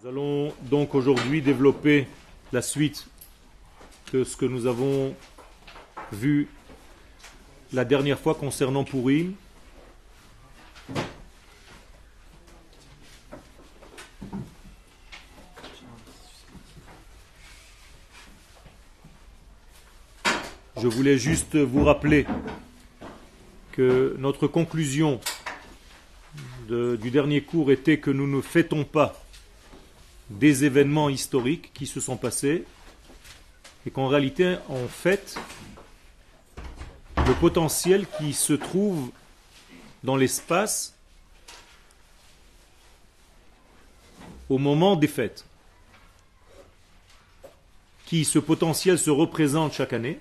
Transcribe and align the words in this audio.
Nous 0.00 0.08
allons 0.10 0.52
donc 0.62 0.94
aujourd'hui 0.94 1.42
développer 1.42 2.06
la 2.52 2.62
suite 2.62 3.08
de 4.12 4.22
ce 4.22 4.36
que 4.36 4.46
nous 4.46 4.66
avons 4.66 5.12
vu 6.12 6.46
la 7.72 7.84
dernière 7.84 8.20
fois 8.20 8.36
concernant 8.36 8.84
Purim. 8.84 9.34
Je 20.80 20.86
voulais 20.86 21.18
juste 21.18 21.56
vous 21.56 21.82
rappeler 21.82 22.24
que 23.72 24.14
notre 24.20 24.46
conclusion 24.46 25.20
du 26.68 27.10
dernier 27.10 27.40
cours 27.40 27.72
était 27.72 27.98
que 27.98 28.12
nous 28.12 28.28
ne 28.28 28.40
fêtons 28.40 28.84
pas 28.84 29.20
des 30.30 30.64
événements 30.64 31.08
historiques 31.08 31.72
qui 31.72 31.86
se 31.86 32.00
sont 32.00 32.16
passés 32.16 32.64
et 33.86 33.90
qu'en 33.90 34.08
réalité 34.08 34.56
on 34.68 34.86
fête 34.88 35.38
le 37.26 37.34
potentiel 37.34 38.06
qui 38.18 38.32
se 38.32 38.52
trouve 38.52 39.10
dans 40.02 40.16
l'espace 40.16 40.94
au 44.48 44.58
moment 44.58 44.96
des 44.96 45.08
fêtes. 45.08 45.44
Qui 48.06 48.24
ce 48.24 48.38
potentiel 48.38 48.98
se 48.98 49.10
représente 49.10 49.74
chaque 49.74 49.92
année 49.92 50.18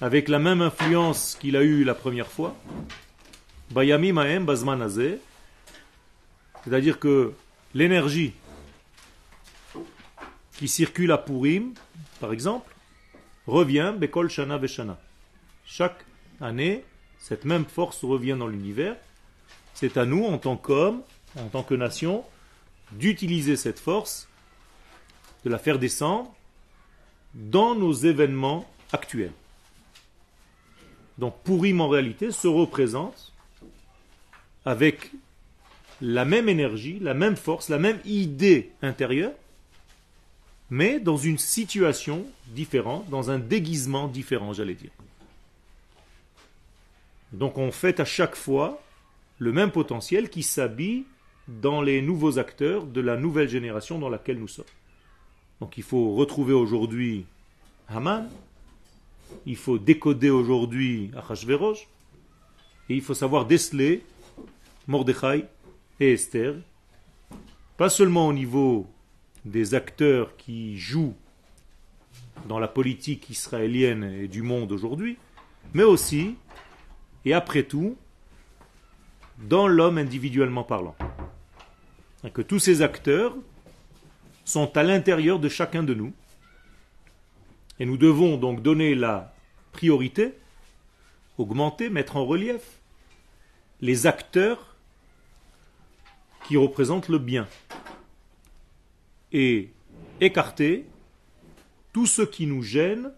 avec 0.00 0.28
la 0.28 0.38
même 0.38 0.62
influence 0.62 1.36
qu'il 1.40 1.56
a 1.56 1.62
eu 1.62 1.84
la 1.84 1.94
première 1.94 2.28
fois. 2.28 2.56
Bayami 3.70 4.12
Mahem 4.12 4.46
c'est-à-dire 6.64 6.98
que 6.98 7.32
l'énergie 7.74 8.32
qui 10.56 10.68
circule 10.68 11.12
à 11.12 11.18
Purim, 11.18 11.74
par 12.20 12.32
exemple, 12.32 12.74
revient 13.46 13.94
Bekol 13.96 14.30
Shana 14.30 14.58
Veshana. 14.58 14.98
Chaque 15.64 16.04
année, 16.40 16.84
cette 17.18 17.44
même 17.44 17.64
force 17.64 18.04
revient 18.04 18.36
dans 18.38 18.46
l'univers. 18.46 18.96
C'est 19.74 19.96
à 19.96 20.04
nous, 20.04 20.24
en 20.24 20.38
tant 20.38 20.56
qu'hommes, 20.56 21.02
en 21.38 21.48
tant 21.48 21.62
que 21.62 21.74
nation, 21.74 22.24
d'utiliser 22.92 23.56
cette 23.56 23.80
force, 23.80 24.28
de 25.44 25.50
la 25.50 25.58
faire 25.58 25.78
descendre 25.78 26.32
dans 27.34 27.74
nos 27.74 27.92
événements 27.92 28.68
actuels. 28.92 29.32
Donc 31.18 31.42
Purim 31.44 31.80
en 31.80 31.88
réalité 31.88 32.30
se 32.30 32.48
représente 32.48 33.32
avec 34.64 35.10
la 36.02 36.24
même 36.24 36.48
énergie, 36.48 36.98
la 37.00 37.14
même 37.14 37.36
force, 37.36 37.68
la 37.68 37.78
même 37.78 38.00
idée 38.04 38.72
intérieure, 38.82 39.32
mais 40.68 40.98
dans 40.98 41.16
une 41.16 41.38
situation 41.38 42.26
différente, 42.48 43.08
dans 43.08 43.30
un 43.30 43.38
déguisement 43.38 44.08
différent, 44.08 44.52
j'allais 44.52 44.74
dire. 44.74 44.90
Donc 47.32 47.56
on 47.56 47.70
fait 47.70 48.00
à 48.00 48.04
chaque 48.04 48.34
fois 48.34 48.82
le 49.38 49.52
même 49.52 49.70
potentiel 49.70 50.28
qui 50.28 50.42
s'habille 50.42 51.04
dans 51.46 51.82
les 51.82 52.02
nouveaux 52.02 52.38
acteurs 52.38 52.84
de 52.84 53.00
la 53.00 53.16
nouvelle 53.16 53.48
génération 53.48 53.98
dans 53.98 54.08
laquelle 54.08 54.38
nous 54.38 54.48
sommes. 54.48 54.64
Donc 55.60 55.78
il 55.78 55.84
faut 55.84 56.14
retrouver 56.14 56.52
aujourd'hui 56.52 57.26
Haman, 57.88 58.28
il 59.46 59.56
faut 59.56 59.78
décoder 59.78 60.30
aujourd'hui 60.30 61.12
Achashverosh, 61.16 61.86
et 62.88 62.94
il 62.94 63.02
faut 63.02 63.14
savoir 63.14 63.46
déceler 63.46 64.02
Mordechai 64.88 65.44
et 66.00 66.12
Esther, 66.12 66.54
pas 67.76 67.90
seulement 67.90 68.26
au 68.26 68.32
niveau 68.32 68.86
des 69.44 69.74
acteurs 69.74 70.36
qui 70.36 70.78
jouent 70.78 71.16
dans 72.48 72.58
la 72.58 72.68
politique 72.68 73.30
israélienne 73.30 74.04
et 74.04 74.28
du 74.28 74.42
monde 74.42 74.72
aujourd'hui, 74.72 75.16
mais 75.74 75.84
aussi, 75.84 76.36
et 77.24 77.34
après 77.34 77.62
tout, 77.64 77.96
dans 79.38 79.66
l'homme 79.66 79.98
individuellement 79.98 80.64
parlant. 80.64 80.96
Que 82.34 82.42
tous 82.42 82.58
ces 82.58 82.82
acteurs 82.82 83.34
sont 84.44 84.76
à 84.76 84.82
l'intérieur 84.82 85.38
de 85.38 85.48
chacun 85.48 85.82
de 85.82 85.94
nous. 85.94 86.12
Et 87.80 87.86
nous 87.86 87.96
devons 87.96 88.36
donc 88.36 88.62
donner 88.62 88.94
la 88.94 89.34
priorité, 89.72 90.34
augmenter, 91.38 91.90
mettre 91.90 92.16
en 92.16 92.24
relief 92.24 92.80
les 93.80 94.06
acteurs 94.06 94.71
qui 96.46 96.56
représente 96.56 97.08
le 97.08 97.18
bien 97.18 97.48
et 99.32 99.70
écarter 100.20 100.86
tout 101.92 102.06
ce 102.06 102.22
qui 102.22 102.46
nous 102.46 102.62
gêne 102.62 103.12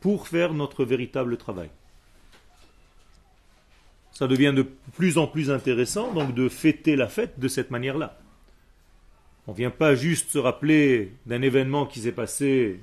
pour 0.00 0.28
faire 0.28 0.54
notre 0.54 0.84
véritable 0.84 1.36
travail. 1.36 1.70
Ça 4.12 4.26
devient 4.26 4.52
de 4.54 4.66
plus 4.94 5.18
en 5.18 5.26
plus 5.26 5.50
intéressant 5.50 6.12
donc 6.12 6.34
de 6.34 6.48
fêter 6.48 6.96
la 6.96 7.08
fête 7.08 7.38
de 7.38 7.48
cette 7.48 7.70
manière-là. 7.70 8.18
On 9.46 9.52
ne 9.52 9.56
vient 9.56 9.70
pas 9.70 9.94
juste 9.94 10.30
se 10.30 10.38
rappeler 10.38 11.12
d'un 11.26 11.42
événement 11.42 11.86
qui 11.86 12.00
s'est 12.00 12.12
passé 12.12 12.80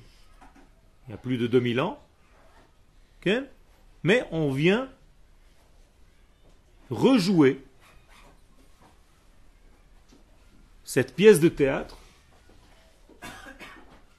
il 1.07 1.11
y 1.11 1.13
a 1.13 1.17
plus 1.17 1.37
de 1.37 1.47
2000 1.47 1.81
ans, 1.81 1.99
mais 4.03 4.25
on 4.31 4.51
vient 4.51 4.89
rejouer 6.89 7.64
cette 10.85 11.15
pièce 11.15 11.39
de 11.39 11.49
théâtre 11.49 11.97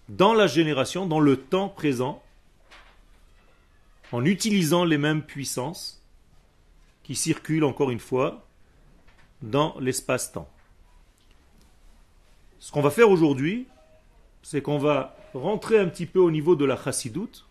dans 0.09 0.35
la 0.35 0.47
génération, 0.47 1.07
dans 1.07 1.21
le 1.21 1.37
temps 1.37 1.69
présent, 1.69 2.23
en 4.13 4.25
utilisant 4.25 4.85
les 4.85 4.99
mêmes 4.99 5.23
puissances 5.23 6.03
qui 7.05 7.15
circulent 7.15 7.65
encore 7.65 7.91
une 7.91 8.01
fois 8.01 8.47
dans 9.43 9.79
l'espace-temps. 9.79 10.49
Ce 12.59 12.73
qu'on 12.73 12.83
va 12.83 12.91
faire 12.91 13.11
aujourd'hui, 13.11 13.69
c'est 14.43 14.61
qu'on 14.61 14.79
va 14.79 15.17
rentrer 15.35 15.79
un 15.79 15.87
petit 15.89 16.07
peu 16.07 16.19
au 16.19 16.31
niveau 16.31 16.57
de 16.57 16.65
la 16.65 16.77
chassidoute. 16.77 17.47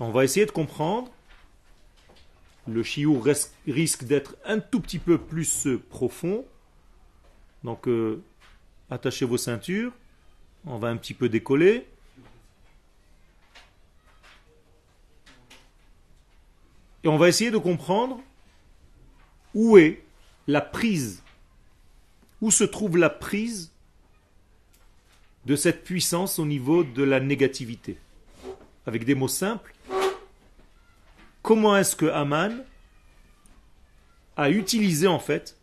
On 0.00 0.10
va 0.10 0.24
essayer 0.24 0.46
de 0.46 0.50
comprendre. 0.50 1.10
Le 2.66 2.82
chiou 2.82 3.22
risque 3.66 4.04
d'être 4.04 4.36
un 4.44 4.58
tout 4.58 4.80
petit 4.80 4.98
peu 4.98 5.18
plus 5.18 5.68
profond, 5.90 6.44
donc, 7.64 7.88
euh, 7.88 8.22
attachez 8.90 9.24
vos 9.24 9.36
ceintures. 9.36 9.92
On 10.66 10.78
va 10.78 10.88
un 10.88 10.96
petit 10.96 11.14
peu 11.14 11.28
décoller. 11.28 11.86
Et 17.04 17.08
on 17.08 17.16
va 17.16 17.28
essayer 17.28 17.50
de 17.50 17.58
comprendre 17.58 18.20
où 19.54 19.78
est 19.78 20.02
la 20.46 20.60
prise, 20.60 21.22
où 22.40 22.50
se 22.50 22.64
trouve 22.64 22.96
la 22.96 23.10
prise 23.10 23.72
de 25.46 25.56
cette 25.56 25.84
puissance 25.84 26.38
au 26.38 26.44
niveau 26.44 26.84
de 26.84 27.02
la 27.02 27.20
négativité. 27.20 27.98
Avec 28.86 29.04
des 29.04 29.14
mots 29.14 29.28
simples, 29.28 29.74
comment 31.42 31.76
est-ce 31.76 31.96
que 31.96 32.06
Aman 32.06 32.64
a 34.36 34.50
utilisé 34.50 35.06
en 35.06 35.18
fait 35.18 35.57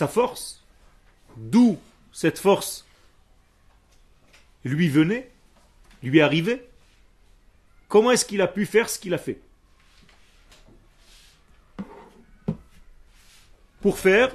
sa 0.00 0.08
force, 0.08 0.64
d'où 1.36 1.78
cette 2.10 2.38
force 2.38 2.86
lui 4.64 4.88
venait, 4.88 5.30
lui 6.02 6.22
arrivait, 6.22 6.70
comment 7.86 8.10
est-ce 8.10 8.24
qu'il 8.24 8.40
a 8.40 8.46
pu 8.46 8.64
faire 8.64 8.88
ce 8.88 8.98
qu'il 8.98 9.12
a 9.12 9.18
fait 9.18 9.42
Pour 13.82 13.98
faire, 13.98 14.34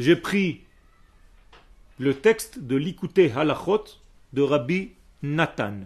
j'ai 0.00 0.16
pris 0.16 0.64
le 2.00 2.12
texte 2.14 2.58
de 2.58 2.74
l'Ikouté 2.74 3.30
Halachot 3.30 3.84
de 4.32 4.42
Rabbi 4.42 4.94
Nathan, 5.22 5.82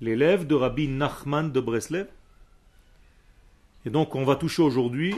l'élève 0.00 0.46
de 0.46 0.54
Rabbi 0.54 0.86
Nachman 0.86 1.50
de 1.50 1.60
Breslev. 1.60 2.06
Et 3.84 3.90
donc 3.90 4.14
on 4.14 4.24
va 4.24 4.36
toucher 4.36 4.62
aujourd'hui 4.62 5.16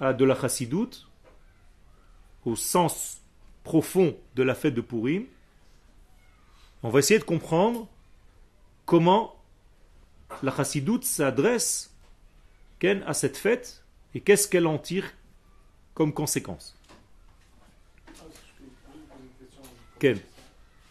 à 0.00 0.12
de 0.12 0.26
la 0.26 0.38
chassidoute, 0.38 1.06
au 2.46 2.56
sens 2.56 3.20
profond 3.64 4.16
de 4.36 4.42
la 4.42 4.54
fête 4.54 4.74
de 4.74 4.80
Purim, 4.80 5.26
on 6.82 6.88
va 6.88 7.00
essayer 7.00 7.18
de 7.18 7.24
comprendre 7.24 7.88
comment 8.86 9.34
la 10.42 10.54
chassidoute 10.54 11.04
s'adresse 11.04 11.92
à 13.06 13.14
cette 13.14 13.36
fête 13.36 13.82
et 14.14 14.20
qu'est-ce 14.20 14.46
qu'elle 14.46 14.66
en 14.66 14.78
tire 14.78 15.12
comme 15.94 16.12
conséquence. 16.12 16.78
Ken 19.98 20.18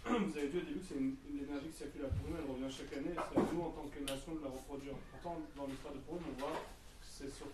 Vous 0.05 0.13
avez 0.13 0.49
dit 0.49 0.57
au 0.57 0.61
début 0.61 0.79
que 0.79 0.85
c'est 0.89 0.95
l'énergie 0.95 1.69
qui 1.69 1.77
circule 1.77 2.05
à 2.05 2.09
Purim, 2.09 2.35
elle 2.37 2.51
revient 2.51 2.75
chaque 2.75 2.91
année, 2.97 3.13
c'est 3.15 3.39
à 3.39 3.43
nous 3.53 3.61
en 3.61 3.69
tant 3.69 3.87
que 3.87 3.99
nation 3.99 4.33
de 4.35 4.43
la 4.43 4.49
reproduire. 4.49 4.93
Pourtant, 5.11 5.37
dans 5.55 5.67
l'histoire 5.67 5.93
de 5.93 5.99
Purim, 5.99 6.23
on 6.27 6.39
voit 6.41 6.51
que 6.51 7.05
c'est 7.07 7.29
surtout 7.29 7.53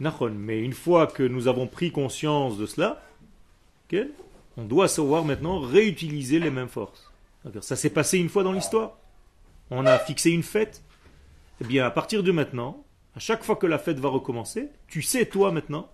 Nachon. 0.00 0.32
Mais 0.34 0.60
une 0.60 0.72
fois 0.72 1.06
que 1.06 1.22
nous 1.22 1.48
avons 1.48 1.66
pris 1.66 1.92
conscience 1.92 2.56
de 2.58 2.66
cela, 2.66 3.02
ok, 3.86 3.98
on 4.56 4.64
doit 4.64 4.88
savoir 4.88 5.24
maintenant 5.24 5.60
réutiliser 5.60 6.38
les 6.38 6.50
mêmes 6.50 6.68
forces. 6.68 7.10
Ça 7.60 7.76
s'est 7.76 7.90
passé 7.90 8.18
une 8.18 8.28
fois 8.28 8.42
dans 8.42 8.52
l'histoire. 8.52 8.98
On 9.70 9.86
a 9.86 9.98
fixé 9.98 10.30
une 10.30 10.42
fête. 10.42 10.82
Eh 11.60 11.64
bien, 11.64 11.86
à 11.86 11.90
partir 11.90 12.22
de 12.22 12.32
maintenant, 12.32 12.84
à 13.14 13.20
chaque 13.20 13.44
fois 13.44 13.56
que 13.56 13.66
la 13.66 13.78
fête 13.78 13.98
va 13.98 14.08
recommencer, 14.08 14.68
tu 14.88 15.02
sais 15.02 15.26
toi 15.26 15.52
maintenant 15.52 15.90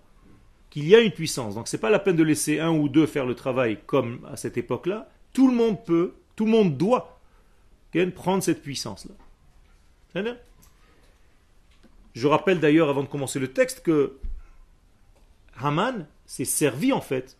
qu'il 0.69 0.87
y 0.87 0.95
a 0.95 0.99
une 0.99 1.11
puissance. 1.11 1.55
Donc 1.55 1.67
c'est 1.67 1.77
pas 1.77 1.89
la 1.89 1.99
peine 1.99 2.15
de 2.15 2.23
laisser 2.23 2.59
un 2.59 2.71
ou 2.71 2.89
deux 2.89 3.05
faire 3.05 3.25
le 3.25 3.35
travail 3.35 3.79
comme 3.85 4.27
à 4.31 4.37
cette 4.37 4.57
époque-là. 4.57 5.09
Tout 5.33 5.47
le 5.49 5.55
monde 5.55 5.83
peut, 5.85 6.15
tout 6.35 6.45
le 6.45 6.51
monde 6.51 6.77
doit 6.77 7.19
prendre 8.15 8.43
cette 8.43 8.61
puissance-là. 8.61 9.13
Je 12.17 12.25
rappelle 12.25 12.59
d'ailleurs 12.59 12.89
avant 12.89 13.03
de 13.03 13.07
commencer 13.07 13.37
le 13.37 13.53
texte 13.53 13.83
que 13.83 14.17
Haman 15.55 16.07
s'est 16.25 16.45
servi 16.45 16.91
en 16.91 16.99
fait 16.99 17.37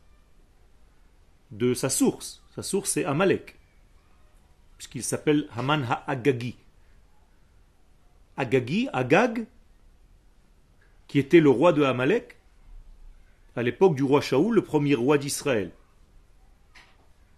de 1.50 1.74
sa 1.74 1.90
source. 1.90 2.44
Sa 2.54 2.62
source 2.62 2.92
c'est 2.92 3.04
Amalek. 3.04 3.58
Puisqu'il 4.78 5.02
s'appelle 5.02 5.50
Haman 5.56 5.84
ha-Agagi. 5.84 6.58
Agagi, 8.38 8.88
Agag, 8.94 9.48
qui 11.08 11.18
était 11.18 11.40
le 11.40 11.50
roi 11.50 11.74
de 11.74 11.82
Amalek, 11.82 12.38
à 13.56 13.64
l'époque 13.64 13.96
du 13.96 14.04
roi 14.04 14.22
Shaoul, 14.22 14.54
le 14.54 14.64
premier 14.64 14.94
roi 14.94 15.18
d'Israël. 15.18 15.72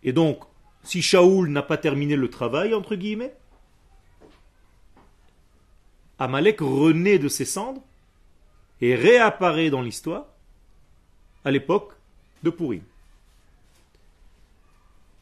Et 0.03 0.11
donc, 0.11 0.43
si 0.83 1.01
Shaoul 1.01 1.47
n'a 1.47 1.63
pas 1.63 1.77
terminé 1.77 2.17
le 2.17 2.29
travail, 2.29 2.73
entre 2.73 2.95
guillemets, 2.95 3.38
Amalek 6.19 6.59
renaît 6.59 7.17
de 7.17 7.29
ses 7.29 7.45
cendres 7.45 7.81
et 8.81 8.95
réapparaît 8.95 9.69
dans 9.69 9.81
l'histoire 9.81 10.25
à 11.45 11.51
l'époque 11.51 11.93
de 12.43 12.49
Pourim. 12.49 12.83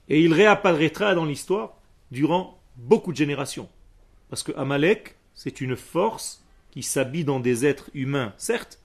Et 0.10 0.22
il 0.22 0.34
réapparaîtra 0.34 1.14
dans 1.14 1.26
l'histoire 1.26 1.78
durant 2.12 2.60
beaucoup 2.76 3.12
de 3.12 3.18
générations. 3.18 3.70
Parce 4.30 4.44
que 4.44 4.52
Amalek, 4.58 5.16
c'est 5.36 5.62
une 5.62 5.76
force 5.76 6.44
qui 6.72 6.84
s'habille 6.84 7.24
dans 7.24 7.40
des 7.40 7.66
êtres 7.66 7.90
humains, 7.94 8.34
certes, 8.38 8.80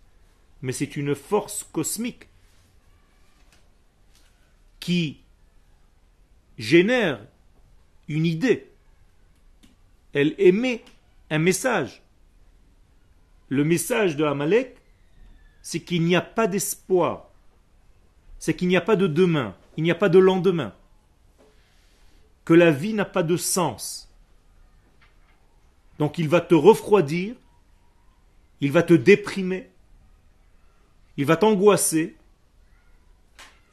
mais 0.61 0.73
c'est 0.73 0.97
une 0.97 1.15
force 1.15 1.65
cosmique 1.73 2.29
qui 4.81 5.21
génère 6.59 7.21
une 8.09 8.27
idée. 8.27 8.71
Elle 10.13 10.35
émet 10.39 10.85
un 11.31 11.39
message. 11.39 12.02
Le 13.53 13.65
message 13.65 14.17
de 14.17 14.25
Amalek, 14.25 14.79
c'est 15.61 15.81
qu'il 15.81 16.05
n'y 16.05 16.17
a 16.17 16.23
pas 16.23 16.47
d'espoir. 16.47 17.29
C'est 18.39 18.55
qu'il 18.55 18.67
n'y 18.67 18.79
a 18.79 18.81
pas 18.81 18.97
de 18.97 19.07
demain. 19.07 19.55
Il 19.77 19.85
n'y 19.85 19.91
a 19.91 19.95
pas 19.95 20.09
de 20.09 20.19
lendemain. 20.19 20.73
Que 22.47 22.55
la 22.55 22.71
vie 22.71 22.95
n'a 22.95 23.05
pas 23.05 23.23
de 23.23 23.37
sens. 23.37 24.11
Donc 25.99 26.17
il 26.17 26.31
va 26.31 26.41
te 26.41 26.55
refroidir, 26.55 27.35
il 28.63 28.73
va 28.73 28.83
te 28.83 28.95
déprimer, 28.95 29.69
il 31.19 31.27
va 31.27 31.37
t'angoisser, 31.37 32.17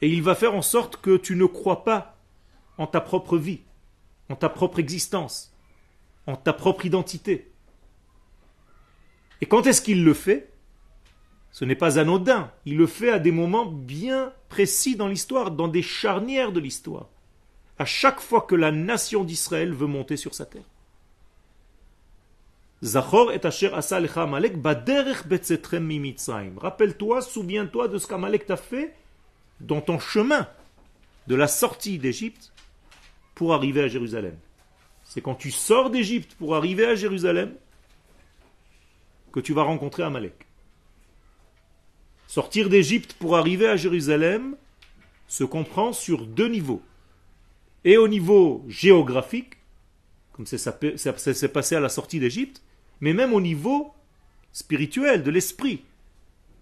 et 0.02 0.10
il 0.10 0.22
va 0.22 0.34
faire 0.34 0.54
en 0.54 0.60
sorte 0.60 0.98
que 0.98 1.16
tu 1.16 1.36
ne 1.36 1.46
crois 1.46 1.84
pas 1.84 2.18
en 2.76 2.86
ta 2.86 3.00
propre 3.00 3.38
vie, 3.38 3.62
en 4.28 4.36
ta 4.36 4.50
propre 4.50 4.78
existence, 4.78 5.54
en 6.26 6.36
ta 6.36 6.52
propre 6.52 6.84
identité. 6.84 7.49
Et 9.40 9.46
quand 9.46 9.66
est-ce 9.66 9.82
qu'il 9.82 10.04
le 10.04 10.14
fait? 10.14 10.50
Ce 11.52 11.64
n'est 11.64 11.74
pas 11.74 11.98
anodin, 11.98 12.52
il 12.64 12.76
le 12.76 12.86
fait 12.86 13.10
à 13.10 13.18
des 13.18 13.32
moments 13.32 13.66
bien 13.66 14.32
précis 14.48 14.94
dans 14.96 15.08
l'histoire, 15.08 15.50
dans 15.50 15.68
des 15.68 15.82
charnières 15.82 16.52
de 16.52 16.60
l'histoire, 16.60 17.08
à 17.78 17.84
chaque 17.84 18.20
fois 18.20 18.42
que 18.42 18.54
la 18.54 18.70
nation 18.70 19.24
d'Israël 19.24 19.72
veut 19.72 19.88
monter 19.88 20.16
sur 20.16 20.34
sa 20.34 20.46
terre. 20.46 20.62
Zachor 22.82 23.32
et 23.32 23.44
Asher 23.44 23.72
asa 23.74 24.00
Amalek 24.16 24.60
baderech 24.60 25.26
betzetrem. 25.26 25.90
Rappelle-toi, 26.56 27.20
souviens-toi 27.20 27.88
de 27.88 27.98
ce 27.98 28.06
qu'Amalek 28.06 28.46
t'a 28.46 28.56
fait 28.56 28.94
dans 29.60 29.80
ton 29.80 29.98
chemin 29.98 30.48
de 31.26 31.34
la 31.34 31.46
sortie 31.46 31.98
d'Égypte 31.98 32.52
pour 33.34 33.52
arriver 33.54 33.82
à 33.82 33.88
Jérusalem. 33.88 34.36
C'est 35.04 35.20
quand 35.20 35.34
tu 35.34 35.50
sors 35.50 35.90
d'Égypte 35.90 36.34
pour 36.38 36.54
arriver 36.54 36.86
à 36.86 36.94
Jérusalem 36.94 37.54
que 39.32 39.40
tu 39.40 39.52
vas 39.52 39.62
rencontrer 39.62 40.02
Amalek. 40.02 40.46
Sortir 42.26 42.68
d'Égypte 42.68 43.14
pour 43.14 43.36
arriver 43.36 43.66
à 43.66 43.76
Jérusalem 43.76 44.56
se 45.26 45.44
comprend 45.44 45.92
sur 45.92 46.26
deux 46.26 46.48
niveaux. 46.48 46.82
Et 47.84 47.96
au 47.96 48.08
niveau 48.08 48.64
géographique, 48.68 49.54
comme 50.32 50.46
ça 50.46 50.58
s'est 50.58 51.48
passé 51.48 51.74
à 51.74 51.80
la 51.80 51.88
sortie 51.88 52.20
d'Égypte, 52.20 52.62
mais 53.00 53.12
même 53.12 53.32
au 53.32 53.40
niveau 53.40 53.92
spirituel, 54.52 55.22
de 55.22 55.30
l'esprit. 55.30 55.82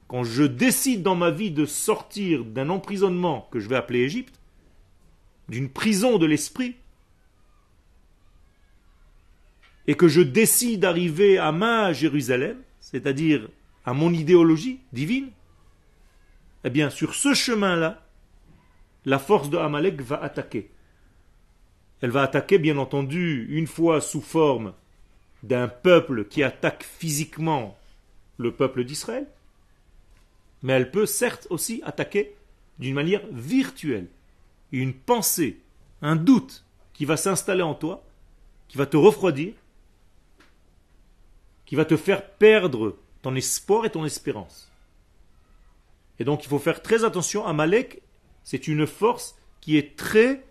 Quand 0.07 0.25
je 0.25 0.45
décide 0.45 1.03
dans 1.03 1.17
ma 1.17 1.31
vie 1.31 1.51
de 1.51 1.67
sortir 1.67 2.45
d'un 2.45 2.71
emprisonnement 2.71 3.49
que 3.51 3.61
je 3.61 3.69
vais 3.69 3.77
appeler 3.77 4.01
Égypte, 4.01 4.41
d'une 5.49 5.69
prison 5.69 6.19
de 6.19 6.27
l'esprit, 6.27 6.77
et 9.89 9.97
que 9.97 10.07
je 10.07 10.21
décide 10.21 10.81
d'arriver 10.81 11.39
à 11.39 11.51
ma 11.51 11.95
Jérusalem, 11.95 12.59
c'est-à-dire 12.79 13.49
à 13.87 13.95
mon 13.95 14.13
idéologie 14.13 14.81
divine, 14.93 15.31
eh 16.63 16.71
bien 16.71 16.91
sur 16.91 17.15
ce 17.15 17.33
chemin-là, 17.33 18.07
la 19.07 19.19
force 19.19 19.49
de 19.49 19.57
Amalek 19.57 20.03
va 20.03 20.23
attaquer. 20.23 20.71
Elle 22.03 22.11
va 22.11 22.23
attaquer, 22.23 22.59
bien 22.59 22.77
entendu, 22.77 23.47
une 23.49 23.67
fois 23.67 24.03
sous 24.03 24.21
forme 24.21 24.75
d'un 25.43 25.69
peuple 25.69 26.27
qui 26.27 26.43
attaque 26.43 26.85
physiquement 26.85 27.79
le 28.37 28.53
peuple 28.53 28.85
d'Israël, 28.85 29.27
mais 30.63 30.75
elle 30.75 30.91
peut 30.91 31.07
certes 31.07 31.47
aussi 31.49 31.81
attaquer 31.83 32.35
d'une 32.79 32.95
manière 32.95 33.23
virtuelle. 33.33 34.09
Une 34.71 34.93
pensée, 34.93 35.61
un 36.03 36.15
doute 36.15 36.67
qui 36.93 37.07
va 37.07 37.17
s'installer 37.17 37.63
en 37.63 37.75
toi, 37.75 38.05
qui 38.69 38.77
va 38.77 38.85
te 38.85 38.99
refroidir, 38.99 39.55
qui 41.69 41.77
va 41.77 41.85
te 41.85 41.97
faire 41.97 42.29
perdre 42.29 42.97
ton 43.23 43.37
espoir 43.37 43.85
et 43.85 43.91
ton 43.91 44.05
espérance. 44.05 44.73
Et 46.19 46.25
donc 46.25 46.43
il 46.45 46.49
faut 46.49 46.59
faire 46.59 46.83
très 46.83 47.05
attention 47.05 47.47
à 47.47 47.53
Malek, 47.53 48.03
c'est 48.43 48.67
une 48.67 48.89
force 48.89 49.37
qui 49.61 49.77
est 49.77 49.95
très 49.97 50.45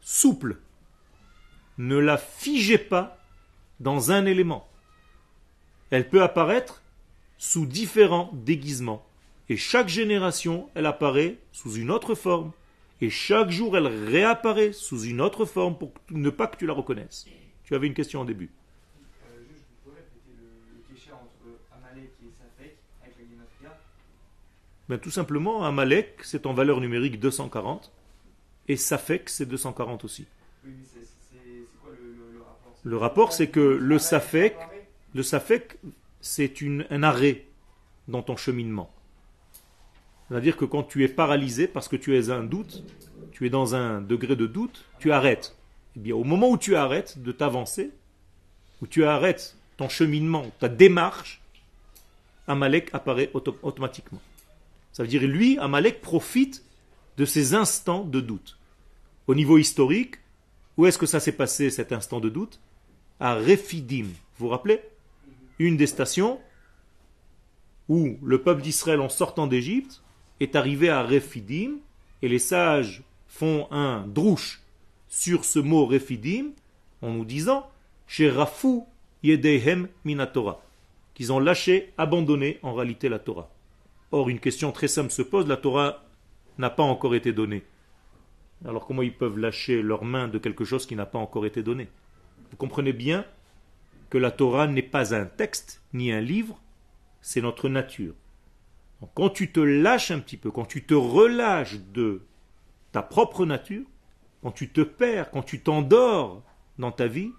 souple 0.00 0.56
ne 1.78 1.96
la 1.96 2.16
figez 2.16 2.78
pas 2.78 3.18
dans 3.80 4.12
un 4.12 4.26
élément. 4.26 4.68
Elle 5.90 6.08
peut 6.08 6.22
apparaître 6.22 6.82
sous 7.38 7.66
différents 7.66 8.30
déguisements. 8.32 9.04
Et 9.48 9.56
chaque 9.56 9.88
génération, 9.88 10.70
elle 10.74 10.86
apparaît 10.86 11.38
sous 11.52 11.74
une 11.74 11.90
autre 11.90 12.14
forme. 12.14 12.52
Et 13.00 13.10
chaque 13.10 13.50
jour, 13.50 13.76
elle 13.76 13.88
réapparaît 13.88 14.72
sous 14.72 15.02
une 15.02 15.20
autre 15.20 15.44
forme 15.44 15.76
pour 15.76 15.92
ne 16.10 16.30
pas 16.30 16.46
que 16.46 16.56
tu 16.56 16.66
la 16.66 16.72
reconnaisses. 16.72 17.26
Tu 17.64 17.74
avais 17.74 17.86
une 17.86 17.94
question 17.94 18.20
au 18.20 18.24
début. 18.24 18.50
Ben, 24.88 24.98
tout 24.98 25.10
simplement, 25.10 25.64
Amalek, 25.64 26.20
c'est 26.22 26.46
en 26.46 26.52
valeur 26.52 26.80
numérique 26.80 27.18
240. 27.18 27.90
Et 28.68 28.76
Safek, 28.76 29.28
c'est 29.28 29.46
240 29.46 30.04
aussi. 30.04 30.26
Le 32.84 32.98
rapport, 32.98 33.32
c'est 33.32 33.48
que 33.48 33.60
le 33.60 33.98
safek, 33.98 34.56
le 35.14 35.22
safek, 35.22 35.78
c'est 36.20 36.52
un 36.90 37.02
arrêt 37.02 37.46
dans 38.08 38.22
ton 38.22 38.36
cheminement. 38.36 38.90
C'est-à-dire 40.28 40.56
que 40.56 40.66
quand 40.66 40.82
tu 40.82 41.02
es 41.02 41.08
paralysé 41.08 41.66
parce 41.66 41.88
que 41.88 41.96
tu 41.96 42.16
es 42.16 42.30
un 42.30 42.42
doute, 42.42 42.84
tu 43.32 43.46
es 43.46 43.50
dans 43.50 43.74
un 43.74 44.02
degré 44.02 44.36
de 44.36 44.46
doute, 44.46 44.84
tu 44.98 45.12
arrêtes. 45.12 45.56
Eh 46.02 46.12
au 46.12 46.24
moment 46.24 46.50
où 46.50 46.58
tu 46.58 46.76
arrêtes 46.76 47.22
de 47.22 47.32
t'avancer, 47.32 47.90
où 48.82 48.86
tu 48.86 49.04
arrêtes 49.04 49.56
ton 49.76 49.88
cheminement, 49.88 50.46
ta 50.58 50.68
démarche, 50.68 51.40
Amalek 52.46 52.90
apparaît 52.92 53.30
automatiquement. 53.32 54.20
Ça 54.92 55.02
veut 55.02 55.08
dire, 55.08 55.22
lui, 55.22 55.58
Amalek 55.58 56.00
profite 56.00 56.62
de 57.16 57.24
ces 57.24 57.54
instants 57.54 58.04
de 58.04 58.20
doute. 58.20 58.58
Au 59.26 59.34
niveau 59.34 59.58
historique, 59.58 60.16
où 60.76 60.86
est-ce 60.86 60.98
que 60.98 61.06
ça 61.06 61.20
s'est 61.20 61.32
passé 61.32 61.70
cet 61.70 61.92
instant 61.92 62.20
de 62.20 62.28
doute? 62.28 62.60
À 63.20 63.36
Rephidim. 63.36 64.06
Vous 64.36 64.46
vous 64.46 64.48
rappelez? 64.48 64.80
Une 65.58 65.76
des 65.76 65.86
stations 65.86 66.40
où 67.88 68.18
le 68.22 68.42
peuple 68.42 68.62
d'Israël 68.62 69.00
en 69.00 69.08
sortant 69.08 69.46
d'Égypte 69.46 70.02
est 70.40 70.56
arrivé 70.56 70.88
à 70.88 71.02
Rephidim 71.02 71.76
et 72.22 72.28
les 72.28 72.38
sages 72.38 73.02
font 73.28 73.68
un 73.70 74.06
drouche 74.06 74.60
sur 75.14 75.44
ce 75.44 75.60
mot 75.60 75.86
Rephidim 75.86 76.50
en 77.00 77.12
nous 77.12 77.24
disant 77.24 77.70
chez 78.08 78.28
Rafu 78.28 78.80
Yedehem 79.22 79.88
Minatora, 80.04 80.60
qu'ils 81.14 81.32
ont 81.32 81.38
lâché, 81.38 81.92
abandonné 81.96 82.58
en 82.62 82.74
réalité 82.74 83.08
la 83.08 83.20
Torah. 83.20 83.48
Or, 84.10 84.28
une 84.28 84.40
question 84.40 84.72
très 84.72 84.88
simple 84.88 85.12
se 85.12 85.22
pose, 85.22 85.46
la 85.46 85.56
Torah 85.56 86.04
n'a 86.58 86.68
pas 86.68 86.82
encore 86.82 87.14
été 87.14 87.32
donnée. 87.32 87.62
Alors 88.64 88.86
comment 88.86 89.02
ils 89.02 89.14
peuvent 89.14 89.38
lâcher 89.38 89.82
leurs 89.82 90.04
mains 90.04 90.26
de 90.26 90.38
quelque 90.38 90.64
chose 90.64 90.84
qui 90.84 90.96
n'a 90.96 91.06
pas 91.06 91.20
encore 91.20 91.46
été 91.46 91.62
donné? 91.62 91.88
Vous 92.50 92.56
comprenez 92.56 92.92
bien 92.92 93.24
que 94.10 94.18
la 94.18 94.32
Torah 94.32 94.66
n'est 94.66 94.82
pas 94.82 95.14
un 95.14 95.26
texte 95.26 95.80
ni 95.92 96.10
un 96.10 96.20
livre, 96.20 96.60
c'est 97.20 97.40
notre 97.40 97.68
nature. 97.68 98.14
quand 99.14 99.30
tu 99.30 99.52
te 99.52 99.60
lâches 99.60 100.10
un 100.10 100.18
petit 100.18 100.36
peu, 100.36 100.50
quand 100.50 100.64
tu 100.64 100.84
te 100.84 100.94
relâches 100.94 101.78
de 101.92 102.22
ta 102.90 103.02
propre 103.02 103.46
nature, 103.46 103.84
quand 104.44 104.52
tu 104.52 104.68
te 104.68 104.82
perds, 104.82 105.30
quand 105.30 105.42
tu 105.42 105.62
t'endors 105.62 106.42
dans 106.78 106.92
ta 106.92 107.06
vie, 107.06 107.32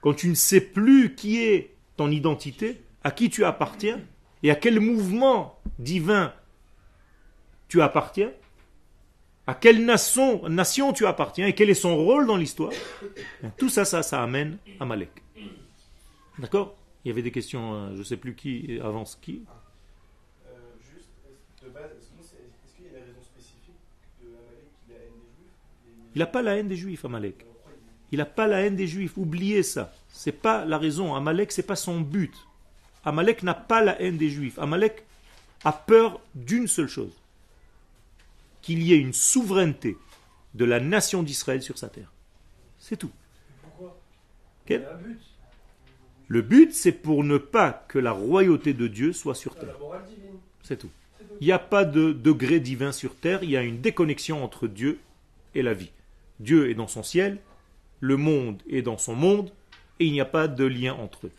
quand 0.00 0.14
tu 0.14 0.30
ne 0.30 0.34
sais 0.34 0.62
plus 0.62 1.14
qui 1.14 1.44
est 1.44 1.76
ton 1.98 2.10
identité, 2.10 2.80
à 3.04 3.10
qui 3.10 3.28
tu 3.28 3.44
appartiens 3.44 4.00
et 4.42 4.50
à 4.50 4.54
quel 4.54 4.80
mouvement 4.80 5.60
divin 5.78 6.32
tu 7.68 7.82
appartiens, 7.82 8.32
à 9.46 9.52
quelle 9.52 9.84
nation, 9.84 10.94
tu 10.94 11.04
appartiens 11.04 11.46
et 11.46 11.54
quel 11.54 11.68
est 11.68 11.74
son 11.74 11.94
rôle 11.94 12.26
dans 12.26 12.38
l'histoire, 12.38 12.72
tout 13.58 13.68
ça, 13.68 13.84
ça, 13.84 14.02
ça 14.02 14.22
amène 14.22 14.56
à 14.80 14.86
Malek. 14.86 15.10
D'accord? 16.38 16.74
Il 17.04 17.08
y 17.08 17.10
avait 17.10 17.20
des 17.20 17.32
questions, 17.32 17.74
euh, 17.74 17.92
je 17.92 17.98
ne 17.98 18.04
sais 18.04 18.16
plus 18.16 18.34
qui 18.34 18.80
avance 18.82 19.18
qui. 19.20 19.44
Euh, 20.46 20.56
juste, 20.80 21.10
de 21.62 21.68
base, 21.68 21.90
est-ce 21.92 22.74
qu'il 22.74 22.86
y 22.86 22.88
a 22.88 22.92
des 22.92 23.04
raisons 23.04 23.22
spécifiques 23.22 23.76
de 24.22 24.28
Amalek 24.28 24.72
qui 24.86 24.92
a 24.92 24.96
la 24.96 25.04
haine 25.04 25.20
des 25.20 25.28
Juifs 25.36 25.52
Il 26.14 26.18
n'a 26.20 26.26
pas 26.26 26.42
la 26.42 26.56
haine 26.56 26.68
des 26.68 26.76
Juifs, 26.76 27.04
Amalek. 27.04 27.46
Il 28.10 28.18
n'a 28.18 28.26
pas 28.26 28.46
la 28.46 28.60
haine 28.60 28.76
des 28.76 28.86
Juifs. 28.86 29.16
Oubliez 29.16 29.62
ça. 29.62 29.92
C'est 30.08 30.32
pas 30.32 30.64
la 30.64 30.78
raison. 30.78 31.14
Amalek, 31.14 31.52
c'est 31.52 31.62
pas 31.62 31.76
son 31.76 32.00
but. 32.00 32.34
Amalek 33.04 33.42
n'a 33.42 33.54
pas 33.54 33.82
la 33.82 34.00
haine 34.00 34.16
des 34.16 34.30
Juifs. 34.30 34.58
Amalek 34.58 35.04
a 35.64 35.72
peur 35.72 36.20
d'une 36.34 36.66
seule 36.66 36.88
chose 36.88 37.12
qu'il 38.62 38.82
y 38.82 38.92
ait 38.92 38.98
une 38.98 39.12
souveraineté 39.12 39.96
de 40.54 40.64
la 40.64 40.80
nation 40.80 41.22
d'Israël 41.22 41.62
sur 41.62 41.78
sa 41.78 41.88
terre. 41.88 42.12
C'est 42.78 42.96
tout. 42.96 43.10
Pourquoi? 43.62 43.98
Quel? 44.66 44.86
Le 46.26 46.42
but, 46.42 46.74
c'est 46.74 46.92
pour 46.92 47.24
ne 47.24 47.38
pas 47.38 47.84
que 47.88 47.98
la 47.98 48.12
royauté 48.12 48.74
de 48.74 48.86
Dieu 48.86 49.12
soit 49.12 49.34
sur 49.34 49.54
terre. 49.54 49.76
C'est 50.62 50.76
tout. 50.76 50.90
Il 51.40 51.46
n'y 51.46 51.52
a 51.52 51.58
pas 51.58 51.84
de 51.84 52.12
degré 52.12 52.60
divin 52.60 52.92
sur 52.92 53.14
terre, 53.14 53.42
il 53.42 53.50
y 53.50 53.56
a 53.56 53.62
une 53.62 53.80
déconnexion 53.80 54.42
entre 54.42 54.66
Dieu 54.66 54.98
et 55.54 55.62
la 55.62 55.72
vie. 55.72 55.90
Dieu 56.40 56.70
est 56.70 56.74
dans 56.74 56.88
son 56.88 57.02
ciel, 57.02 57.38
le 58.00 58.16
monde 58.16 58.62
est 58.70 58.82
dans 58.82 58.98
son 58.98 59.14
monde, 59.14 59.50
et 60.00 60.06
il 60.06 60.12
n'y 60.12 60.20
a 60.20 60.24
pas 60.24 60.48
de 60.48 60.64
lien 60.64 60.94
entre 60.94 61.26
eux. 61.26 61.32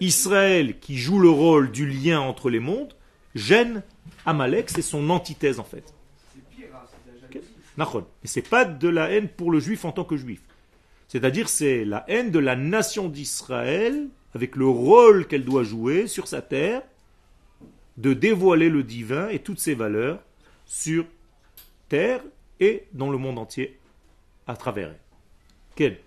Israël, 0.00 0.78
qui 0.78 0.98
joue 0.98 1.18
le 1.18 1.30
rôle 1.30 1.70
du 1.70 1.86
lien 1.86 2.20
entre 2.20 2.50
les 2.50 2.60
mondes, 2.60 2.94
gêne 3.34 3.82
Amalek, 4.26 4.70
c'est 4.70 4.82
son 4.82 5.08
antithèse 5.10 5.58
en 5.58 5.64
fait. 5.64 5.94
Et 8.22 8.28
c'est 8.28 8.48
pas 8.48 8.64
de 8.64 8.88
la 8.88 9.10
haine 9.10 9.28
pour 9.28 9.50
le 9.50 9.58
juif 9.60 9.84
en 9.84 9.92
tant 9.92 10.04
que 10.04 10.16
juif. 10.16 10.40
C'est-à-dire 11.08 11.48
c'est 11.48 11.84
la 11.84 12.04
haine 12.08 12.30
de 12.30 12.38
la 12.38 12.56
nation 12.56 13.08
d'Israël 13.08 14.08
avec 14.34 14.56
le 14.56 14.66
rôle 14.66 15.26
qu'elle 15.26 15.44
doit 15.44 15.64
jouer 15.64 16.06
sur 16.06 16.28
sa 16.28 16.42
terre 16.42 16.82
de 17.96 18.12
dévoiler 18.12 18.68
le 18.68 18.82
divin 18.82 19.28
et 19.28 19.38
toutes 19.38 19.60
ses 19.60 19.74
valeurs 19.74 20.20
sur 20.66 21.04
terre 21.88 22.20
et 22.60 22.84
dans 22.92 23.10
le 23.10 23.18
monde 23.18 23.38
entier 23.38 23.78
à 24.46 24.56
travers. 24.56 24.94
Quel? 25.74 25.98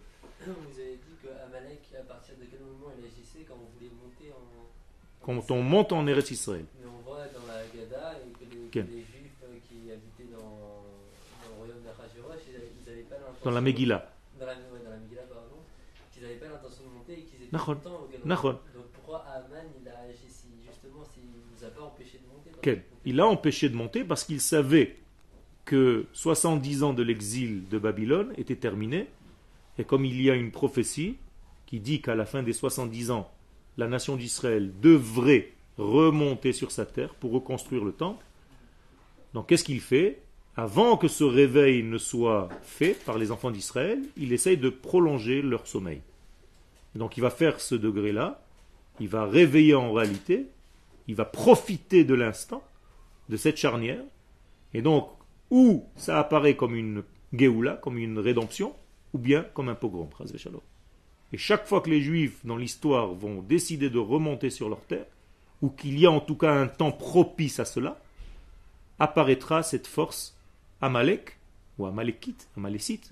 Vous 0.45 0.51
avez 0.79 0.95
dit 0.95 1.15
que 1.21 1.27
Amalek, 1.45 1.81
à 1.99 2.03
partir 2.03 2.35
de 2.39 2.45
quel 2.49 2.59
moment 2.61 2.91
il 2.97 3.05
agissait 3.05 3.45
quand 3.47 3.55
on 3.55 3.67
voulait 3.77 3.91
monter 3.91 4.31
en. 4.31 5.25
Quand 5.25 5.51
on 5.51 5.61
monte 5.61 5.91
en 5.91 6.07
Eretz 6.07 6.31
Israël. 6.31 6.65
Mais 6.79 6.87
on 6.87 7.01
voit 7.03 7.25
dans 7.27 7.45
la 7.47 7.63
Gada 7.67 8.13
et 8.19 8.31
que 8.31 8.45
les, 8.49 8.69
que 8.69 8.79
les 8.79 9.01
juifs 9.03 9.41
euh, 9.43 9.57
qui 9.67 9.91
habitaient 9.91 10.31
dans, 10.31 10.39
dans 10.39 11.49
le 11.51 11.55
royaume 11.57 11.81
d'Achashverosh, 11.83 12.41
ils 12.47 12.89
n'avaient 12.89 13.01
pas 13.03 13.15
l'intention. 13.17 13.43
Dans 13.43 13.51
la 13.51 13.61
Megillah. 13.61 14.09
Dans 14.39 14.45
la, 14.45 14.53
ouais, 14.53 14.79
dans 14.85 14.91
la 14.91 14.97
Megillah, 14.97 15.23
pardon. 15.27 15.57
Qu'ils 16.13 16.23
n'avaient 16.23 16.35
pas 16.35 16.47
l'intention 16.47 16.83
de 16.85 16.89
monter 16.97 17.13
et 17.13 17.23
qu'ils 17.23 17.43
étaient 17.43 17.51
Galon. 17.51 18.25
Nachon. 18.25 18.51
Donc 18.73 18.85
pourquoi 18.93 19.19
Aman 19.27 19.65
il 19.81 19.87
a 19.89 19.99
agi 20.07 20.29
si, 20.29 20.47
justement, 20.65 21.03
s'il 21.13 21.23
ne 21.23 21.43
nous 21.51 21.63
a 21.65 21.69
pas 21.75 21.81
empêché 21.81 22.19
de 22.19 22.27
monter? 22.31 22.51
Quel? 22.61 22.81
que- 22.83 22.87
Il 23.03 23.19
a 23.19 23.27
empêché 23.27 23.67
de 23.69 23.75
monter 23.75 24.05
parce 24.05 24.23
qu'il 24.23 24.39
savait 24.39 24.95
que 25.67 26.05
70 26.13 26.83
ans 26.83 26.93
de 26.93 27.03
l'exil 27.03 27.67
de 27.67 27.77
Babylone 27.77 28.33
étaient 28.37 28.55
terminés. 28.55 29.07
Et 29.77 29.83
comme 29.83 30.05
il 30.05 30.19
y 30.21 30.31
a 30.31 30.35
une 30.35 30.51
prophétie 30.51 31.17
qui 31.65 31.81
dit 31.81 32.01
qu'à 32.01 32.15
la 32.15 32.25
fin 32.25 32.41
des 32.41 32.53
70 32.53 33.11
ans, 33.11 33.29
la 33.77 33.87
nation 33.87 34.15
d'Israël 34.15 34.71
devrait 34.81 35.51
remonter 35.77 36.53
sur 36.53 36.71
sa 36.71 36.85
terre 36.85 37.13
pour 37.15 37.33
reconstruire 37.33 37.83
le 37.83 37.91
temple, 37.91 38.25
donc 39.33 39.49
qu'est-ce 39.49 39.65
qu'il 39.65 39.81
fait? 39.81 40.21
Avant 40.55 40.97
que 40.97 41.07
ce 41.07 41.25
réveil 41.25 41.83
ne 41.83 41.99
soit 41.99 42.49
fait 42.63 42.95
par 43.05 43.17
les 43.19 43.31
enfants 43.31 43.51
d'Israël, 43.51 43.99
il 44.15 44.33
essaye 44.33 44.57
de 44.57 44.69
prolonger 44.69 45.43
leur 45.43 45.67
sommeil. 45.67 46.01
Donc 46.95 47.17
il 47.17 47.21
va 47.21 47.29
faire 47.29 47.59
ce 47.59 47.75
degré-là, 47.75 48.41
il 48.99 49.09
va 49.09 49.25
réveiller 49.25 49.75
en 49.75 49.91
réalité, 49.91 50.47
il 51.07 51.15
va 51.15 51.25
profiter 51.25 52.05
de 52.05 52.15
l'instant, 52.15 52.63
de 53.29 53.37
cette 53.37 53.57
charnière, 53.57 54.01
et 54.73 54.81
donc, 54.81 55.09
ou 55.49 55.85
ça 55.95 56.19
apparaît 56.19 56.55
comme 56.55 56.75
une 56.75 57.03
Géoula, 57.33 57.73
comme 57.75 57.97
une 57.97 58.19
rédemption, 58.19 58.75
ou 59.13 59.17
bien 59.17 59.43
comme 59.53 59.69
un 59.69 59.75
pogrom. 59.75 60.09
Et 61.33 61.37
chaque 61.37 61.67
fois 61.67 61.81
que 61.81 61.89
les 61.89 62.01
Juifs 62.01 62.45
dans 62.45 62.57
l'histoire 62.57 63.13
vont 63.13 63.41
décider 63.41 63.89
de 63.89 63.99
remonter 63.99 64.49
sur 64.49 64.69
leur 64.69 64.81
terre, 64.81 65.05
ou 65.61 65.69
qu'il 65.69 65.99
y 65.99 66.05
a 66.05 66.11
en 66.11 66.19
tout 66.21 66.35
cas 66.35 66.53
un 66.53 66.67
temps 66.67 66.91
propice 66.91 67.59
à 67.59 67.65
cela, 67.65 67.99
apparaîtra 68.99 69.63
cette 69.63 69.87
force 69.87 70.35
Amalek, 70.81 71.37
ou 71.77 71.85
Amalekite, 71.85 72.47
Amalécite, 72.57 73.11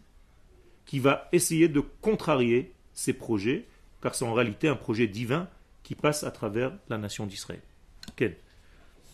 qui 0.85 0.99
va 0.99 1.27
essayer 1.31 1.67
de 1.67 1.79
contrarier 2.01 2.71
ces 2.93 3.13
projets, 3.13 3.65
car 4.01 4.15
c'est 4.15 4.25
en 4.25 4.33
réalité 4.33 4.67
un 4.67 4.75
projet 4.75 5.07
divin 5.07 5.47
qui 5.83 5.95
passe 5.95 6.23
à 6.23 6.31
travers 6.31 6.71
la 6.89 6.97
nation 6.97 7.25
d'Israël 7.25 7.61
Ce, 8.17 8.21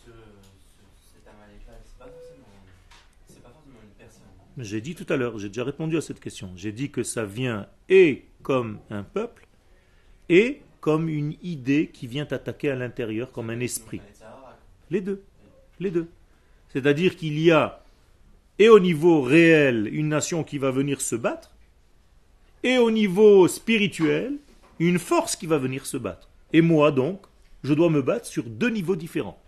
ce- 0.05 0.11
cet 0.11 1.27
Amalek-là, 1.27 1.73
c'est 1.85 1.97
pas 1.97 2.05
forcément, 2.05 2.47
c'est 3.27 3.41
pas 3.43 3.49
forcément 3.49 3.79
une 3.83 3.95
personne. 3.97 4.23
J'ai 4.57 4.81
dit 4.81 4.95
tout 4.95 5.05
à 5.11 5.17
l'heure, 5.17 5.39
j'ai 5.39 5.47
déjà 5.47 5.63
répondu 5.63 5.97
à 5.97 6.01
cette 6.01 6.19
question. 6.19 6.51
J'ai 6.55 6.71
dit 6.71 6.91
que 6.91 7.03
ça 7.03 7.23
vient 7.23 7.67
et 7.89 8.25
comme 8.43 8.79
un 8.89 9.03
peuple 9.03 9.47
et 10.29 10.61
comme 10.81 11.07
une 11.09 11.35
idée 11.43 11.89
qui 11.93 12.07
vient 12.07 12.27
attaquer 12.29 12.71
à 12.71 12.75
l'intérieur, 12.75 13.31
comme 13.31 13.49
un 13.49 13.59
esprit. 13.59 14.01
Les 14.89 14.99
deux. 14.99 15.23
Les 15.79 15.91
deux. 15.91 16.07
C'est-à-dire 16.69 17.15
qu'il 17.15 17.39
y 17.39 17.51
a, 17.51 17.83
et 18.59 18.67
au 18.67 18.79
niveau 18.79 19.21
réel, 19.21 19.87
une 19.91 20.09
nation 20.09 20.43
qui 20.43 20.57
va 20.57 20.71
venir 20.71 20.99
se 21.01 21.15
battre, 21.15 21.51
et 22.63 22.77
au 22.77 22.91
niveau 22.91 23.47
spirituel, 23.47 24.37
une 24.79 24.99
force 24.99 25.35
qui 25.35 25.45
va 25.45 25.57
venir 25.57 25.85
se 25.85 25.97
battre. 25.97 26.29
Et 26.53 26.61
moi, 26.61 26.91
donc, 26.91 27.21
je 27.63 27.73
dois 27.73 27.89
me 27.89 28.01
battre 28.01 28.25
sur 28.25 28.43
deux 28.43 28.69
niveaux 28.69 28.95
différents. 28.95 29.41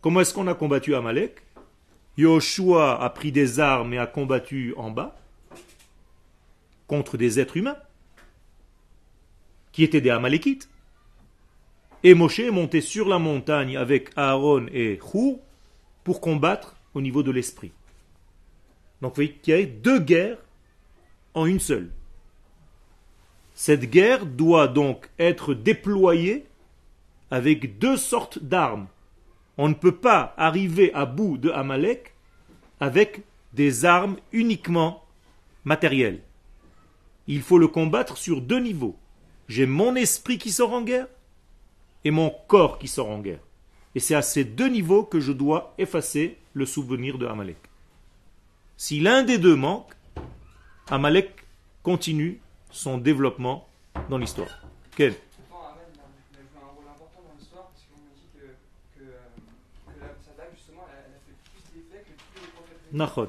Comment 0.00 0.20
est-ce 0.20 0.34
qu'on 0.34 0.46
a 0.46 0.54
combattu 0.54 0.94
Amalek? 0.94 1.42
Yoshua 2.16 3.02
a 3.02 3.10
pris 3.10 3.32
des 3.32 3.60
armes 3.60 3.94
et 3.94 3.98
a 3.98 4.06
combattu 4.06 4.74
en 4.76 4.90
bas 4.90 5.16
contre 6.86 7.16
des 7.16 7.40
êtres 7.40 7.56
humains 7.56 7.78
qui 9.72 9.82
étaient 9.82 10.00
des 10.00 10.10
Amalekites. 10.10 10.68
Et 12.02 12.14
Moshe 12.14 12.38
est 12.38 12.50
monté 12.50 12.80
sur 12.80 13.08
la 13.08 13.18
montagne 13.18 13.76
avec 13.76 14.10
Aaron 14.16 14.66
et 14.72 15.00
Hur 15.12 15.38
pour 16.04 16.20
combattre 16.20 16.76
au 16.92 17.00
niveau 17.00 17.22
de 17.22 17.30
l'esprit. 17.30 17.72
Donc 19.00 19.12
vous 19.12 19.16
voyez 19.16 19.32
qu'il 19.32 19.54
y 19.54 19.62
a 19.62 19.66
deux 19.66 19.98
guerres 19.98 20.38
en 21.34 21.46
une 21.46 21.60
seule. 21.60 21.90
Cette 23.54 23.90
guerre 23.90 24.26
doit 24.26 24.68
donc 24.68 25.08
être 25.18 25.54
déployée 25.54 26.46
avec 27.30 27.78
deux 27.78 27.96
sortes 27.96 28.38
d'armes. 28.38 28.86
On 29.56 29.68
ne 29.68 29.74
peut 29.74 29.96
pas 29.96 30.34
arriver 30.36 30.92
à 30.94 31.06
bout 31.06 31.38
de 31.38 31.50
Amalek 31.50 32.14
avec 32.80 33.22
des 33.52 33.84
armes 33.84 34.16
uniquement 34.32 35.04
matérielles. 35.64 36.22
Il 37.26 37.42
faut 37.42 37.58
le 37.58 37.68
combattre 37.68 38.16
sur 38.16 38.40
deux 38.40 38.60
niveaux. 38.60 38.96
J'ai 39.48 39.66
mon 39.66 39.94
esprit 39.94 40.38
qui 40.38 40.50
sort 40.50 40.72
en 40.72 40.82
guerre 40.82 41.08
et 42.04 42.10
mon 42.10 42.30
corps 42.48 42.78
qui 42.78 42.88
sort 42.88 43.10
en 43.10 43.20
guerre. 43.20 43.40
Et 43.94 44.00
c'est 44.00 44.14
à 44.14 44.22
ces 44.22 44.44
deux 44.44 44.68
niveaux 44.68 45.04
que 45.04 45.20
je 45.20 45.32
dois 45.32 45.74
effacer 45.78 46.38
le 46.52 46.66
souvenir 46.66 47.18
de 47.18 47.26
Amalek. 47.26 47.58
Si 48.76 49.00
l'un 49.00 49.22
des 49.22 49.38
deux 49.38 49.56
manque, 49.56 49.92
Amalek 50.90 51.30
continue 51.82 52.40
son 52.70 52.98
développement 52.98 53.68
dans 54.10 54.18
l'histoire 54.18 54.48
Pourtant, 54.90 55.70
Amen 55.72 55.86
il 55.94 56.00
a 56.00 56.04
il 56.32 56.38
a 56.38 56.42
joué 56.42 56.58
un 56.60 56.74
rôle 56.74 56.88
important 56.90 57.22
dans 57.22 57.38
l'histoire 57.38 57.68
parce 57.70 57.86
qu'on 57.86 58.02
me 58.02 58.10
dit 58.14 58.28
que, 58.34 58.46
que, 58.98 59.04
euh, 59.04 59.30
que 59.86 60.00
la, 60.00 60.06
sa 60.20 60.34
dague, 60.36 60.52
justement, 60.54 60.86
elle, 60.90 61.06
elle 61.06 61.14
a 61.14 61.22
fait 61.22 61.38
plus 61.50 61.62
d'effets 61.72 62.04
que 62.04 62.14
tous 62.18 62.42
les 62.42 62.50
prophètes. 62.50 62.83
Nachon. 62.83 62.83
Et, 62.83 62.83
et 62.83 62.83
pourtant, 62.83 62.83
on 62.83 62.83
voit 62.83 62.83
dans 62.83 62.83
le 62.83 62.83
Torah, 62.83 62.83
c'est 62.83 62.83
marqué 62.83 62.83
dans 62.83 62.83
le 62.83 62.83
verset 62.83 62.83
511. 62.94 63.28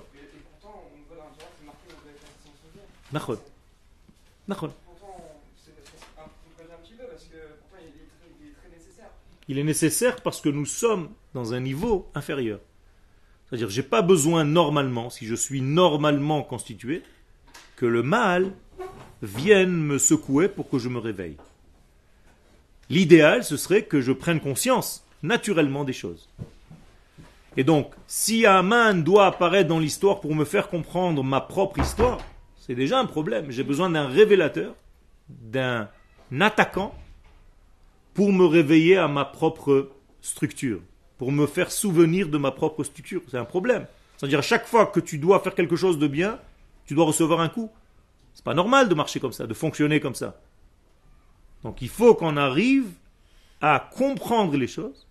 Nachon. 3.12 3.40
Nachon. 4.48 4.72
Nécessaire. 8.72 9.10
Il 9.48 9.58
est 9.58 9.64
nécessaire 9.64 10.22
parce 10.22 10.40
que 10.42 10.50
nous 10.50 10.66
sommes 10.66 11.10
dans 11.34 11.54
un 11.54 11.60
niveau 11.60 12.10
inférieur. 12.14 12.60
C'est-à-dire, 13.50 13.70
j'ai 13.70 13.84
pas 13.84 14.02
besoin 14.02 14.44
normalement, 14.44 15.10
si 15.10 15.26
je 15.26 15.36
suis 15.36 15.62
normalement 15.62 16.44
constitué, 16.44 17.02
que 17.76 17.86
le 17.86 18.04
mal 18.04 18.52
vienne 19.22 19.76
me 19.76 19.98
secouer 19.98 20.48
pour 20.48 20.70
que 20.70 20.78
je 20.78 20.90
me 20.90 21.00
réveille. 21.00 21.38
L'idéal, 22.90 23.44
ce 23.44 23.58
serait 23.58 23.84
que 23.84 24.02
je 24.02 24.12
prenne 24.12 24.40
conscience 24.40 25.04
naturellement 25.24 25.84
des 25.84 25.94
choses. 25.94 26.30
Et 27.58 27.64
donc, 27.64 27.94
si 28.08 28.46
Aman 28.46 29.04
doit 29.04 29.28
apparaître 29.28 29.70
dans 29.70 29.80
l'histoire 29.80 30.20
pour 30.20 30.36
me 30.36 30.46
faire 30.46 30.68
comprendre 30.70 31.24
ma 31.24 31.42
propre 31.42 31.80
histoire, 31.80 32.20
c'est 32.58 32.76
déjà 32.76 33.00
un 33.00 33.06
problème. 33.06 33.52
J'ai 33.52 33.64
besoin 33.64 33.90
d'un 33.90 34.08
révélateur, 34.08 34.76
d'un 35.30 35.88
attaquant, 36.40 36.94
pour 38.14 38.32
me 38.32 38.46
réveiller 38.46 38.98
à 38.98 39.08
ma 39.08 39.26
propre 39.26 39.92
structure, 40.22 40.82
pour 41.18 41.32
me 41.32 41.46
faire 41.46 41.72
souvenir 41.72 42.30
de 42.30 42.38
ma 42.38 42.52
propre 42.52 42.84
structure. 42.84 43.22
C'est 43.30 43.38
un 43.38 43.46
problème. 43.46 43.86
C'est-à-dire, 44.18 44.40
à 44.40 44.44
chaque 44.44 44.66
fois 44.66 44.86
que 44.88 45.00
tu 45.00 45.18
dois 45.18 45.40
faire 45.40 45.56
quelque 45.56 45.76
chose 45.76 46.00
de 46.00 46.08
bien, 46.08 46.40
tu 46.86 46.94
dois 46.94 47.06
recevoir 47.06 47.40
un 47.40 47.50
coup. 47.50 47.70
C'est 48.34 48.44
pas 48.44 48.54
normal 48.54 48.90
de 48.90 48.96
marcher 48.96 49.20
comme 49.20 49.34
ça, 49.34 49.48
de 49.48 49.54
fonctionner 49.54 50.00
comme 50.00 50.16
ça. 50.16 50.40
Donc 51.64 51.82
il 51.82 51.90
faut 51.90 52.16
qu'on 52.16 52.38
arrive 52.38 52.88
à 53.62 53.90
comprendre 53.96 54.56
les 54.58 54.68
choses 54.68 55.08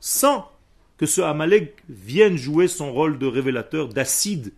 sans 0.00 0.50
que 0.98 1.06
ce 1.06 1.20
Amalek 1.20 1.82
vienne 1.88 2.36
jouer 2.36 2.68
son 2.68 2.92
rôle 2.92 3.18
de 3.18 3.26
révélateur 3.26 3.88
d'acide 3.88 4.52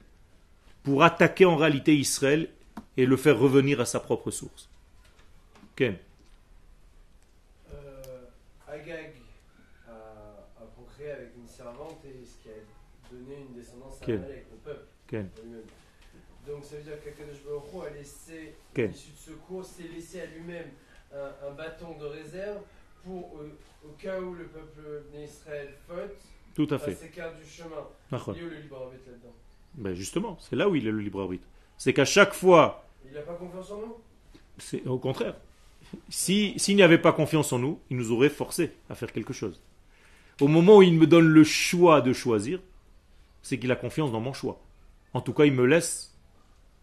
pour 0.83 1.02
attaquer 1.02 1.45
en 1.45 1.57
réalité 1.57 1.95
Israël 1.97 2.49
et 2.97 3.07
le 3.07 3.16
faire 3.16 3.38
revenir 3.38 3.80
à 3.80 3.85
sa 3.85 4.00
propre 4.00 4.30
source. 4.30 4.68
Ken. 5.76 5.97
Euh, 7.73 8.25
Agag 8.68 9.12
a, 9.88 9.92
a 10.61 10.64
procréé 10.76 11.11
avec 11.11 11.30
une 11.37 11.49
servante 11.49 12.00
et 12.04 12.25
ce 12.25 12.42
qui 12.42 12.49
a 12.49 13.12
donné 13.12 13.37
une 13.49 13.54
descendance 13.54 14.00
à 14.02 14.07
Quel 14.07 14.16
Amalek, 14.16 14.47
au 14.52 14.57
peuple. 14.57 14.87
Ken. 15.07 15.28
Donc 16.47 16.64
ça 16.64 16.76
veut 16.76 16.83
dire 16.83 17.02
qu'Akadosh 17.04 17.42
Baruch 17.45 17.87
a 17.87 17.95
laissé, 17.95 18.54
l'issue 18.76 19.11
de 19.11 19.33
secours, 19.33 19.64
s'est 19.64 19.88
laissé 19.95 20.21
à 20.21 20.26
lui-même 20.26 20.68
un, 21.12 21.49
un 21.49 21.50
bâton 21.52 21.97
de 21.99 22.07
réserve 22.07 22.61
pour, 23.08 23.38
euh, 23.40 23.48
au 23.86 23.92
cas 24.00 24.20
où 24.20 24.34
le 24.34 24.44
peuple 24.44 25.02
d'Israël 25.12 25.74
faute, 25.88 26.16
Tout 26.54 26.68
à 26.70 26.78
fait. 26.78 26.94
s'écarte 26.94 27.36
du 27.38 27.48
chemin. 27.48 27.86
D'accord. 28.10 28.34
Il 28.36 28.42
est 28.42 28.46
où 28.46 28.50
le 28.50 28.56
libre 28.60 28.82
arbitre 28.82 29.04
là-dedans? 29.06 29.34
Ben 29.74 29.94
justement, 29.94 30.36
c'est 30.40 30.56
là 30.56 30.68
où 30.68 30.74
il 30.74 30.86
est 30.86 30.90
le 30.90 31.00
libre 31.00 31.22
arbitre. 31.22 31.46
C'est 31.76 31.92
qu'à 31.92 32.04
chaque 32.04 32.34
fois, 32.34 32.84
Il 33.06 33.12
n'a 33.14 33.20
pas 33.22 33.34
confiance 33.34 33.70
en 33.70 33.78
nous? 33.80 33.96
c'est 34.58 34.84
au 34.86 34.98
contraire. 34.98 35.36
Si, 36.10 36.52
s'il 36.58 36.76
n'y 36.76 36.82
avait 36.82 36.98
pas 36.98 37.12
confiance 37.12 37.52
en 37.52 37.58
nous, 37.58 37.80
il 37.90 37.96
nous 37.96 38.12
aurait 38.12 38.28
forcé 38.28 38.72
à 38.90 38.94
faire 38.94 39.10
quelque 39.12 39.32
chose. 39.32 39.62
Au 40.40 40.48
moment 40.48 40.78
où 40.78 40.82
il 40.82 40.94
me 40.98 41.06
donne 41.06 41.28
le 41.28 41.44
choix 41.44 42.00
de 42.02 42.12
choisir, 42.12 42.60
c'est 43.42 43.58
qu'il 43.58 43.72
a 43.72 43.76
confiance 43.76 44.12
dans 44.12 44.20
mon 44.20 44.32
choix. 44.34 44.60
En 45.14 45.20
tout 45.22 45.32
cas, 45.32 45.44
il 45.44 45.52
me 45.52 45.64
laisse 45.64 46.14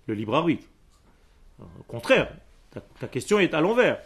le 0.07 0.13
libre 0.15 0.33
arbitre. 0.35 0.65
Au 1.59 1.83
contraire, 1.87 2.33
ta, 2.71 2.81
ta 2.81 3.07
question 3.07 3.39
est 3.39 3.53
à 3.53 3.61
l'envers. 3.61 4.01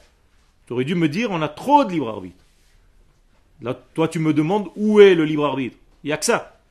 Tu 0.70 0.74
aurais 0.74 0.86
dû 0.86 0.94
me 0.94 1.10
dire 1.10 1.32
on 1.32 1.42
a 1.42 1.50
trop 1.50 1.84
de 1.84 1.94
libre 1.94 2.10
arbitre. 2.10 2.46
Là, 3.64 3.74
toi, 3.96 4.08
tu 4.08 4.20
me 4.20 4.36
demandes 4.36 4.70
où 4.76 5.00
est 5.02 5.16
le 5.16 5.26
libre 5.26 5.44
arbitre. 5.44 5.76
Il 6.04 6.08
n'y 6.08 6.14
a 6.14 6.18
que 6.18 6.26
ça. 6.26 6.62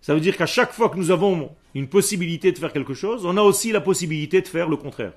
Ça 0.00 0.12
veut 0.12 0.20
dire 0.20 0.36
qu'à 0.36 0.46
chaque 0.46 0.72
fois 0.72 0.88
que 0.88 0.96
nous 0.96 1.12
avons 1.12 1.54
une 1.76 1.86
possibilité 1.86 2.50
de 2.50 2.58
faire 2.58 2.72
quelque 2.72 2.94
chose, 2.94 3.24
on 3.24 3.36
a 3.36 3.42
aussi 3.42 3.70
la 3.70 3.80
possibilité 3.80 4.42
de 4.42 4.48
faire 4.48 4.68
le 4.68 4.76
contraire. 4.76 5.12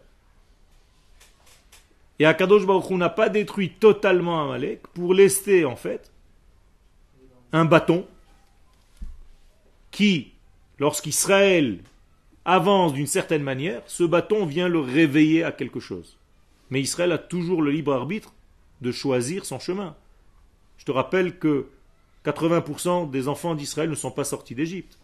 Et 2.20 2.28
Akadosh 2.28 2.68
Baruch 2.68 2.92
n'a 2.92 3.10
pas 3.10 3.28
détruit 3.28 3.72
totalement 3.72 4.44
Amalek 4.44 4.86
pour 4.90 5.16
laisser 5.16 5.66
en 5.66 5.76
fait 5.76 6.12
un 7.54 7.66
bâton 7.66 8.06
qui, 9.90 10.34
lorsqu'Israël 10.78 11.80
avance 12.46 12.94
d'une 12.94 13.08
certaine 13.08 13.42
manière, 13.42 13.82
ce 13.88 14.04
bâton 14.04 14.46
vient 14.46 14.68
le 14.68 14.80
réveiller 14.80 15.44
à 15.44 15.52
quelque 15.52 15.80
chose. 15.80 16.18
Mais 16.72 16.82
Israël 16.82 17.12
a 17.12 17.18
toujours 17.18 17.62
le 17.62 17.70
libre 17.70 17.94
arbitre 17.94 18.34
de 18.82 18.92
choisir 18.92 19.46
son 19.46 19.60
chemin. 19.60 19.96
Je 20.78 20.86
te 20.86 20.92
rappelle 20.92 21.38
que 21.38 21.68
80% 22.26 23.12
des 23.12 23.28
enfants 23.28 23.54
d'Israël 23.54 23.90
ne 23.90 23.96
sont 23.96 24.12
pas 24.12 24.24
sortis 24.24 24.56
d'Égypte. 24.56 24.98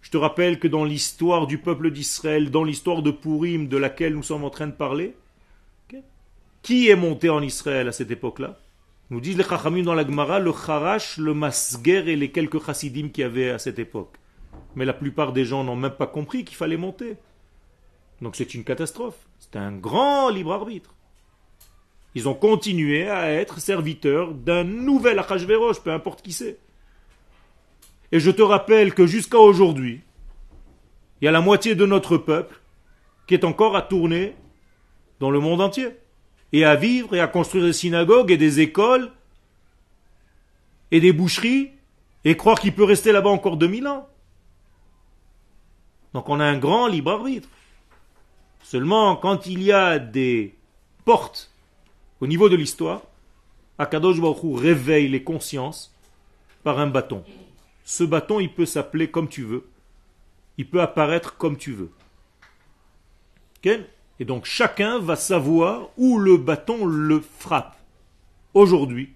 Je 0.00 0.10
te 0.10 0.16
rappelle 0.16 0.58
que 0.58 0.68
dans 0.68 0.84
l'histoire 0.84 1.46
du 1.46 1.58
peuple 1.58 1.90
d'Israël, 1.90 2.50
dans 2.50 2.64
l'histoire 2.64 3.02
de 3.02 3.10
Purim 3.10 3.68
de 3.68 3.76
laquelle 3.76 4.14
nous 4.14 4.22
sommes 4.22 4.44
en 4.44 4.50
train 4.50 4.66
de 4.66 4.72
parler, 4.72 5.14
qui 6.62 6.88
est 6.88 6.96
monté 6.96 7.28
en 7.28 7.42
Israël 7.42 7.88
à 7.88 7.92
cette 7.92 8.10
époque-là? 8.10 8.58
Nous 9.10 9.20
disent 9.20 9.36
les 9.36 9.44
Chachamim 9.44 9.82
dans 9.82 9.94
la 9.94 10.06
Gemara, 10.06 10.40
le 10.40 10.50
Harash, 10.50 11.18
le 11.18 11.34
Masger 11.34 12.10
et 12.10 12.16
les 12.16 12.30
quelques 12.30 12.64
Chassidim 12.64 13.08
qu'il 13.08 13.22
y 13.22 13.24
avait 13.24 13.50
à 13.50 13.58
cette 13.58 13.78
époque. 13.78 14.16
Mais 14.74 14.86
la 14.86 14.94
plupart 14.94 15.34
des 15.34 15.44
gens 15.44 15.62
n'ont 15.62 15.76
même 15.76 15.92
pas 15.92 16.06
compris 16.06 16.44
qu'il 16.44 16.56
fallait 16.56 16.78
monter. 16.78 17.16
Donc 18.20 18.36
c'est 18.36 18.54
une 18.54 18.64
catastrophe. 18.64 19.16
C'est 19.38 19.56
un 19.56 19.72
grand 19.72 20.28
libre 20.30 20.52
arbitre. 20.52 20.94
Ils 22.14 22.28
ont 22.28 22.34
continué 22.34 23.08
à 23.08 23.32
être 23.32 23.60
serviteurs 23.60 24.32
d'un 24.32 24.64
nouvel 24.64 25.18
Achashverosh, 25.18 25.80
peu 25.80 25.92
importe 25.92 26.22
qui 26.22 26.32
c'est. 26.32 26.58
Et 28.12 28.20
je 28.20 28.30
te 28.30 28.42
rappelle 28.42 28.94
que 28.94 29.06
jusqu'à 29.06 29.38
aujourd'hui, 29.38 30.00
il 31.20 31.24
y 31.24 31.28
a 31.28 31.32
la 31.32 31.40
moitié 31.40 31.74
de 31.74 31.86
notre 31.86 32.16
peuple 32.16 32.60
qui 33.26 33.34
est 33.34 33.44
encore 33.44 33.76
à 33.76 33.82
tourner 33.82 34.36
dans 35.18 35.30
le 35.30 35.40
monde 35.40 35.60
entier. 35.60 35.88
Et 36.52 36.64
à 36.64 36.76
vivre 36.76 37.16
et 37.16 37.20
à 37.20 37.26
construire 37.26 37.64
des 37.64 37.72
synagogues 37.72 38.30
et 38.30 38.36
des 38.36 38.60
écoles 38.60 39.10
et 40.92 41.00
des 41.00 41.12
boucheries 41.12 41.72
et 42.24 42.36
croire 42.36 42.60
qu'il 42.60 42.72
peut 42.72 42.84
rester 42.84 43.10
là-bas 43.10 43.30
encore 43.30 43.56
2000 43.56 43.88
ans. 43.88 44.08
Donc 46.12 46.28
on 46.28 46.38
a 46.38 46.44
un 46.44 46.58
grand 46.58 46.86
libre 46.86 47.10
arbitre. 47.10 47.48
Seulement 48.64 49.14
quand 49.14 49.46
il 49.46 49.62
y 49.62 49.72
a 49.72 49.98
des 49.98 50.54
portes 51.04 51.52
au 52.20 52.26
niveau 52.26 52.48
de 52.48 52.56
l'histoire, 52.56 53.02
Akadosh 53.78 54.20
Baruch 54.20 54.58
réveille 54.58 55.08
les 55.08 55.22
consciences 55.22 55.94
par 56.62 56.78
un 56.78 56.86
bâton. 56.86 57.22
Ce 57.84 58.04
bâton, 58.04 58.40
il 58.40 58.52
peut 58.52 58.64
s'appeler 58.64 59.10
comme 59.10 59.28
tu 59.28 59.42
veux. 59.44 59.68
Il 60.56 60.66
peut 60.66 60.80
apparaître 60.80 61.36
comme 61.36 61.58
tu 61.58 61.72
veux. 61.72 61.90
Et 64.18 64.24
donc 64.24 64.46
chacun 64.46 64.98
va 64.98 65.16
savoir 65.16 65.90
où 65.98 66.18
le 66.18 66.38
bâton 66.38 66.86
le 66.86 67.20
frappe. 67.20 67.76
Aujourd'hui, 68.54 69.12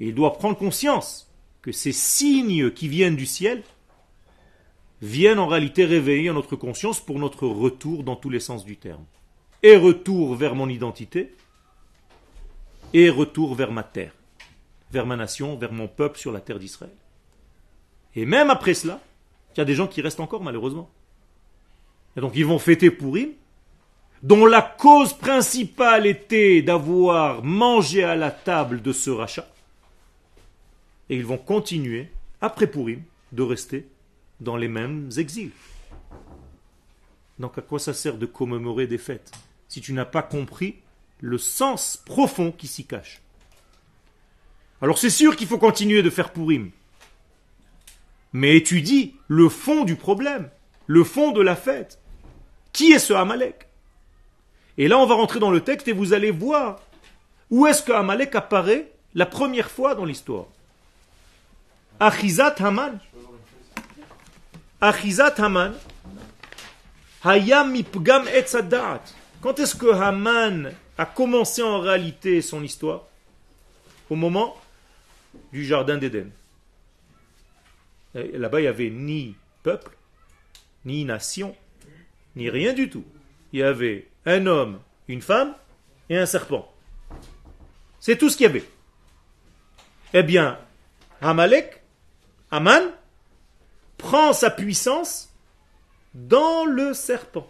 il 0.00 0.14
doit 0.14 0.34
prendre 0.34 0.56
conscience 0.56 1.30
que 1.62 1.72
ces 1.72 1.92
signes 1.92 2.70
qui 2.70 2.88
viennent 2.88 3.16
du 3.16 3.26
ciel 3.26 3.62
viennent 5.02 5.38
en 5.38 5.46
réalité 5.46 5.84
réveiller 5.84 6.32
notre 6.32 6.56
conscience 6.56 7.00
pour 7.00 7.18
notre 7.18 7.46
retour 7.46 8.02
dans 8.02 8.16
tous 8.16 8.30
les 8.30 8.40
sens 8.40 8.64
du 8.64 8.76
terme. 8.76 9.04
Et 9.62 9.76
retour 9.76 10.34
vers 10.34 10.54
mon 10.54 10.68
identité, 10.68 11.34
et 12.92 13.10
retour 13.10 13.54
vers 13.54 13.72
ma 13.72 13.82
terre, 13.82 14.12
vers 14.90 15.06
ma 15.06 15.16
nation, 15.16 15.56
vers 15.56 15.72
mon 15.72 15.88
peuple 15.88 16.18
sur 16.18 16.32
la 16.32 16.40
terre 16.40 16.58
d'Israël. 16.58 16.94
Et 18.14 18.24
même 18.24 18.50
après 18.50 18.74
cela, 18.74 19.00
il 19.54 19.58
y 19.58 19.60
a 19.60 19.64
des 19.64 19.74
gens 19.74 19.86
qui 19.86 20.00
restent 20.00 20.20
encore 20.20 20.42
malheureusement. 20.42 20.90
Et 22.16 22.20
donc 22.20 22.32
ils 22.34 22.46
vont 22.46 22.58
fêter 22.58 22.90
Purim, 22.90 23.30
dont 24.22 24.46
la 24.46 24.62
cause 24.62 25.12
principale 25.12 26.06
était 26.06 26.62
d'avoir 26.62 27.44
mangé 27.44 28.02
à 28.04 28.16
la 28.16 28.30
table 28.30 28.80
de 28.80 28.92
ce 28.92 29.10
rachat. 29.10 29.48
Et 31.10 31.16
ils 31.16 31.26
vont 31.26 31.38
continuer, 31.38 32.08
après 32.40 32.66
Purim, 32.66 33.02
de 33.32 33.42
rester 33.42 33.86
dans 34.40 34.56
les 34.56 34.68
mêmes 34.68 35.10
exils. 35.16 35.52
Donc 37.38 37.58
à 37.58 37.62
quoi 37.62 37.78
ça 37.78 37.94
sert 37.94 38.16
de 38.16 38.26
commémorer 38.26 38.86
des 38.86 38.98
fêtes 38.98 39.32
si 39.68 39.80
tu 39.80 39.92
n'as 39.92 40.04
pas 40.04 40.22
compris 40.22 40.76
le 41.20 41.38
sens 41.38 41.96
profond 41.96 42.52
qui 42.52 42.66
s'y 42.66 42.84
cache? 42.84 43.20
Alors 44.80 44.98
c'est 44.98 45.10
sûr 45.10 45.36
qu'il 45.36 45.46
faut 45.46 45.58
continuer 45.58 46.02
de 46.02 46.10
faire 46.10 46.32
Purim. 46.32 46.70
Mais 48.32 48.56
étudie 48.56 49.16
le 49.28 49.48
fond 49.48 49.84
du 49.84 49.96
problème, 49.96 50.50
le 50.86 51.04
fond 51.04 51.32
de 51.32 51.40
la 51.40 51.56
fête. 51.56 51.98
Qui 52.72 52.92
est 52.92 52.98
ce 52.98 53.14
Amalek? 53.14 53.66
Et 54.78 54.88
là 54.88 54.98
on 54.98 55.06
va 55.06 55.14
rentrer 55.14 55.40
dans 55.40 55.50
le 55.50 55.62
texte 55.62 55.88
et 55.88 55.92
vous 55.92 56.12
allez 56.12 56.30
voir 56.30 56.80
où 57.50 57.66
est-ce 57.66 57.82
que 57.82 57.92
Amalek 57.92 58.34
apparaît 58.34 58.92
la 59.14 59.24
première 59.24 59.70
fois 59.70 59.94
dans 59.94 60.04
l'histoire. 60.04 60.46
Achizat 62.00 62.56
Haman. 62.58 62.98
Achizat 64.80 65.34
Haman. 65.38 65.74
Hayam 67.24 67.72
mipgam 67.72 68.28
etzadat. 68.28 69.02
Quand 69.40 69.58
est-ce 69.58 69.74
que 69.74 69.92
Haman 69.92 70.72
a 70.98 71.06
commencé 71.06 71.62
en 71.62 71.80
réalité 71.80 72.42
son 72.42 72.62
histoire? 72.62 73.04
Au 74.10 74.16
moment 74.16 74.56
du 75.52 75.64
jardin 75.64 75.96
d'Éden. 75.96 76.30
Là-bas, 78.14 78.60
il 78.60 78.62
n'y 78.62 78.68
avait 78.68 78.90
ni 78.90 79.34
peuple, 79.62 79.96
ni 80.84 81.04
nation, 81.04 81.54
ni 82.34 82.48
rien 82.48 82.72
du 82.72 82.88
tout. 82.88 83.04
Il 83.52 83.60
y 83.60 83.62
avait 83.62 84.08
un 84.24 84.46
homme, 84.46 84.80
une 85.08 85.20
femme 85.20 85.54
et 86.08 86.16
un 86.16 86.26
serpent. 86.26 86.72
C'est 88.00 88.16
tout 88.16 88.30
ce 88.30 88.36
qu'il 88.36 88.44
y 88.44 88.48
avait. 88.48 88.64
Eh 90.14 90.22
bien, 90.22 90.58
Amalek, 91.20 91.82
Aman, 92.50 92.82
prend 93.98 94.32
sa 94.32 94.50
puissance 94.50 95.32
dans 96.14 96.64
le 96.64 96.94
serpent. 96.94 97.46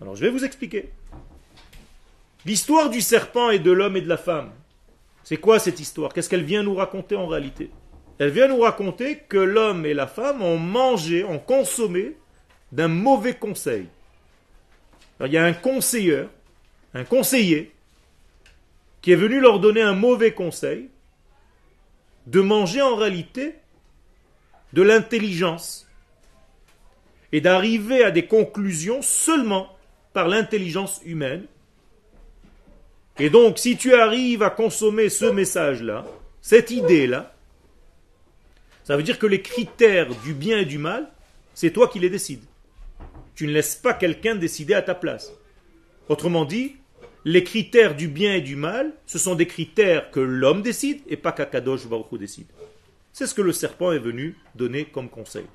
Alors 0.00 0.16
je 0.16 0.24
vais 0.24 0.30
vous 0.30 0.44
expliquer. 0.44 0.90
L'histoire 2.44 2.90
du 2.90 3.00
serpent 3.00 3.50
et 3.50 3.58
de 3.58 3.70
l'homme 3.70 3.96
et 3.96 4.02
de 4.02 4.08
la 4.08 4.18
femme. 4.18 4.52
C'est 5.22 5.38
quoi 5.38 5.58
cette 5.58 5.80
histoire? 5.80 6.12
Qu'est-ce 6.12 6.28
qu'elle 6.28 6.44
vient 6.44 6.62
nous 6.62 6.74
raconter 6.74 7.16
en 7.16 7.26
réalité? 7.26 7.70
Elle 8.18 8.30
vient 8.30 8.48
nous 8.48 8.60
raconter 8.60 9.18
que 9.18 9.38
l'homme 9.38 9.86
et 9.86 9.94
la 9.94 10.06
femme 10.06 10.42
ont 10.42 10.58
mangé, 10.58 11.24
ont 11.24 11.38
consommé 11.38 12.16
d'un 12.70 12.88
mauvais 12.88 13.34
conseil. 13.34 13.88
Il 15.24 15.32
y 15.32 15.38
a 15.38 15.44
un 15.44 15.54
conseiller, 15.54 16.24
un 16.92 17.04
conseiller, 17.04 17.72
qui 19.00 19.12
est 19.12 19.16
venu 19.16 19.40
leur 19.40 19.60
donner 19.60 19.82
un 19.82 19.94
mauvais 19.94 20.32
conseil 20.32 20.90
de 22.26 22.40
manger 22.40 22.82
en 22.82 22.96
réalité 22.96 23.54
de 24.74 24.82
l'intelligence 24.82 25.88
et 27.32 27.40
d'arriver 27.40 28.02
à 28.02 28.10
des 28.10 28.26
conclusions 28.26 29.02
seulement 29.02 29.68
par 30.12 30.26
l'intelligence 30.28 31.00
humaine. 31.04 31.44
Et 33.20 33.30
donc, 33.30 33.58
si 33.58 33.76
tu 33.76 33.94
arrives 33.94 34.42
à 34.42 34.50
consommer 34.50 35.08
ce 35.08 35.26
message-là, 35.26 36.04
cette 36.42 36.72
idée-là, 36.72 37.34
ça 38.82 38.96
veut 38.96 39.04
dire 39.04 39.20
que 39.20 39.28
les 39.28 39.42
critères 39.42 40.12
du 40.24 40.34
bien 40.34 40.58
et 40.58 40.64
du 40.64 40.78
mal, 40.78 41.08
c'est 41.54 41.70
toi 41.70 41.86
qui 41.86 42.00
les 42.00 42.10
décides. 42.10 42.42
Tu 43.36 43.46
ne 43.46 43.52
laisses 43.52 43.76
pas 43.76 43.94
quelqu'un 43.94 44.34
décider 44.34 44.74
à 44.74 44.82
ta 44.82 44.96
place. 44.96 45.32
Autrement 46.08 46.44
dit, 46.44 46.74
les 47.24 47.44
critères 47.44 47.94
du 47.94 48.08
bien 48.08 48.34
et 48.34 48.40
du 48.40 48.56
mal, 48.56 48.92
ce 49.06 49.18
sont 49.18 49.36
des 49.36 49.46
critères 49.46 50.10
que 50.10 50.20
l'homme 50.20 50.62
décide 50.62 51.00
et 51.06 51.16
pas 51.16 51.32
qu'Akadosh 51.32 51.86
Baruch 51.86 52.18
décide. 52.18 52.46
C'est 53.14 53.28
ce 53.28 53.34
que 53.34 53.42
le 53.42 53.52
serpent 53.52 53.92
est 53.92 54.00
venu 54.00 54.36
donner 54.56 54.86
comme 54.86 55.08
conseil. 55.08 55.46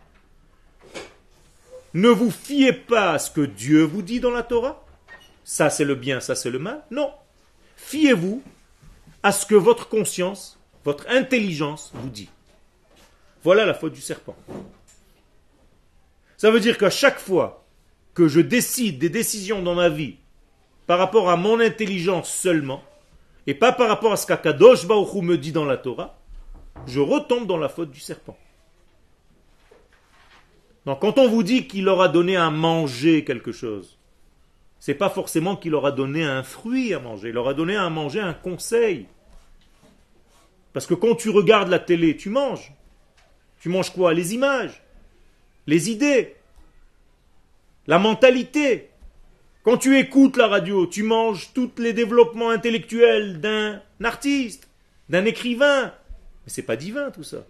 Ne 1.94 2.08
vous 2.08 2.32
fiez 2.32 2.72
pas 2.72 3.12
à 3.12 3.20
ce 3.20 3.30
que 3.32 3.42
Dieu 3.42 3.84
vous 3.84 4.02
dit 4.02 4.22
dans 4.22 4.32
la 4.32 4.44
Torah. 4.44 4.86
Ça 5.44 5.70
c'est 5.70 5.84
le 5.84 5.96
bien, 5.96 6.22
ça 6.22 6.36
c'est 6.36 6.52
le 6.52 6.60
mal. 6.60 6.82
Non. 6.90 7.12
Fiez-vous 7.76 8.42
à 9.24 9.34
ce 9.34 9.46
que 9.46 9.56
votre 9.56 9.90
conscience, 9.90 10.58
votre 10.86 11.06
intelligence 11.10 11.92
vous 11.96 12.08
dit. 12.08 12.30
Voilà 13.44 13.66
la 13.66 13.74
faute 13.74 13.92
du 13.92 14.00
serpent. 14.00 14.38
Ça 16.38 16.52
veut 16.52 16.62
dire 16.62 16.78
qu'à 16.78 16.90
chaque 16.90 17.20
fois 17.20 17.66
que 18.14 18.30
je 18.30 18.40
décide 18.40 19.00
des 19.00 19.10
décisions 19.10 19.62
dans 19.62 19.76
ma 19.76 19.90
vie 19.90 20.16
par 20.88 20.98
rapport 20.98 21.30
à 21.30 21.36
mon 21.36 21.60
intelligence 21.60 22.34
seulement, 22.34 22.82
et 23.48 23.54
pas 23.54 23.74
par 23.74 23.90
rapport 23.90 24.14
à 24.14 24.18
ce 24.18 24.26
qu'Akadosh 24.26 24.86
Baruch 24.86 25.14
me 25.16 25.38
dit 25.38 25.52
dans 25.52 25.66
la 25.66 25.76
Torah, 25.76 26.19
je 26.88 27.00
retombe 27.00 27.48
dans 27.48 27.58
la 27.58 27.70
faute 27.70 27.92
du 27.92 28.00
serpent. 28.00 28.38
Donc 30.86 31.02
quand 31.02 31.18
on 31.18 31.28
vous 31.28 31.44
dit 31.44 31.68
qu'il 31.68 31.86
leur 31.86 32.02
a 32.02 32.08
donné 32.08 32.36
à 32.36 32.50
manger 32.50 33.24
quelque 33.24 33.52
chose, 33.52 33.98
c'est 34.80 34.96
pas 34.96 35.10
forcément 35.10 35.56
qu'il 35.56 35.72
leur 35.72 35.86
a 35.86 35.92
donné 35.92 36.24
un 36.24 36.42
fruit 36.42 36.94
à 36.94 37.00
manger, 37.00 37.30
il 37.30 37.36
leur 37.36 37.50
a 37.50 37.54
donné 37.54 37.76
à 37.76 37.90
manger 37.90 38.22
un 38.22 38.34
conseil. 38.34 39.08
Parce 40.74 40.88
que 40.88 40.94
quand 40.94 41.16
tu 41.16 41.30
regardes 41.30 41.70
la 41.70 41.80
télé, 41.80 42.16
tu 42.16 42.30
manges. 42.30 42.72
Tu 43.60 43.70
manges 43.70 43.92
quoi? 43.92 44.14
Les 44.14 44.34
images, 44.34 44.82
les 45.68 45.92
idées, 45.92 46.36
la 47.88 48.00
mentalité. 48.00 48.90
Quand 49.64 49.78
tu 49.78 49.98
écoutes 49.98 50.38
la 50.38 50.48
radio, 50.48 50.88
tu 50.88 51.04
manges 51.04 51.52
tous 51.54 51.72
les 51.78 51.92
développements 51.92 52.50
intellectuels 52.50 53.42
d'un 53.42 53.82
artiste, 54.04 54.70
d'un 55.10 55.26
écrivain. 55.26 55.94
Mais 56.50 56.54
c'est 56.54 56.64
pas 56.64 56.78
divin 56.78 57.12
tout 57.12 57.22
ça. 57.22 57.46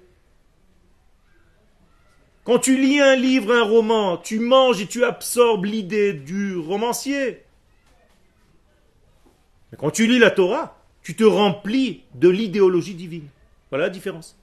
Quand 2.43 2.59
tu 2.59 2.77
lis 2.77 2.99
un 2.99 3.15
livre, 3.15 3.55
un 3.55 3.63
roman, 3.63 4.17
tu 4.17 4.39
manges 4.39 4.81
et 4.81 4.87
tu 4.87 5.05
absorbes 5.05 5.63
l'idée 5.63 6.11
du 6.11 6.57
romancier. 6.57 7.45
Mais 9.71 9.77
quand 9.77 9.89
tu 9.89 10.05
lis 10.05 10.19
la 10.19 10.31
Torah, 10.31 10.83
tu 11.01 11.15
te 11.15 11.23
remplis 11.23 12.03
de 12.13 12.27
l'idéologie 12.27 12.93
divine. 12.93 13.29
Voilà 13.69 13.85
la 13.85 13.89
différence. 13.89 14.37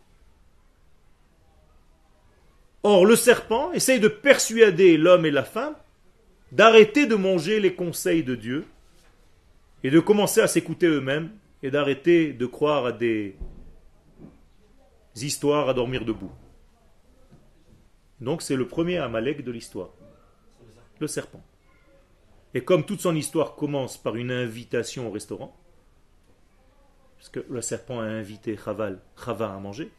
Or, 2.83 3.05
le 3.05 3.15
serpent 3.15 3.73
essaye 3.73 4.01
de 4.01 4.09
persuader 4.09 4.97
l'homme 4.97 5.27
et 5.27 5.31
la 5.31 5.45
femme 5.45 5.75
d'arrêter 6.51 7.05
de 7.05 7.15
manger 7.15 7.61
les 7.61 7.75
conseils 7.75 8.25
de 8.25 8.35
Dieu 8.37 8.65
et 9.85 9.91
de 9.91 10.01
commencer 10.01 10.41
à 10.41 10.47
s'écouter 10.47 10.87
eux-mêmes 10.87 11.31
et 11.63 11.71
d'arrêter 11.71 12.33
de 12.33 12.47
croire 12.47 12.87
à 12.87 12.93
des 12.93 13.37
histoires 15.25 15.69
à 15.69 15.75
dormir 15.75 16.05
debout. 16.05 16.33
Donc 18.21 18.43
c'est 18.43 18.57
le 18.57 18.67
premier 18.67 18.99
Amalek 18.99 19.45
de 19.45 19.51
l'histoire, 19.51 19.91
le 20.99 21.07
serpent. 21.07 21.43
Et 22.55 22.65
comme 22.65 22.87
toute 22.87 23.01
son 23.01 23.15
histoire 23.15 23.55
commence 23.55 23.99
par 23.99 24.17
une 24.17 24.31
invitation 24.31 25.09
au 25.09 25.11
restaurant, 25.11 25.55
parce 27.19 27.29
que 27.29 27.45
le 27.51 27.61
serpent 27.61 28.01
a 28.01 28.05
invité 28.05 28.57
Chaval, 28.57 29.01
Chava 29.23 29.55
à 29.55 29.59
manger, 29.59 29.91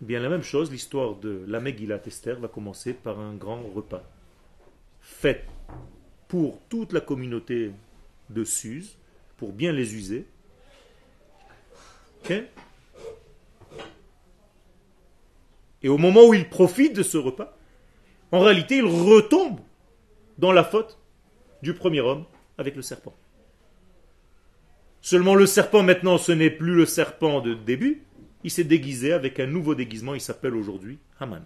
eh 0.00 0.04
bien 0.04 0.20
la 0.20 0.28
même 0.28 0.42
chose, 0.42 0.70
l'histoire 0.70 1.16
de 1.16 1.44
la 1.48 1.60
Megillat 1.60 2.02
Esther 2.06 2.38
va 2.38 2.48
commencer 2.48 2.92
par 2.92 3.18
un 3.18 3.34
grand 3.34 3.62
repas, 3.62 4.04
fait 5.00 5.46
pour 6.28 6.60
toute 6.68 6.92
la 6.92 7.00
communauté 7.00 7.72
de 8.30 8.44
Suse, 8.44 8.98
pour 9.38 9.52
bien 9.52 9.72
les 9.72 9.94
user. 9.94 10.26
Et 15.82 15.88
au 15.88 15.98
moment 15.98 16.26
où 16.26 16.34
il 16.34 16.48
profite 16.48 16.94
de 16.94 17.02
ce 17.02 17.18
repas, 17.18 17.56
en 18.32 18.40
réalité, 18.40 18.76
il 18.76 18.84
retombe 18.84 19.60
dans 20.38 20.52
la 20.52 20.64
faute 20.64 20.98
du 21.62 21.74
premier 21.74 22.00
homme 22.00 22.24
avec 22.58 22.76
le 22.76 22.82
serpent. 22.82 23.14
Seulement 25.00 25.34
le 25.34 25.46
serpent 25.46 25.82
maintenant, 25.82 26.18
ce 26.18 26.32
n'est 26.32 26.50
plus 26.50 26.74
le 26.74 26.86
serpent 26.86 27.40
de 27.40 27.54
début, 27.54 28.02
il 28.44 28.50
s'est 28.50 28.64
déguisé 28.64 29.12
avec 29.12 29.40
un 29.40 29.46
nouveau 29.46 29.74
déguisement, 29.74 30.14
il 30.14 30.20
s'appelle 30.20 30.54
aujourd'hui 30.54 30.98
Haman. 31.18 31.44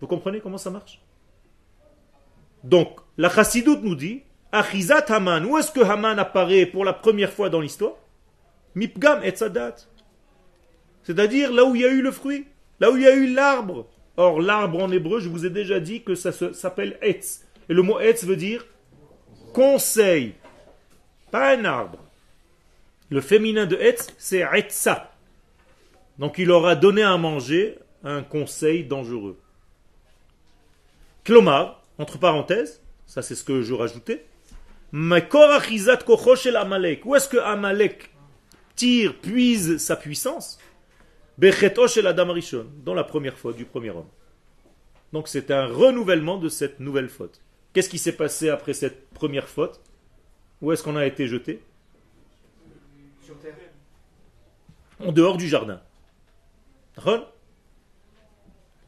Vous 0.00 0.06
comprenez 0.06 0.40
comment 0.40 0.58
ça 0.58 0.70
marche? 0.70 1.00
Donc, 2.64 3.00
la 3.16 3.30
chassidoute 3.30 3.82
nous 3.82 3.94
dit, 3.94 4.22
Achizat 4.52 5.04
Haman, 5.08 5.44
où 5.44 5.58
est-ce 5.58 5.70
que 5.70 5.80
Haman 5.80 6.18
apparaît 6.18 6.66
pour 6.66 6.84
la 6.84 6.92
première 6.92 7.32
fois 7.32 7.50
dans 7.50 7.60
l'histoire? 7.60 7.94
Mipgam 8.74 9.22
et 9.22 9.34
Sadat. 9.34 9.76
C'est-à-dire 11.02 11.52
là 11.52 11.64
où 11.64 11.74
il 11.74 11.82
y 11.82 11.84
a 11.84 11.90
eu 11.90 12.02
le 12.02 12.10
fruit. 12.10 12.46
Là 12.80 12.90
où 12.90 12.96
il 12.96 13.02
y 13.02 13.06
a 13.06 13.14
eu 13.14 13.32
l'arbre. 13.32 13.86
Or, 14.16 14.40
l'arbre 14.40 14.82
en 14.82 14.90
hébreu, 14.90 15.20
je 15.20 15.28
vous 15.28 15.44
ai 15.44 15.50
déjà 15.50 15.78
dit 15.78 16.02
que 16.02 16.14
ça 16.14 16.32
s'appelle 16.32 16.98
Etz. 17.02 17.44
Et 17.68 17.74
le 17.74 17.82
mot 17.82 18.00
Etz 18.00 18.24
veut 18.24 18.36
dire 18.36 18.66
conseil. 19.52 20.34
Pas 21.30 21.56
un 21.56 21.64
arbre. 21.64 21.98
Le 23.10 23.20
féminin 23.20 23.66
de 23.66 23.76
Etz, 23.76 24.14
c'est 24.18 24.40
Etza. 24.40 25.12
Donc 26.18 26.38
il 26.38 26.50
aura 26.50 26.76
donné 26.76 27.02
à 27.02 27.16
manger 27.16 27.78
un 28.04 28.22
conseil 28.22 28.84
dangereux. 28.84 29.38
Klomar, 31.24 31.82
entre 31.98 32.18
parenthèses, 32.18 32.80
ça 33.06 33.22
c'est 33.22 33.34
ce 33.34 33.44
que 33.44 33.62
je 33.62 33.74
rajoutais. 33.74 34.26
Où 34.92 35.14
est-ce 35.14 37.28
que 37.28 37.38
Amalek 37.38 38.10
tire, 38.76 39.14
puise 39.20 39.78
sa 39.78 39.96
puissance? 39.96 40.58
Dans 41.38 42.94
la 42.94 43.04
première 43.04 43.38
faute 43.38 43.56
du 43.56 43.64
premier 43.64 43.90
homme. 43.90 44.08
Donc 45.12 45.28
c'est 45.28 45.50
un 45.50 45.66
renouvellement 45.66 46.38
de 46.38 46.48
cette 46.48 46.80
nouvelle 46.80 47.08
faute. 47.08 47.42
Qu'est-ce 47.72 47.90
qui 47.90 47.98
s'est 47.98 48.16
passé 48.16 48.48
après 48.48 48.72
cette 48.72 49.10
première 49.10 49.48
faute? 49.48 49.80
Où 50.62 50.72
est-ce 50.72 50.82
qu'on 50.82 50.96
a 50.96 51.04
été 51.04 51.26
jeté? 51.26 51.62
Sur 53.22 53.38
terre. 53.38 53.54
En 54.98 55.12
dehors 55.12 55.36
du 55.36 55.46
jardin. 55.46 55.82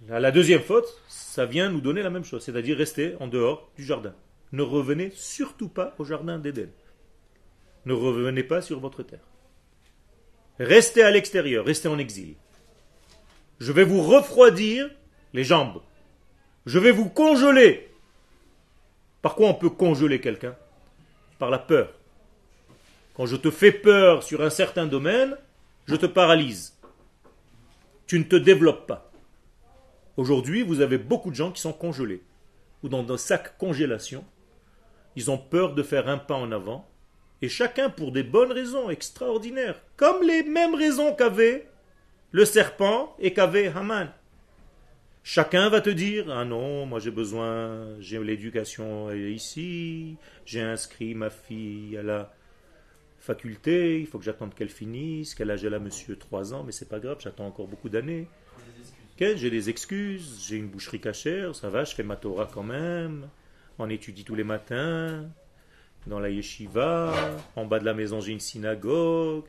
La 0.09 0.31
deuxième 0.31 0.63
faute, 0.63 0.87
ça 1.09 1.45
vient 1.45 1.71
nous 1.71 1.83
donner 1.83 2.03
la 2.03 2.09
même 2.09 2.25
chose, 2.25 2.43
c'est-à-dire 2.43 2.79
rester 2.79 3.15
en 3.21 3.29
dehors 3.29 3.71
du 3.77 3.85
jardin. 3.85 4.15
Ne 4.53 4.63
revenez 4.63 5.11
surtout 5.11 5.69
pas 5.69 5.95
au 5.99 6.05
jardin 6.05 6.39
d'Éden. 6.39 6.71
Ne 7.85 7.93
revenez 7.93 8.43
pas 8.43 8.63
sur 8.63 8.81
votre 8.81 9.03
terre. 9.03 9.28
Restez 10.59 11.03
à 11.03 11.11
l'extérieur, 11.11 11.64
restez 11.64 11.88
en 11.88 11.99
exil. 11.99 12.35
Je 13.61 13.73
vais 13.73 13.85
vous 13.85 14.03
refroidir 14.03 14.90
les 15.33 15.44
jambes. 15.44 15.81
Je 16.66 16.79
vais 16.79 16.90
vous 16.90 17.09
congeler. 17.09 17.90
Par 19.23 19.35
quoi 19.35 19.49
on 19.49 19.55
peut 19.55 19.71
congeler 19.71 20.21
quelqu'un? 20.21 20.57
Par 21.38 21.51
la 21.51 21.59
peur. 21.59 21.92
Quand 23.14 23.27
je 23.27 23.37
te 23.37 23.51
fais 23.51 23.73
peur 23.73 24.23
sur 24.23 24.42
un 24.42 24.51
certain 24.51 24.87
domaine, 24.87 25.37
je 25.87 25.97
te 25.97 26.07
paralyse. 26.07 26.77
Tu 28.07 28.18
ne 28.18 28.25
te 28.25 28.37
développes 28.37 28.87
pas. 28.87 29.11
Aujourd'hui, 30.16 30.62
vous 30.62 30.81
avez 30.81 30.99
beaucoup 30.99 31.31
de 31.31 31.37
gens 31.37 31.53
qui 31.53 31.61
sont 31.61 31.73
congelés 31.73 32.23
ou 32.83 32.88
dans 32.88 33.11
un 33.12 33.16
sac 33.16 33.57
congélation. 33.59 34.25
Ils 35.16 35.31
ont 35.31 35.38
peur 35.38 35.75
de 35.75 35.83
faire 35.83 36.09
un 36.09 36.18
pas 36.18 36.35
en 36.35 36.53
avant 36.53 36.88
Et 37.40 37.48
chacun 37.48 37.88
pour 37.90 38.12
des 38.12 38.22
bonnes 38.22 38.53
raisons 38.53 38.90
extraordinaires. 38.90 39.81
Comme 39.96 40.22
les 40.22 40.42
mêmes 40.42 40.74
raisons 40.74 41.14
qu'avait 41.14 41.68
le 42.33 42.44
serpent 42.44 43.14
et 43.18 43.33
qu'avait 43.33 43.68
Haman. 43.68 44.11
Chacun 45.22 45.68
va 45.68 45.81
te 45.81 45.90
dire 45.90 46.31
Ah 46.31 46.44
non, 46.44 46.87
moi 46.87 47.01
j'ai 47.01 47.11
besoin, 47.11 47.87
j'ai 48.01 48.18
l'éducation 48.18 49.12
ici, 49.12 50.16
j'ai 50.46 50.62
inscrit 50.62 51.14
ma 51.14 51.31
fille 51.31 51.96
à 51.98 52.03
la 52.03 52.33
faculté, 53.18 54.01
il 54.01 54.07
faut 54.07 54.18
que 54.18 54.24
j'attende 54.24 54.55
qu'elle 54.55 54.70
finisse, 54.70 55.35
quel 55.35 55.51
âge 55.51 55.64
elle 55.64 55.74
a, 55.74 55.79
monsieur 55.79 56.16
3 56.16 56.55
ans, 56.55 56.64
mais 56.64 56.72
c'est 56.72 56.88
pas 56.88 56.98
grave, 56.98 57.18
j'attends 57.20 57.46
encore 57.46 57.66
beaucoup 57.66 57.90
d'années. 57.90 58.27
J'ai 59.18 59.51
des 59.51 59.68
excuses, 59.68 60.46
j'ai 60.48 60.57
une 60.57 60.68
boucherie 60.68 61.01
cachère, 61.01 61.55
ça 61.55 61.68
va, 61.68 61.85
je 61.85 61.94
fais 61.94 62.05
ma 62.05 62.16
Torah 62.16 62.48
quand 62.51 62.62
même, 62.62 63.29
on 63.79 63.90
étudie 63.90 64.24
tous 64.24 64.37
les 64.37 64.44
matins, 64.44 65.29
dans 66.09 66.18
la 66.18 66.31
yeshiva, 66.31 67.14
en 67.55 67.66
bas 67.66 67.79
de 67.79 67.85
la 67.85 67.94
maison 67.94 68.21
j'ai 68.21 68.33
une 68.33 68.40
synagogue. 68.40 69.44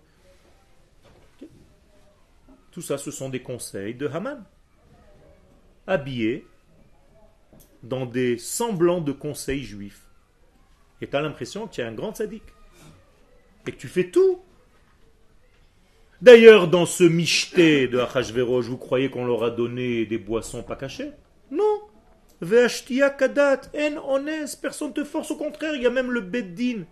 Tout 2.72 2.82
ça, 2.82 2.98
ce 2.98 3.10
sont 3.10 3.30
des 3.30 3.42
conseils 3.42 3.96
de 3.96 4.08
Haman, 4.08 4.44
habillés 5.88 6.46
dans 7.82 8.06
des 8.06 8.38
semblants 8.38 9.02
de 9.02 9.12
conseils 9.12 9.64
juifs. 9.64 10.06
Et 11.02 11.08
tu 11.08 11.16
as 11.16 11.22
l'impression 11.22 11.68
que 11.68 11.76
tu 11.76 11.82
es 11.82 11.84
un 11.84 11.94
grand 11.94 12.14
sadique. 12.14 12.44
Et 13.66 13.72
que 13.72 13.78
tu 13.78 13.88
fais 13.88 14.12
tout. 14.12 14.42
D'ailleurs, 16.22 16.68
dans 16.68 16.86
ce 16.86 17.06
michté 17.06 17.88
de 17.88 17.98
Achashverosh, 18.00 18.66
vous 18.66 18.78
croyez 18.78 19.10
qu'on 19.10 19.26
leur 19.26 19.44
a 19.44 19.50
donné 19.50 20.06
des 20.06 20.18
boissons 20.18 20.62
pas 20.62 20.76
cachées? 20.76 21.12
Non. 21.50 21.89
Ve'ashtia 22.42 23.10
kadat, 23.10 23.62
en 23.76 24.16
honnête, 24.16 24.58
personne 24.62 24.94
te 24.94 25.04
force, 25.04 25.32
au 25.32 25.36
contraire, 25.36 25.76
il 25.76 25.82
y 25.82 25.86
a 25.86 25.90
même 25.90 26.12
le 26.12 26.22
beddin. 26.22 26.86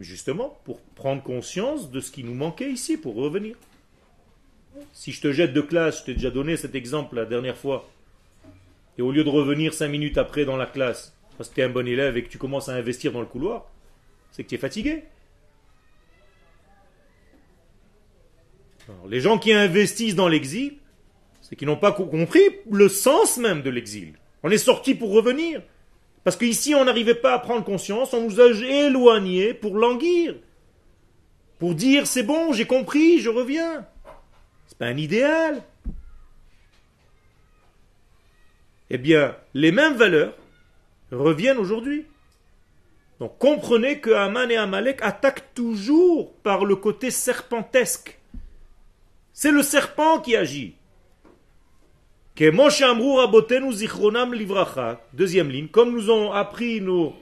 Justement, 0.00 0.58
pour 0.64 0.80
prendre 0.80 1.22
conscience 1.22 1.90
de 1.90 2.00
ce 2.00 2.10
qui 2.10 2.24
nous 2.24 2.34
manquait 2.34 2.70
ici, 2.70 2.96
pour 2.96 3.14
revenir. 3.14 3.56
Si 4.92 5.12
je 5.12 5.20
te 5.20 5.32
jette 5.32 5.52
de 5.52 5.60
classe, 5.60 6.00
je 6.00 6.04
t'ai 6.04 6.14
déjà 6.14 6.30
donné 6.30 6.56
cet 6.56 6.74
exemple 6.74 7.16
la 7.16 7.26
dernière 7.26 7.56
fois, 7.56 7.88
et 8.98 9.02
au 9.02 9.12
lieu 9.12 9.22
de 9.22 9.28
revenir 9.28 9.74
cinq 9.74 9.88
minutes 9.88 10.18
après 10.18 10.44
dans 10.44 10.56
la 10.56 10.66
classe, 10.66 11.14
parce 11.36 11.50
que 11.50 11.54
tu 11.54 11.60
es 11.60 11.64
un 11.64 11.68
bon 11.68 11.86
élève 11.86 12.16
et 12.16 12.24
que 12.24 12.30
tu 12.30 12.38
commences 12.38 12.68
à 12.68 12.74
investir 12.74 13.12
dans 13.12 13.20
le 13.20 13.26
couloir, 13.26 13.70
c'est 14.32 14.44
que 14.44 14.48
tu 14.48 14.54
es 14.54 14.58
fatigué. 14.58 15.04
Les 19.08 19.20
gens 19.20 19.38
qui 19.38 19.52
investissent 19.52 20.16
dans 20.16 20.28
l'exil, 20.28 20.78
c'est 21.42 21.54
qu'ils 21.56 21.68
n'ont 21.68 21.76
pas 21.76 21.92
co- 21.92 22.06
compris 22.06 22.40
le 22.70 22.88
sens 22.88 23.36
même 23.36 23.60
de 23.62 23.68
l'exil. 23.68 24.14
On 24.42 24.50
est 24.50 24.56
sorti 24.58 24.94
pour 24.94 25.12
revenir. 25.12 25.60
Parce 26.24 26.36
qu'ici, 26.36 26.74
on 26.74 26.84
n'arrivait 26.84 27.14
pas 27.16 27.34
à 27.34 27.38
prendre 27.38 27.64
conscience, 27.64 28.14
on 28.14 28.22
nous 28.22 28.40
a 28.40 28.46
éloignés 28.48 29.52
pour 29.54 29.76
languir. 29.76 30.36
Pour 31.58 31.74
dire, 31.74 32.06
c'est 32.06 32.22
bon, 32.22 32.52
j'ai 32.52 32.64
compris, 32.64 33.18
je 33.18 33.28
reviens. 33.28 33.86
C'est 34.66 34.78
pas 34.78 34.86
un 34.86 34.96
idéal. 34.96 35.62
Eh 38.90 38.98
bien, 38.98 39.36
les 39.54 39.72
mêmes 39.72 39.94
valeurs 39.96 40.36
reviennent 41.10 41.58
aujourd'hui. 41.58 42.06
Donc 43.20 43.38
comprenez 43.38 44.00
que 44.00 44.10
Haman 44.10 44.50
et 44.50 44.56
Amalek 44.56 44.98
attaquent 45.02 45.54
toujours 45.54 46.32
par 46.42 46.64
le 46.64 46.76
côté 46.76 47.10
serpentesque. 47.10 48.18
C'est 49.32 49.52
le 49.52 49.62
serpent 49.62 50.20
qui 50.20 50.36
agit. 50.36 50.74
Deuxième 55.12 55.50
ligne, 55.50 55.68
comme 55.68 55.92
nous 55.92 56.10
ont 56.10 56.32
appris 56.32 56.80
nos, 56.80 57.14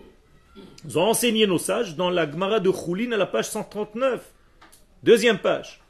nous 0.85 0.99
ont 0.99 1.09
enseigné 1.09 1.47
nos 1.47 1.59
sages 1.59 1.97
dans 1.97 2.11
la 2.11 2.31
Gemara 2.31 2.61
de 2.61 2.71
Choulin 2.71 3.13
à 3.13 3.17
la 3.17 3.27
page 3.27 3.49
139. 3.49 4.23
Deuxième 5.03 5.39
page. 5.39 5.81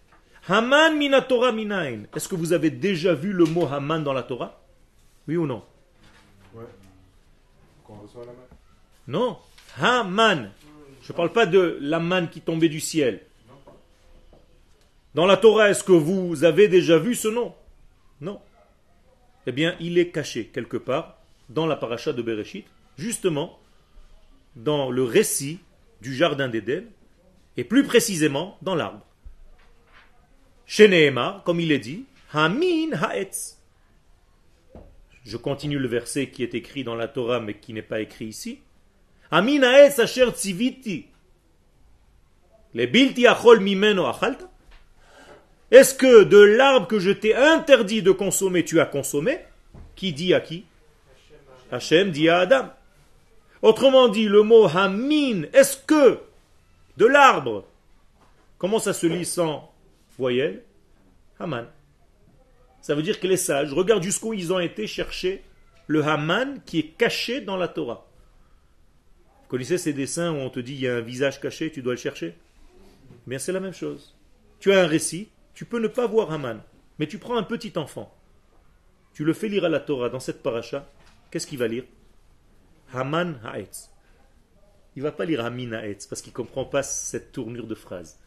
Haman 0.49 0.97
minatora 0.97 1.53
minain. 1.53 2.05
Est-ce 2.15 2.29
que 2.29 2.35
vous 2.35 2.53
avez 2.53 2.71
déjà 2.71 3.15
vu 3.15 3.33
le 3.33 3.45
mot 3.45 3.67
Haman 3.67 4.03
dans 4.03 4.13
la 4.13 4.23
Torah? 4.23 4.63
Oui 5.29 5.37
ou 5.37 5.47
non? 5.47 5.63
Ouais. 6.55 6.65
Qu'on 7.85 7.97
reçoit 7.97 8.25
la 8.25 8.33
main. 8.33 8.39
Non. 9.07 9.37
Haman. 9.79 10.51
Je 11.03 11.13
ne 11.13 11.17
parle 11.17 11.33
pas 11.33 11.47
de 11.47 11.79
la 11.81 11.99
manne 11.99 12.31
qui 12.31 12.41
tombait 12.41 12.69
du 12.69 12.81
ciel. 12.81 13.21
Dans 15.15 15.27
la 15.27 15.37
Torah, 15.37 15.71
est-ce 15.71 15.83
que 15.85 15.93
vous 15.93 16.45
avez 16.45 16.69
déjà 16.69 16.99
vu 16.99 17.15
ce 17.15 17.29
nom? 17.29 17.53
Non. 18.21 18.41
Eh 19.47 19.53
bien, 19.53 19.77
il 19.81 19.99
est 19.99 20.11
caché 20.11 20.47
quelque 20.47 20.77
part 20.77 21.19
dans 21.49 21.67
la 21.67 21.77
paracha 21.77 22.13
de 22.13 22.23
Bereshit, 22.23 22.67
justement 22.99 23.59
dans 24.57 24.91
le 24.91 25.03
récit 25.03 25.61
du 26.01 26.15
jardin 26.15 26.49
d'Éden, 26.49 26.85
et 27.57 27.65
plus 27.65 27.85
précisément 27.85 28.57
dans 28.63 28.75
l'arbre. 28.75 29.07
Chez 30.67 31.15
comme 31.45 31.61
il 31.61 31.73
est 31.73 31.79
dit, 31.79 32.05
Hamin 32.33 32.93
Haetz. 32.93 33.61
Je 35.25 35.37
continue 35.37 35.79
le 35.79 35.89
verset 35.89 36.31
qui 36.31 36.43
est 36.43 36.55
écrit 36.55 36.85
dans 36.85 36.95
la 36.95 37.09
Torah 37.09 37.41
mais 37.41 37.55
qui 37.55 37.73
n'est 37.73 37.83
pas 37.83 38.01
écrit 38.01 38.27
ici. 38.27 38.61
Amin 39.31 39.63
haetz 39.63 39.99
asher 39.99 40.31
tziviti. 40.31 41.07
Le 42.75 42.87
bilti 42.87 43.27
achol 43.27 43.61
mimeno 43.61 44.07
achalta. 44.07 44.50
Est-ce 45.71 45.95
que 45.95 46.25
de 46.25 46.39
l'arbre 46.39 46.89
que 46.89 46.99
je 46.99 47.11
t'ai 47.11 47.35
interdit 47.35 48.03
de 48.03 48.11
consommer, 48.11 48.65
tu 48.65 48.81
as 48.81 48.87
consommé? 48.87 49.39
Qui 49.95 50.13
dit 50.13 50.35
à 50.35 50.41
qui? 50.41 50.65
Hachem 51.71 52.11
dit 52.11 52.29
à 52.29 52.39
Adam. 52.39 52.71
Autrement 53.63 54.09
dit, 54.09 54.27
le 54.27 54.43
mot 54.43 54.67
hamin, 54.67 55.43
est-ce 55.53 55.77
que 55.77 56.19
de 56.97 57.07
l'arbre, 57.07 57.67
comment 58.59 58.79
ça 58.79 58.93
se 58.93 59.07
lit 59.07 59.25
sans 59.25 59.73
voyelle? 60.19 60.63
Haman. 61.39 61.67
Ça 62.83 62.95
veut 62.95 63.03
dire 63.03 63.21
que 63.21 63.27
les 63.27 63.37
sages 63.37 63.73
regardent 63.73 64.03
jusqu'où 64.03 64.33
ils 64.35 64.53
ont 64.53 64.59
été 64.59 64.87
chercher 64.87 65.43
le 65.87 66.03
Haman 66.05 66.61
qui 66.65 66.79
est 66.79 66.97
caché 66.97 67.41
dans 67.41 67.57
la 67.57 67.69
Torah. 67.69 68.07
Vous 69.43 69.49
connaissez 69.49 69.79
ces 69.79 69.93
dessins 69.93 70.33
où 70.33 70.37
on 70.37 70.51
te 70.51 70.61
dit 70.61 70.75
il 70.75 70.81
y 70.81 70.89
a 70.89 70.97
un 70.97 71.01
visage 71.01 71.41
caché, 71.41 71.71
tu 71.71 71.83
dois 71.83 71.95
le 71.95 71.99
chercher? 71.99 72.35
Bien, 73.27 73.39
c'est 73.39 73.53
la 73.53 73.61
même 73.61 73.75
chose. 73.75 74.15
Tu 74.61 74.73
as 74.73 74.83
un 74.83 74.87
récit, 74.87 75.29
tu 75.55 75.65
peux 75.65 75.81
ne 75.81 75.89
pas 75.89 76.07
voir 76.07 76.33
Haman, 76.33 76.61
mais 76.99 77.07
tu 77.07 77.19
prends 77.19 77.37
un 77.37 77.43
petit 77.43 77.73
enfant, 77.77 78.15
tu 79.13 79.25
le 79.25 79.33
fais 79.33 79.49
lire 79.49 79.65
à 79.65 79.69
la 79.69 79.81
Torah 79.81 80.09
dans 80.09 80.21
cette 80.21 80.43
paracha, 80.43 80.89
qu'est-ce 81.31 81.47
qu'il 81.47 81.59
va 81.59 81.69
lire? 81.69 81.85
Haman 82.93 83.41
Haetz. 83.45 83.91
Il 84.97 85.03
va 85.03 85.13
pas 85.13 85.25
lire 85.25 85.45
Hamin 85.45 85.73
Haetz 85.73 86.07
parce 86.07 86.23
qu'il 86.23 86.33
comprend 86.33 86.65
pas 86.65 86.83
cette 86.83 87.33
tournure 87.33 87.67
de 87.67 87.75
phrase. 87.75 88.19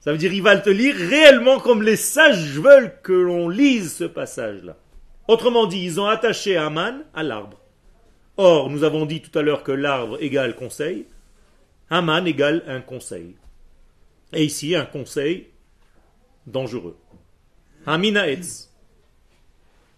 Ça 0.00 0.12
veut 0.12 0.18
dire 0.18 0.32
il 0.32 0.42
va 0.42 0.56
te 0.56 0.70
lire 0.70 0.96
réellement 0.96 1.60
comme 1.60 1.82
les 1.82 1.96
sages 1.96 2.58
veulent 2.58 3.00
que 3.02 3.12
l'on 3.12 3.48
lise 3.48 3.94
ce 3.94 4.04
passage-là. 4.04 4.76
Autrement 5.28 5.66
dit, 5.66 5.84
ils 5.84 6.00
ont 6.00 6.06
attaché 6.06 6.56
Haman 6.56 7.04
à 7.14 7.22
l'arbre. 7.22 7.60
Or, 8.36 8.70
nous 8.70 8.84
avons 8.84 9.04
dit 9.04 9.20
tout 9.20 9.36
à 9.38 9.42
l'heure 9.42 9.62
que 9.62 9.72
l'arbre 9.72 10.16
égale 10.22 10.56
conseil. 10.56 11.06
Haman 11.90 12.26
égale 12.26 12.62
un 12.66 12.80
conseil. 12.80 13.36
Et 14.32 14.44
ici, 14.44 14.74
un 14.74 14.86
conseil 14.86 15.48
dangereux. 16.50 16.96
Hamina 17.86 18.28
etz. 18.28 18.70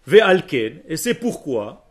Ve'alken. 0.07 0.81
Et 0.87 0.97
c'est 0.97 1.13
pourquoi, 1.13 1.87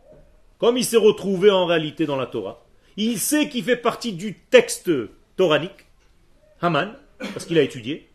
comme 0.58 0.76
il 0.76 0.84
s'est 0.84 0.96
retrouvé 0.96 1.50
en 1.50 1.66
réalité 1.66 2.06
dans 2.06 2.16
la 2.16 2.26
Torah, 2.26 2.64
il 2.96 3.18
sait 3.18 3.48
qu'il 3.48 3.64
fait 3.64 3.76
partie 3.76 4.12
du 4.12 4.34
texte 4.34 4.90
toranique, 5.36 5.86
Haman, 6.60 6.96
parce 7.18 7.46
qu'il 7.46 7.58
a 7.58 7.62
étudié, 7.62 8.08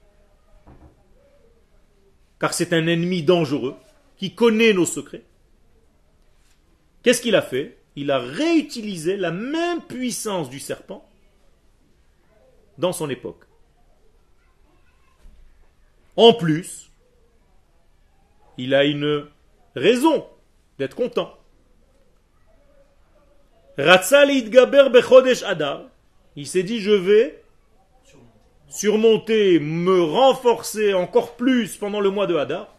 car 2.39 2.53
c'est 2.53 2.73
un 2.73 2.85
ennemi 2.87 3.23
dangereux 3.23 3.75
qui 4.17 4.35
connaît 4.35 4.73
nos 4.73 4.85
secrets. 4.85 5.23
Qu'est-ce 7.03 7.21
qu'il 7.21 7.35
a 7.35 7.41
fait? 7.41 7.77
Il 7.95 8.11
a 8.11 8.19
réutilisé 8.19 9.15
la 9.15 9.31
même 9.31 9.81
puissance 9.81 10.49
du 10.49 10.59
serpent 10.59 11.07
dans 12.77 12.91
son 12.91 13.09
époque. 13.09 13.45
En 16.17 16.33
plus, 16.33 16.91
il 18.57 18.73
a 18.73 18.85
une 18.85 19.27
raison 19.75 20.25
d'être 20.77 20.95
content. 20.95 21.37
Il 23.77 23.83
s'est 26.47 26.63
dit, 26.63 26.79
je 26.79 26.91
vais 26.91 27.43
surmonter, 28.67 29.59
me 29.59 30.01
renforcer 30.01 30.93
encore 30.93 31.35
plus 31.35 31.75
pendant 31.75 31.99
le 31.99 32.09
mois 32.09 32.27
de 32.27 32.35
Hadar, 32.35 32.73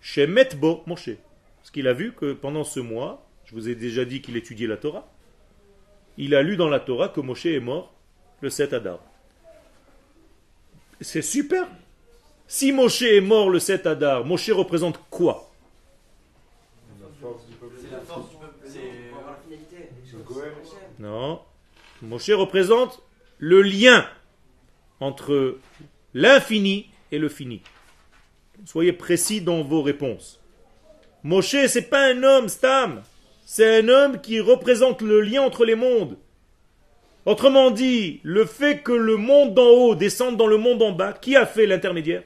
chez 0.00 0.26
Metbo 0.26 0.82
Moshe. 0.86 1.10
Parce 1.58 1.70
qu'il 1.70 1.88
a 1.88 1.92
vu 1.92 2.12
que 2.12 2.32
pendant 2.32 2.64
ce 2.64 2.80
mois, 2.80 3.26
je 3.44 3.54
vous 3.54 3.68
ai 3.68 3.74
déjà 3.74 4.04
dit 4.04 4.22
qu'il 4.22 4.36
étudiait 4.36 4.66
la 4.66 4.78
Torah, 4.78 5.08
il 6.16 6.34
a 6.34 6.42
lu 6.42 6.56
dans 6.56 6.68
la 6.68 6.80
Torah 6.80 7.08
que 7.08 7.20
Moshe 7.20 7.46
est 7.46 7.60
mort 7.60 7.94
le 8.40 8.50
7 8.50 8.72
Hadar. 8.72 8.98
C'est 11.00 11.22
super. 11.22 11.68
Si 12.54 12.70
Moshe 12.70 13.00
est 13.00 13.22
mort 13.22 13.48
le 13.48 13.58
7 13.58 13.86
Hadar, 13.86 14.26
Moshe 14.26 14.50
représente 14.50 15.00
quoi? 15.08 15.50
Non. 20.98 21.40
Moshe 22.02 22.28
représente 22.28 23.00
le 23.38 23.62
lien 23.62 24.04
entre 25.00 25.56
l'infini 26.12 26.90
et 27.10 27.18
le 27.18 27.30
fini. 27.30 27.62
Soyez 28.66 28.92
précis 28.92 29.40
dans 29.40 29.62
vos 29.62 29.80
réponses. 29.80 30.38
Moshe, 31.22 31.56
c'est 31.68 31.88
pas 31.88 32.04
un 32.12 32.22
homme, 32.22 32.50
Stam. 32.50 33.02
C'est 33.46 33.78
un 33.78 33.88
homme 33.88 34.20
qui 34.20 34.40
représente 34.40 35.00
le 35.00 35.22
lien 35.22 35.40
entre 35.40 35.64
les 35.64 35.74
mondes. 35.74 36.18
Autrement 37.24 37.70
dit, 37.70 38.20
le 38.22 38.44
fait 38.44 38.82
que 38.82 38.92
le 38.92 39.16
monde 39.16 39.54
d'en 39.54 39.70
haut 39.70 39.94
descende 39.94 40.36
dans 40.36 40.46
le 40.46 40.58
monde 40.58 40.82
en 40.82 40.92
bas, 40.92 41.14
qui 41.14 41.34
a 41.34 41.46
fait 41.46 41.64
l'intermédiaire? 41.64 42.24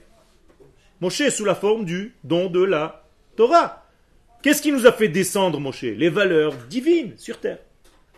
Moshe 1.00 1.28
sous 1.28 1.44
la 1.44 1.54
forme 1.54 1.84
du 1.84 2.14
don 2.24 2.48
de 2.48 2.62
la 2.62 3.04
Torah. 3.36 3.86
Qu'est-ce 4.42 4.62
qui 4.62 4.72
nous 4.72 4.86
a 4.86 4.92
fait 4.92 5.08
descendre, 5.08 5.60
Moshe? 5.60 5.82
Les 5.82 6.08
valeurs 6.08 6.54
divines 6.68 7.14
sur 7.18 7.40
terre. 7.40 7.58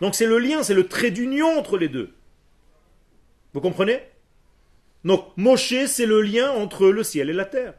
Donc 0.01 0.15
c'est 0.15 0.27
le 0.27 0.39
lien, 0.39 0.63
c'est 0.63 0.73
le 0.73 0.87
trait 0.87 1.11
d'union 1.11 1.57
entre 1.57 1.77
les 1.77 1.89
deux. 1.89 2.13
Vous 3.53 3.61
comprenez? 3.61 4.01
Donc 5.03 5.25
Moshe, 5.37 5.85
c'est 5.87 6.05
le 6.05 6.21
lien 6.21 6.51
entre 6.51 6.87
le 6.87 7.03
ciel 7.03 7.29
et 7.29 7.33
la 7.33 7.45
terre, 7.45 7.73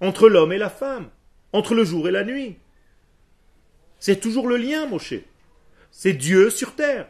entre 0.00 0.28
l'homme 0.28 0.52
et 0.52 0.58
la 0.58 0.70
femme, 0.70 1.10
entre 1.52 1.74
le 1.74 1.84
jour 1.84 2.08
et 2.08 2.12
la 2.12 2.24
nuit. 2.24 2.56
C'est 3.98 4.20
toujours 4.20 4.48
le 4.48 4.56
lien, 4.56 4.86
Moshe. 4.86 5.14
C'est 5.90 6.14
Dieu 6.14 6.50
sur 6.50 6.74
terre. 6.74 7.08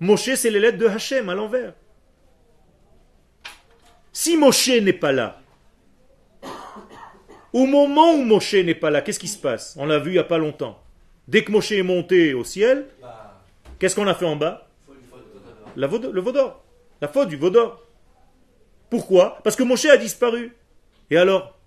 Moshe, 0.00 0.34
c'est 0.34 0.50
les 0.50 0.60
lettres 0.60 0.78
de 0.78 0.86
Hachem 0.86 1.28
à 1.28 1.34
l'envers. 1.34 1.72
Si 4.12 4.36
Moshe 4.36 4.68
n'est 4.68 4.92
pas 4.92 5.12
là, 5.12 5.40
au 7.52 7.66
moment 7.66 8.14
où 8.14 8.24
Moshe 8.24 8.54
n'est 8.54 8.74
pas 8.74 8.90
là, 8.90 9.00
qu'est-ce 9.00 9.18
qui 9.18 9.28
se 9.28 9.38
passe? 9.38 9.74
On 9.78 9.86
l'a 9.86 9.98
vu 9.98 10.10
il 10.10 10.14
n'y 10.14 10.18
a 10.18 10.24
pas 10.24 10.38
longtemps. 10.38 10.82
Dès 11.26 11.44
que 11.44 11.52
Moshe 11.52 11.72
est 11.72 11.82
monté 11.82 12.34
au 12.34 12.44
ciel, 12.44 12.86
qu'est-ce 13.78 13.94
qu'on 13.94 14.06
a 14.06 14.14
fait 14.14 14.26
en 14.26 14.36
bas? 14.36 14.68
La 15.76 15.86
le 15.86 16.20
vaudor. 16.20 16.64
La 17.00 17.08
faute 17.08 17.28
du 17.28 17.36
vaudor. 17.36 17.86
Pourquoi? 18.90 19.38
Parce 19.44 19.56
que 19.56 19.62
Moshe 19.62 19.86
a 19.86 19.96
disparu. 19.96 20.56
Et 21.10 21.16
alors? 21.16 21.58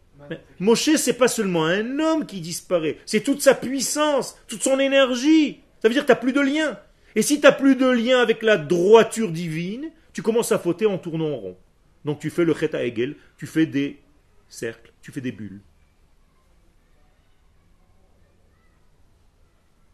Moshe, 0.60 0.96
c'est 0.96 1.18
pas 1.18 1.28
seulement 1.28 1.66
un 1.66 2.00
homme 2.00 2.26
qui 2.26 2.42
disparaît, 2.42 2.98
c'est 3.06 3.22
toute 3.22 3.42
sa 3.42 3.56
puissance, 3.56 4.38
toute 4.48 4.62
son 4.62 4.80
énergie. 4.80 5.62
Ça 5.82 5.88
veut 5.88 5.94
dire 5.94 6.04
que 6.04 6.08
tu 6.08 6.12
n'as 6.12 6.20
plus 6.20 6.34
de 6.34 6.42
lien. 6.42 6.78
Et 7.16 7.22
si 7.22 7.40
tu 7.40 7.44
n'as 7.44 7.52
plus 7.52 7.76
de 7.76 7.90
lien 7.90 8.20
avec 8.20 8.44
la 8.44 8.58
droiture 8.58 9.32
divine, 9.32 9.90
tu 10.14 10.22
commences 10.22 10.52
à 10.52 10.60
fauter 10.60 10.86
en 10.86 10.98
tournant 10.98 11.32
en 11.32 11.38
rond. 11.38 11.58
Donc 12.06 12.20
tu 12.20 12.30
fais 12.30 12.46
le 12.46 12.54
chet 12.54 12.76
à 12.76 12.84
Hegel, 12.84 13.16
tu 13.38 13.48
fais 13.48 13.66
des 13.66 14.00
cercles, 14.48 14.92
tu 15.02 15.12
fais 15.12 15.22
des 15.22 15.32
bulles. 15.32 15.62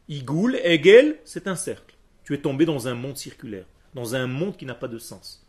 Igoul, 0.10 0.56
Hegel, 0.63 1.20
c'est 1.26 1.48
un 1.48 1.56
cercle. 1.56 1.96
Tu 2.24 2.34
es 2.34 2.41
tombé 2.41 2.65
dans 2.65 2.88
un 2.88 2.93
monde 2.93 3.17
circulaire, 3.17 3.65
dans 3.93 4.15
un 4.15 4.28
monde 4.28 4.58
qui 4.58 4.65
n'a 4.65 4.76
pas 4.76 4.88
de 4.88 4.98
sens, 4.98 5.46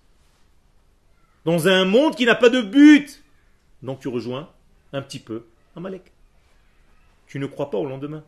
dans 1.45 1.69
un 1.69 1.85
monde 1.85 2.17
qui 2.17 2.25
n'a 2.25 2.35
pas 2.35 2.49
de 2.49 2.61
but. 2.61 3.23
Donc 3.83 4.01
tu 4.01 4.09
rejoins 4.09 4.51
un 4.93 5.03
petit 5.03 5.19
peu 5.19 5.47
Amalek. 5.77 6.13
Tu 7.27 7.39
ne 7.39 7.47
crois 7.47 7.71
pas 7.71 7.79
au 7.79 7.87
lendemain. 7.87 8.25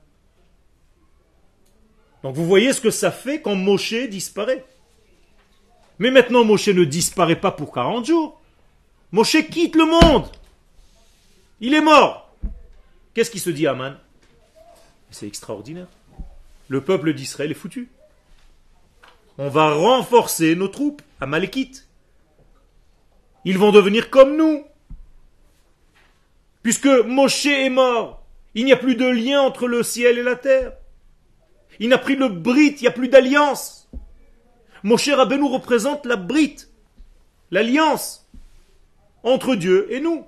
Donc 2.23 2.35
vous 2.35 2.47
voyez 2.47 2.73
ce 2.73 2.81
que 2.81 2.91
ça 2.91 3.11
fait 3.11 3.41
quand 3.41 3.55
Moshe 3.55 4.09
disparaît. 4.09 4.65
Mais 5.99 6.11
maintenant 6.11 6.45
Moshe 6.45 6.69
ne 6.69 6.85
disparaît 6.85 7.41
pas 7.41 7.51
pour 7.51 7.73
40 7.73 8.07
jours. 8.07 8.41
Moshe 9.13 9.37
quitte 9.51 9.77
le 9.77 9.87
monde. 9.87 10.29
Il 11.61 11.75
est 11.75 11.81
mort. 11.81 12.35
Qu'est-ce 13.13 13.31
qui 13.31 13.39
se 13.39 13.51
dit 13.51 13.67
Aman? 13.67 13.97
C'est 15.11 15.27
extraordinaire. 15.27 15.89
Le 16.71 16.81
peuple 16.81 17.13
d'Israël 17.15 17.51
est 17.51 17.55
foutu. 17.55 17.91
On 19.39 19.49
va 19.49 19.75
renforcer 19.75 20.55
nos 20.55 20.69
troupes 20.69 21.03
amalekites. 21.21 21.89
Ils 23.45 23.59
vont 23.59 23.73
devenir 23.73 24.09
comme 24.09 24.37
nous. 24.37 24.65
Puisque 26.63 26.87
Moshe 26.87 27.47
est 27.47 27.71
mort, 27.71 28.25
il 28.55 28.65
n'y 28.65 28.73
a 28.73 28.77
plus 28.77 28.95
de 28.95 29.07
lien 29.07 29.41
entre 29.41 29.67
le 29.67 29.83
ciel 29.83 30.17
et 30.17 30.23
la 30.23 30.37
terre. 30.37 30.75
Il 31.81 31.89
n'a 31.89 31.99
pris 31.99 32.15
le 32.15 32.29
brit, 32.29 32.77
il 32.77 32.83
n'y 32.83 32.87
a 32.87 32.93
plus 32.93 33.09
d'alliance. 33.09 33.91
Moshe 34.85 35.09
Rabbeinu 35.09 35.47
représente 35.53 36.07
la 36.07 36.15
brit, 36.15 36.69
l'alliance 37.51 38.31
entre 39.25 39.57
Dieu 39.57 39.93
et 39.93 40.01
nous. 40.01 40.25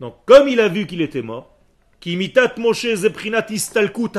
Donc, 0.00 0.16
comme 0.24 0.48
il 0.48 0.58
a 0.58 0.66
vu 0.66 0.88
qu'il 0.88 1.02
était 1.02 1.22
mort, 1.22 1.53
qu'imitat 2.04 2.52
Moshe 2.58 2.94
zeprinat 2.96 3.46
istalkut 3.48 4.18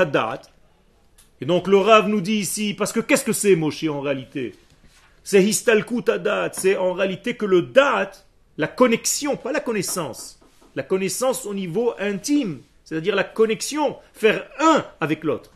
et 1.40 1.46
donc 1.46 1.68
le 1.68 1.78
Rav 1.78 2.08
nous 2.08 2.20
dit 2.20 2.38
ici, 2.38 2.74
parce 2.74 2.92
que 2.92 3.00
qu'est-ce 3.00 3.24
que 3.24 3.32
c'est 3.32 3.56
Moshe 3.56 3.84
en 3.84 4.02
réalité? 4.02 4.56
C'est 5.24 5.44
histalkut 5.44 6.10
adat, 6.10 6.50
c'est 6.54 6.78
en 6.78 6.94
réalité 6.94 7.36
que 7.36 7.46
le 7.46 7.62
dat, 7.62 8.12
la 8.58 8.68
connexion, 8.68 9.38
pas 9.38 9.52
la 9.52 9.60
connaissance, 9.60 10.40
la 10.74 10.82
connaissance 10.82 11.46
au 11.46 11.54
niveau 11.54 11.94
intime, 12.00 12.64
c'est-à-dire 12.86 13.14
la 13.14 13.24
connexion, 13.24 13.98
faire 14.14 14.48
un 14.60 14.84
avec 15.00 15.24
l'autre. 15.24 15.52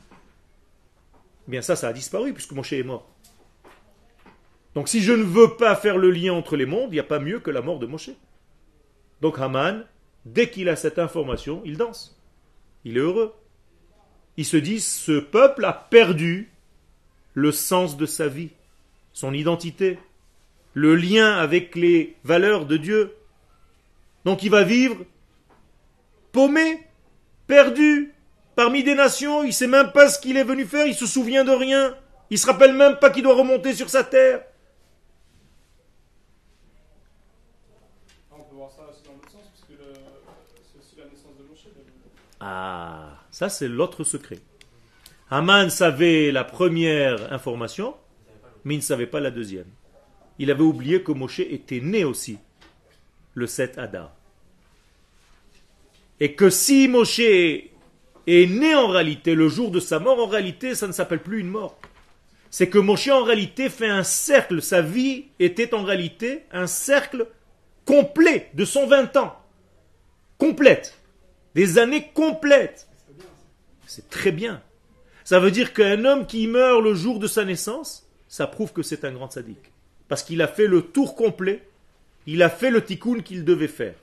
Bien 1.48 1.64
ça, 1.64 1.76
ça 1.76 1.88
a 1.88 1.94
disparu 1.94 2.32
puisque 2.34 2.52
Moshe 2.52 2.74
est 2.74 2.84
mort. 2.84 3.10
Donc 4.76 4.88
si 4.88 5.02
je 5.02 5.14
ne 5.14 5.24
veux 5.24 5.56
pas 5.56 5.76
faire 5.76 5.98
le 5.98 6.12
lien 6.12 6.34
entre 6.34 6.56
les 6.56 6.68
mondes, 6.68 6.90
il 6.92 6.96
n'y 6.96 7.00
a 7.00 7.04
pas 7.04 7.18
mieux 7.18 7.40
que 7.40 7.50
la 7.50 7.64
mort 7.64 7.80
de 7.80 7.88
Moshe. 7.88 8.12
Donc 9.20 9.40
Haman, 9.40 9.84
dès 10.26 10.52
qu'il 10.52 10.70
a 10.70 10.76
cette 10.76 11.00
information, 11.00 11.64
il 11.66 11.76
danse. 11.76 12.19
Il 12.86 12.98
est 12.98 13.02
heureux. 13.02 13.34
Il 14.38 14.46
se 14.46 14.58
dit, 14.58 14.80
ce 14.80 15.20
peuple 15.20 15.66
a 15.66 15.74
perdu 15.74 16.52
le 17.34 17.52
sens 17.52 17.98
de 17.98 18.06
sa 18.06 18.28
vie, 18.28 18.50
son 19.14 19.34
identité, 19.34 20.00
le 20.74 20.96
lien 20.96 21.34
avec 21.34 21.76
les 21.76 22.16
valeurs 22.24 22.66
de 22.66 22.78
Dieu. 22.78 23.16
Donc 24.26 24.44
il 24.44 24.50
va 24.50 24.64
vivre 24.64 24.98
paumé, 26.32 26.88
perdu, 27.48 28.14
parmi 28.56 28.84
des 28.84 28.96
nations, 28.96 29.44
il 29.44 29.48
ne 29.48 29.52
sait 29.52 29.68
même 29.68 29.92
pas 29.92 30.10
ce 30.10 30.20
qu'il 30.20 30.38
est 30.38 30.44
venu 30.44 30.66
faire, 30.66 30.86
il 30.88 30.96
se 30.96 31.06
souvient 31.06 31.44
de 31.44 31.52
rien, 31.52 31.98
il 32.30 32.38
se 32.38 32.46
rappelle 32.46 32.74
même 32.74 32.98
pas 32.98 33.10
qu'il 33.10 33.24
doit 33.24 33.36
remonter 33.36 33.74
sur 33.74 33.90
sa 33.90 34.04
terre. 34.04 34.44
On 38.32 38.42
peut 38.44 38.56
voir 38.56 38.72
ça 38.72 38.84
aussi 38.90 39.04
dans 39.04 39.14
l'autre 39.14 39.32
sens, 39.32 39.42
parce 39.54 39.68
que 39.68 39.74
le- 39.74 39.94
c'est 40.72 40.80
aussi 40.80 40.96
la 40.98 41.06
naissance 41.06 41.36
de 41.38 41.44
Moshe. 41.50 41.66
le- 41.66 41.84
Ah, 42.40 43.18
ça 43.32 43.50
c'est 43.50 43.68
l'autre 43.68 44.04
secret. 44.04 44.40
Haman 45.30 45.70
savait 45.70 46.32
la 46.32 46.44
première 46.44 47.32
information, 47.34 47.96
mais 48.64 48.76
il 48.76 48.78
ne 48.78 48.84
savait 48.84 49.08
pas 49.08 49.20
la 49.20 49.32
deuxième. 49.32 49.68
Il 50.40 50.50
avait 50.50 50.64
oublié 50.64 51.04
que 51.04 51.12
Moshe 51.12 51.42
était 51.42 51.82
né 51.82 52.04
aussi 52.04 52.40
le 53.34 53.46
7 53.46 53.78
Adar. 53.78 54.12
Et 56.20 56.34
que 56.34 56.50
si 56.50 56.88
Moshe 56.88 57.20
est 57.20 57.72
né 58.28 58.76
en 58.76 58.88
réalité 58.88 59.36
le 59.36 59.50
jour 59.50 59.70
de 59.72 59.80
sa 59.80 60.00
mort, 60.00 60.20
en 60.20 60.28
réalité 60.28 60.76
ça 60.76 60.88
ne 60.88 60.94
s'appelle 60.94 61.22
plus 61.22 61.42
une 61.42 61.50
mort. 61.50 61.78
C'est 62.50 62.70
que 62.70 62.80
Moshe 62.80 63.10
en 63.10 63.24
réalité 63.24 63.70
fait 63.70 63.90
un 63.90 64.04
cercle, 64.04 64.62
sa 64.62 64.82
vie 64.82 65.26
était 65.40 65.74
en 65.74 65.84
réalité 65.84 66.46
un 66.52 66.68
cercle 66.68 67.28
complet 67.86 68.50
de 68.54 68.66
120 68.66 69.18
ans. 69.18 69.36
Complète. 70.38 70.99
Des 71.56 71.78
années 71.78 72.10
complètes. 72.14 72.88
C'est 73.88 74.10
très 74.10 74.32
bien. 74.32 74.62
Ça 75.24 75.40
veut 75.40 75.52
dire 75.52 75.74
qu'un 75.74 76.06
homme 76.06 76.26
qui 76.26 76.48
meurt 76.48 76.82
le 76.82 76.94
jour 76.94 77.20
de 77.20 77.28
sa 77.28 77.46
naissance, 77.46 78.08
ça 78.28 78.48
prouve 78.48 78.74
que 78.74 78.84
c'est 78.84 79.06
un 79.06 79.12
grand 79.12 79.32
sadique. 79.32 79.72
Parce 80.08 80.24
qu'il 80.24 80.42
a 80.42 80.48
fait 80.48 80.68
le 80.68 80.82
tour 80.82 81.16
complet, 81.16 81.68
il 82.26 82.44
a 82.44 82.50
fait 82.50 82.72
le 82.72 82.84
tikkun 82.84 83.22
qu'il 83.22 83.44
devait 83.44 83.68
faire. 83.68 83.96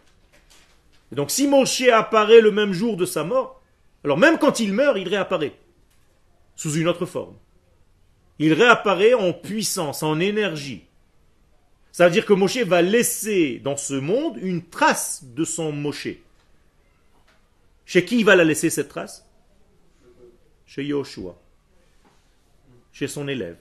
Donc 1.13 1.31
si 1.31 1.47
Moshe 1.47 1.83
apparaît 1.83 2.41
le 2.41 2.51
même 2.51 2.73
jour 2.73 2.97
de 2.97 3.07
sa 3.07 3.25
mort, 3.25 3.63
alors 4.05 4.19
même 4.19 4.39
quand 4.39 4.61
il 4.61 4.73
meurt, 4.73 4.99
il 4.99 5.09
réapparaît. 5.09 5.55
Sous 6.55 6.75
une 6.75 6.89
autre 6.89 7.07
forme. 7.07 7.37
Il 8.39 8.53
réapparaît 8.53 9.15
en 9.15 9.33
puissance, 9.33 10.03
en 10.03 10.21
énergie. 10.21 10.85
Ça 11.93 12.07
veut 12.07 12.13
dire 12.13 12.27
que 12.27 12.33
Moshe 12.33 12.59
va 12.59 12.83
laisser 12.83 13.61
dans 13.65 13.77
ce 13.77 13.95
monde 13.95 14.37
une 14.41 14.63
trace 14.63 15.25
de 15.25 15.45
son 15.45 15.73
Moshe. 15.73 16.09
Chez 17.87 18.05
qui 18.05 18.19
il 18.19 18.25
va 18.25 18.37
la 18.37 18.45
laisser 18.45 18.69
cette 18.69 18.89
trace? 18.89 19.25
Chez 20.67 20.85
Yoshua. 20.85 21.41
Chez 22.93 23.07
son 23.07 23.29
élève. 23.29 23.59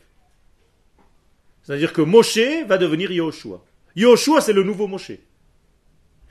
C'est-à-dire 1.64 1.94
que 1.94 2.02
Moshe 2.02 2.66
va 2.68 2.78
devenir 2.78 3.12
Yoshua. 3.12 3.64
Yoshua, 3.96 4.42
c'est 4.42 4.54
le 4.54 4.64
nouveau 4.64 4.88
Moshe. 4.88 5.12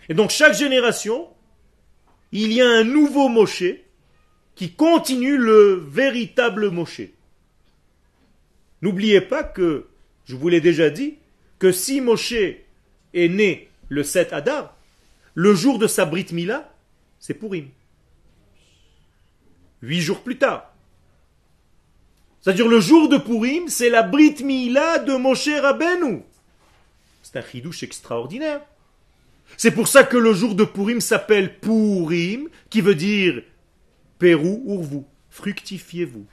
Et 0.09 0.15
donc 0.15 0.31
chaque 0.31 0.55
génération, 0.55 1.29
il 2.33 2.53
y 2.53 2.61
a 2.61 2.69
un 2.69 2.85
nouveau 2.85 3.29
Moshe 3.29 3.65
qui 4.57 4.73
continue 4.73 5.37
le 5.37 5.75
véritable 5.75 6.71
Moshe. 6.71 7.03
N'oubliez 8.83 9.21
pas 9.21 9.45
que, 9.45 9.87
je 10.27 10.37
vous 10.37 10.49
l'ai 10.49 10.61
déjà 10.61 10.91
dit, 10.91 11.17
que 11.59 11.73
si 11.73 12.01
Moshe 12.01 12.33
est 12.33 13.29
né 13.29 13.69
le 13.89 14.03
7 14.03 14.33
Adar, 14.33 14.77
le 15.35 15.55
jour 15.55 15.79
de 15.79 15.87
sa 15.87 16.05
Brit 16.05 16.27
Mila, 16.33 16.73
c'est 17.19 17.35
Purim. 17.35 17.69
Huit 19.85 20.01
jours 20.01 20.23
plus 20.23 20.39
tard. 20.39 20.73
C'est-à-dire 22.41 22.69
le 22.69 22.81
jour 22.81 23.11
de 23.11 23.19
Purim, 23.19 23.69
c'est 23.69 23.91
la 23.91 24.03
Brit 24.03 24.37
Mila 24.43 24.99
de 24.99 25.15
Moshe 25.15 25.49
Rabbeinu. 25.61 26.23
C'est 27.23 27.37
un 27.37 27.43
chidouche 27.43 27.83
extraordinaire. 27.83 28.63
C'est 29.59 29.73
pour 29.73 29.87
ça 29.87 30.03
que 30.05 30.17
le 30.17 30.33
jour 30.33 30.55
de 30.55 30.65
Purim 30.65 31.03
s'appelle 31.03 31.59
Purim, 31.59 32.49
qui 32.71 32.81
veut 32.81 32.95
dire 32.95 33.43
Pérou, 34.19 34.63
Urvu, 34.67 35.03
fructifiez-vous. 35.29 36.25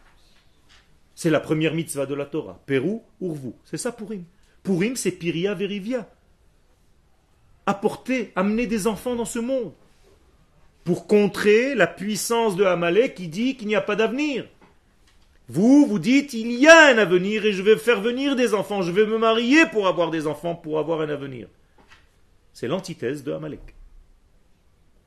C'est 1.14 1.30
la 1.30 1.42
première 1.42 1.74
mitzvah 1.74 2.06
de 2.06 2.16
la 2.16 2.26
Torah. 2.26 2.62
Pérou, 2.66 3.04
Urvu. 3.20 3.52
C'est 3.66 3.78
ça 3.78 3.92
Purim. 3.92 4.24
Purim, 4.64 4.96
c'est 4.96 5.12
Piria 5.12 5.54
Verivia. 5.56 6.10
Apporter, 7.66 8.32
amener 8.38 8.66
des 8.66 8.88
enfants 8.88 9.16
dans 9.16 9.26
ce 9.26 9.40
monde. 9.40 9.74
Pour 10.84 11.08
contrer 11.08 11.76
la 11.76 11.88
puissance 11.88 12.56
de 12.56 12.64
Amalek 12.64 13.16
qui 13.16 13.28
dit 13.28 13.56
qu'il 13.56 13.68
n'y 13.68 13.76
a 13.76 13.82
pas 13.82 13.96
d'avenir. 13.96 14.48
Vous, 15.48 15.86
vous 15.86 16.00
dites, 16.00 16.34
il 16.34 16.52
y 16.54 16.68
a 16.68 16.88
un 16.94 16.98
avenir 16.98 17.46
et 17.46 17.52
je 17.54 17.62
vais 17.62 17.78
faire 17.78 18.02
venir 18.02 18.36
des 18.36 18.54
enfants. 18.54 18.82
Je 18.82 18.92
vais 18.92 19.06
me 19.06 19.18
marier 19.18 19.66
pour 19.68 19.88
avoir 19.88 20.10
des 20.10 20.26
enfants, 20.26 20.56
pour 20.56 20.80
avoir 20.80 21.02
un 21.02 21.10
avenir. 21.10 21.48
C'est 22.54 22.68
l'antithèse 22.68 23.24
de 23.24 23.32
Amalek. 23.34 23.76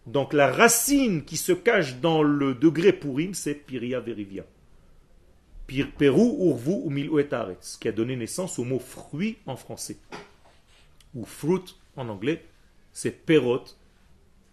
Donc 0.06 0.32
la 0.32 0.50
racine 0.52 1.24
qui 1.24 1.36
se 1.38 1.52
cache 1.52 1.96
dans 1.96 2.22
le 2.22 2.54
degré 2.54 2.92
Purim, 2.92 3.32
c'est 3.34 3.54
Piria 3.54 4.00
Verivia. 4.00 4.44
Pir- 5.66 5.88
Urvu 5.98 6.72
ou 6.84 6.90
Miluetaretz, 6.90 7.78
qui 7.80 7.88
a 7.88 7.92
donné 7.92 8.14
naissance 8.14 8.58
au 8.58 8.64
mot 8.64 8.78
fruit 8.78 9.38
en 9.46 9.56
français. 9.56 9.96
Ou 11.14 11.24
fruit 11.24 11.74
en 11.96 12.08
anglais, 12.10 12.44
c'est 12.92 13.10
perot 13.24 13.64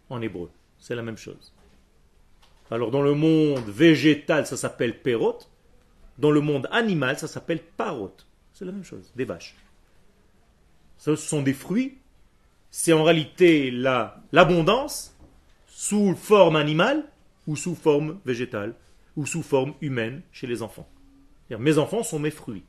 en 0.10 0.22
hébreu. 0.22 0.50
C'est 0.82 0.96
la 0.96 1.04
même 1.04 1.16
chose. 1.18 1.54
Alors 2.70 2.92
dans 2.92 3.02
le 3.02 3.14
monde 3.14 3.64
végétal, 3.68 4.46
ça 4.46 4.58
s'appelle 4.58 5.02
perot. 5.02 5.40
Dans 6.18 6.32
le 6.32 6.42
monde 6.42 6.68
animal, 6.72 7.18
ça 7.18 7.28
s'appelle 7.28 7.62
parot. 7.62 8.16
C'est 8.54 8.66
la 8.66 8.72
même 8.74 8.84
chose, 8.84 9.12
des 9.16 9.24
vaches. 9.26 9.56
Ce 10.98 11.16
sont 11.16 11.42
des 11.42 11.54
fruits. 11.54 11.98
C'est 12.70 12.94
en 12.94 13.04
réalité 13.04 13.72
la- 13.72 14.22
l'abondance 14.32 15.16
sous 15.68 16.16
forme 16.16 16.56
animale 16.56 17.04
ou 17.48 17.56
sous 17.56 17.76
forme 17.76 18.20
végétale 18.26 18.76
ou 19.16 19.26
sous 19.26 19.44
forme 19.44 19.74
humaine 19.82 20.22
chez 20.32 20.48
les 20.48 20.62
enfants. 20.62 20.88
Mes 21.50 21.78
enfants 21.78 22.04
sont 22.04 22.20
mes 22.20 22.32
fruits. 22.32 22.64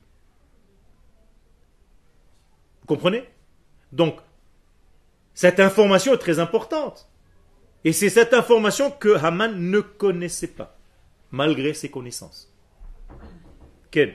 Vous 2.80 2.86
comprenez? 2.86 3.22
Donc, 3.92 4.16
cette 5.34 5.60
information 5.60 6.14
est 6.14 6.18
très 6.18 6.40
importante. 6.40 7.08
Et 7.84 7.92
c'est 7.92 8.10
cette 8.10 8.32
information 8.32 8.90
que 8.90 9.16
Haman 9.16 9.58
ne 9.58 9.80
connaissait 9.80 10.46
pas, 10.48 10.78
malgré 11.30 11.74
ses 11.74 11.90
connaissances. 11.90 12.52
Ken 13.90 14.10
Ça 14.10 14.14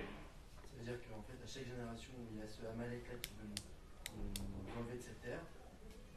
veut 0.80 0.86
dire 0.86 0.99
qu'en 1.09 1.22
fait, 1.28 1.38
à 1.43 1.47
chaque 1.47 1.65
génération 1.68 2.11
où 2.18 2.34
il 2.34 2.39
y 2.39 2.41
a 2.41 2.47
ce 2.47 2.65
Amalek-là 2.74 3.15
qui 3.22 3.30
veut 3.30 4.80
enlever 4.80 4.97
de 4.97 5.01
cette 5.03 5.22
terre, 5.22 5.41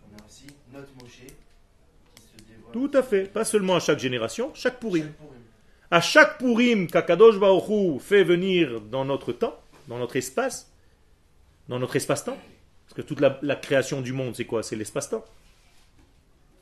on 0.08 0.22
a 0.22 0.26
aussi 0.26 0.46
notre 0.72 0.94
Moshe 1.02 1.26
qui 2.14 2.22
se 2.22 2.36
dévoile. 2.46 2.72
Tout 2.72 2.90
à 2.96 3.02
fait. 3.02 3.24
Pas 3.24 3.44
seulement 3.44 3.74
à 3.74 3.80
chaque 3.80 3.98
génération, 3.98 4.52
chaque 4.54 4.78
Purim. 4.78 5.12
À 5.90 6.00
chaque 6.00 6.38
Purim 6.38 6.86
qu'Akadosh 6.86 7.34
Hu 7.68 7.98
fait 7.98 8.22
venir 8.22 8.80
dans 8.80 9.04
notre 9.04 9.32
temps, 9.32 9.58
dans 9.88 9.98
notre 9.98 10.14
espace, 10.14 10.70
dans 11.68 11.80
notre 11.80 11.96
espace-temps, 11.96 12.38
parce 12.86 12.94
que 12.94 13.02
toute 13.02 13.18
la, 13.18 13.40
la 13.42 13.56
création 13.56 14.00
du 14.00 14.12
monde, 14.12 14.36
c'est 14.36 14.44
quoi? 14.44 14.62
C'est 14.62 14.76
l'espace-temps. 14.76 15.24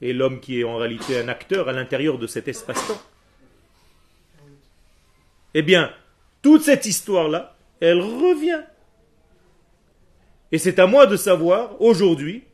Et 0.00 0.12
l'homme 0.12 0.40
qui 0.40 0.60
est 0.60 0.64
en 0.64 0.76
réalité 0.76 1.18
un 1.18 1.28
acteur 1.28 1.68
à 1.68 1.72
l'intérieur 1.72 2.18
de 2.18 2.26
cet 2.26 2.48
espace-temps. 2.48 3.00
Eh 5.54 5.62
bien, 5.62 5.92
toute 6.42 6.62
cette 6.62 6.86
histoire-là, 6.86 7.56
elle 7.80 8.00
revient. 8.00 8.62
Et 10.52 10.58
c'est 10.58 10.78
à 10.78 10.86
moi 10.86 11.06
de 11.06 11.16
savoir, 11.16 11.80
aujourd'hui, 11.80 12.44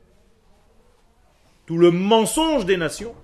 tout 1.67 1.79
le 1.79 1.91
mensonge 1.91 2.65
des 2.65 2.77
nations, 2.77 3.15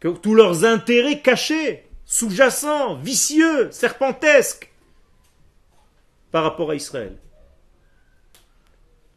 que 0.00 0.08
tous 0.08 0.34
leurs 0.34 0.64
intérêts 0.64 1.20
cachés, 1.20 1.86
sous-jacents, 2.04 2.96
vicieux, 2.96 3.70
serpentesques, 3.70 4.72
par 6.30 6.42
rapport 6.42 6.70
à 6.70 6.74
Israël. 6.74 7.16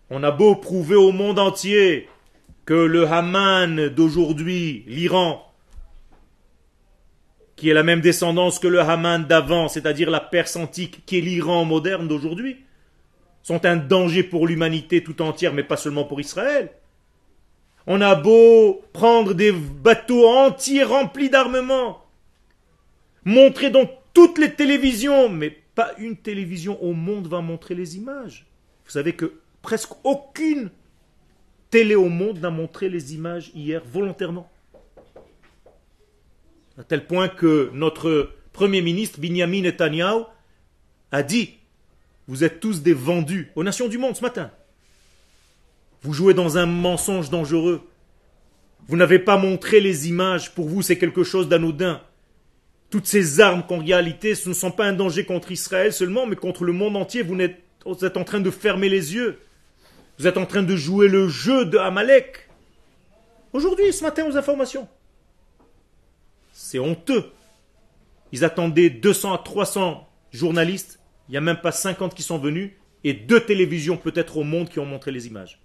On 0.10 0.22
a 0.24 0.32
beau 0.32 0.56
prouver 0.56 0.96
au 0.96 1.12
monde 1.12 1.40
entier 1.40 2.08
que 2.66 2.74
le 2.74 3.08
Haman 3.08 3.90
d'aujourd'hui, 3.90 4.84
l'Iran, 4.88 5.42
qui 7.56 7.70
est 7.70 7.74
la 7.74 7.84
même 7.84 8.02
descendance 8.02 8.60
que 8.60 8.68
le 8.68 8.80
Haman 8.80 9.26
d'avant, 9.26 9.68
c'est-à-dire 9.68 10.10
la 10.10 10.20
Perse 10.20 10.56
antique, 10.56 11.06
qui 11.06 11.20
est 11.20 11.22
l'Iran 11.22 11.64
moderne 11.64 12.08
d'aujourd'hui, 12.08 12.58
sont 13.44 13.66
un 13.66 13.76
danger 13.76 14.24
pour 14.24 14.48
l'humanité 14.48 15.04
tout 15.04 15.22
entière, 15.22 15.54
mais 15.54 15.64
pas 15.64 15.78
seulement 15.78 16.04
pour 16.04 16.20
Israël. 16.20 16.72
On 17.86 18.02
a 18.02 18.16
beau 18.16 18.82
prendre 18.94 19.36
des 19.36 19.52
bateaux 19.52 20.28
entiers 20.28 20.84
remplis 20.84 21.30
d'armements, 21.30 22.04
montrer 23.24 23.70
dans 23.70 23.88
toutes 24.16 24.40
les 24.40 24.54
télévisions, 24.54 25.30
mais 25.30 25.56
pas 25.76 25.92
une 26.00 26.18
télévision 26.18 26.82
au 26.84 26.94
monde 26.94 27.28
va 27.28 27.42
montrer 27.42 27.76
les 27.76 27.96
images. 27.98 28.48
Vous 28.86 28.92
savez 28.92 29.14
que 29.14 29.40
presque 29.62 29.92
aucune 30.04 30.72
télé 31.76 31.96
au 31.96 32.08
monde 32.08 32.40
n'a 32.40 32.52
montré 32.52 32.88
les 32.88 33.16
images 33.16 33.52
hier 33.54 33.82
volontairement. 33.92 34.50
À 36.78 36.86
tel 36.86 37.06
point 37.06 37.28
que 37.28 37.70
notre 37.74 38.32
Premier 38.54 38.82
ministre, 38.82 39.20
Benjamin 39.20 39.64
Netanyahu, 39.64 40.22
a 41.12 41.22
dit 41.22 41.56
Vous 42.30 42.46
êtes 42.46 42.62
tous 42.62 42.82
des 42.82 42.94
vendus 42.94 43.52
aux 43.58 43.64
nations 43.66 43.90
du 43.90 43.98
monde 43.98 44.16
ce 44.16 44.22
matin. 44.22 44.52
Vous 46.02 46.14
jouez 46.14 46.34
dans 46.34 46.58
un 46.58 46.66
mensonge 46.66 47.30
dangereux. 47.30 47.82
Vous 48.88 48.96
n'avez 48.96 49.20
pas 49.20 49.36
montré 49.36 49.82
les 49.82 50.08
images. 50.08 50.56
Pour 50.56 50.70
vous, 50.70 50.82
c'est 50.82 50.98
quelque 50.98 51.26
chose 51.26 51.50
d'anodin. 51.50 52.02
Toutes 52.90 53.06
ces 53.06 53.42
armes 53.42 53.66
qu'en 53.68 53.80
réalité, 53.80 54.34
ce 54.34 54.48
ne 54.48 54.54
sont 54.54 54.72
pas 54.72 54.86
un 54.86 54.94
danger 54.94 55.26
contre 55.26 55.52
Israël 55.52 55.92
seulement, 55.92 56.26
mais 56.26 56.38
contre 56.38 56.64
le 56.64 56.72
monde 56.72 56.96
entier. 56.96 57.22
Vous 57.22 57.36
êtes 57.42 58.16
en 58.16 58.24
train 58.24 58.40
de 58.40 58.50
fermer 58.50 58.88
les 58.88 59.14
yeux. 59.14 59.40
Vous 60.18 60.28
êtes 60.28 60.38
en 60.38 60.46
train 60.46 60.64
de 60.64 60.76
jouer 60.76 61.08
le 61.08 61.28
jeu 61.28 61.66
de 61.66 61.78
Amalek. 61.78 62.50
Aujourd'hui, 63.54 63.92
ce 63.92 64.04
matin, 64.04 64.26
aux 64.26 64.38
informations. 64.38 64.88
C'est 66.54 66.80
honteux. 66.80 67.32
Ils 68.32 68.46
attendaient 68.46 68.90
200 68.90 69.34
à 69.34 69.38
300 69.38 70.10
journalistes. 70.32 71.00
Il 71.28 71.32
n'y 71.32 71.38
a 71.38 71.42
même 71.42 71.60
pas 71.60 71.72
50 71.72 72.16
qui 72.16 72.24
sont 72.24 72.38
venus. 72.38 72.72
Et 73.04 73.14
deux 73.14 73.42
télévisions 73.46 73.98
peut-être 73.98 74.38
au 74.38 74.44
monde 74.44 74.70
qui 74.70 74.80
ont 74.80 74.86
montré 74.86 75.12
les 75.12 75.28
images. 75.28 75.62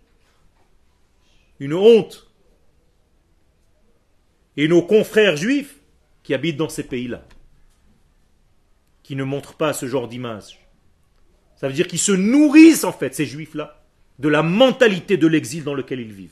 Une 1.58 1.74
honte. 1.74 2.30
Et 4.56 4.68
nos 4.68 4.82
confrères 4.82 5.36
juifs 5.36 5.76
qui 6.22 6.34
habitent 6.34 6.56
dans 6.56 6.68
ces 6.68 6.82
pays-là, 6.82 7.24
qui 9.02 9.16
ne 9.16 9.24
montrent 9.24 9.54
pas 9.54 9.72
ce 9.72 9.86
genre 9.86 10.08
d'images. 10.08 10.58
Ça 11.56 11.68
veut 11.68 11.74
dire 11.74 11.86
qu'ils 11.86 11.98
se 11.98 12.12
nourrissent 12.12 12.84
en 12.84 12.92
fait, 12.92 13.14
ces 13.14 13.26
juifs-là, 13.26 13.79
de 14.20 14.28
la 14.28 14.42
mentalité 14.42 15.16
de 15.16 15.26
l'exil 15.26 15.64
dans 15.64 15.72
lequel 15.72 15.98
ils 15.98 16.12
vivent. 16.12 16.30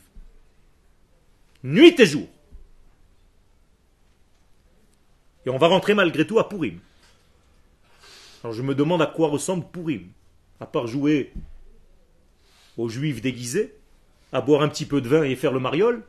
Nuit 1.65 1.99
et 1.99 2.07
jour. 2.07 2.29
Et 5.47 5.51
on 5.51 5.57
va 5.57 5.69
rentrer 5.69 5.95
malgré 5.95 6.27
tout 6.27 6.39
à 6.39 6.49
Purim. 6.49 6.79
Alors 8.45 8.55
je 8.55 8.63
me 8.63 8.75
demande 8.75 9.01
à 9.01 9.07
quoi 9.07 9.29
ressemble 9.29 9.65
Purim. 9.73 10.07
À 10.61 10.67
part 10.67 10.87
jouer 10.87 11.33
aux 12.77 12.91
juifs 12.91 13.23
déguisés, 13.23 13.75
à 14.33 14.43
boire 14.43 14.61
un 14.61 14.69
petit 14.69 14.85
peu 14.85 15.01
de 15.01 15.09
vin 15.09 15.23
et 15.23 15.35
faire 15.35 15.53
le 15.53 15.61
mariole. 15.61 16.05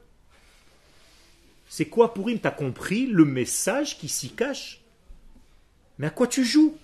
C'est 1.70 1.86
quoi 1.86 2.14
Purim? 2.14 2.40
T'as 2.40 2.52
compris 2.52 3.06
le 3.06 3.24
message 3.24 3.98
qui 3.98 4.10
s'y 4.10 4.32
cache? 4.32 4.82
Mais 5.98 6.08
à 6.08 6.10
quoi 6.10 6.28
tu 6.28 6.44
joues? 6.44 6.76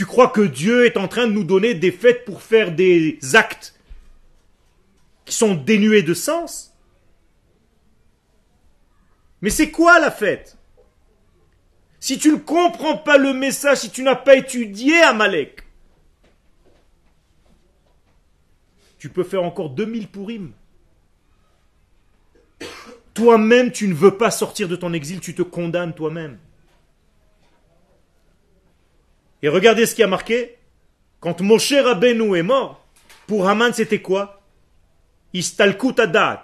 Tu 0.00 0.06
crois 0.06 0.28
que 0.28 0.40
Dieu 0.40 0.86
est 0.86 0.96
en 0.96 1.08
train 1.08 1.26
de 1.26 1.32
nous 1.32 1.44
donner 1.44 1.74
des 1.74 1.92
fêtes 1.92 2.24
pour 2.24 2.40
faire 2.40 2.74
des 2.74 3.18
actes 3.34 3.78
qui 5.26 5.34
sont 5.34 5.54
dénués 5.54 6.02
de 6.02 6.14
sens? 6.14 6.74
Mais 9.42 9.50
c'est 9.50 9.70
quoi 9.70 10.00
la 10.00 10.10
fête? 10.10 10.56
Si 11.98 12.18
tu 12.18 12.32
ne 12.32 12.38
comprends 12.38 12.96
pas 12.96 13.18
le 13.18 13.34
message, 13.34 13.80
si 13.80 13.90
tu 13.90 14.02
n'as 14.02 14.16
pas 14.16 14.36
étudié 14.36 15.02
Amalek, 15.02 15.64
tu 18.96 19.10
peux 19.10 19.22
faire 19.22 19.42
encore 19.42 19.68
2000 19.68 20.08
Purim. 20.08 20.52
Toi-même, 23.12 23.70
tu 23.70 23.86
ne 23.86 23.92
veux 23.92 24.16
pas 24.16 24.30
sortir 24.30 24.66
de 24.66 24.76
ton 24.76 24.94
exil, 24.94 25.20
tu 25.20 25.34
te 25.34 25.42
condamnes 25.42 25.92
toi-même. 25.92 26.38
Et 29.42 29.48
regardez 29.48 29.86
ce 29.86 29.94
qui 29.94 30.02
a 30.02 30.06
marqué. 30.06 30.56
Quand 31.20 31.40
Moshe 31.40 31.72
Rabbeinu 31.72 32.36
est 32.36 32.42
mort, 32.42 32.86
pour 33.26 33.48
Haman, 33.48 33.72
c'était 33.72 34.00
quoi? 34.00 34.42
Istalkut 35.32 36.00
adat. 36.00 36.42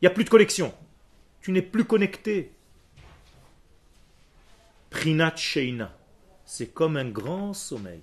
Il 0.00 0.04
n'y 0.04 0.08
a 0.08 0.10
plus 0.10 0.24
de 0.24 0.30
connexion. 0.30 0.72
Tu 1.40 1.52
n'es 1.52 1.62
plus 1.62 1.84
connecté. 1.84 2.52
Bebrinat 4.90 5.36
Sheina. 5.36 5.92
C'est 6.44 6.72
comme 6.72 6.96
un 6.96 7.08
grand 7.08 7.52
sommeil. 7.52 8.00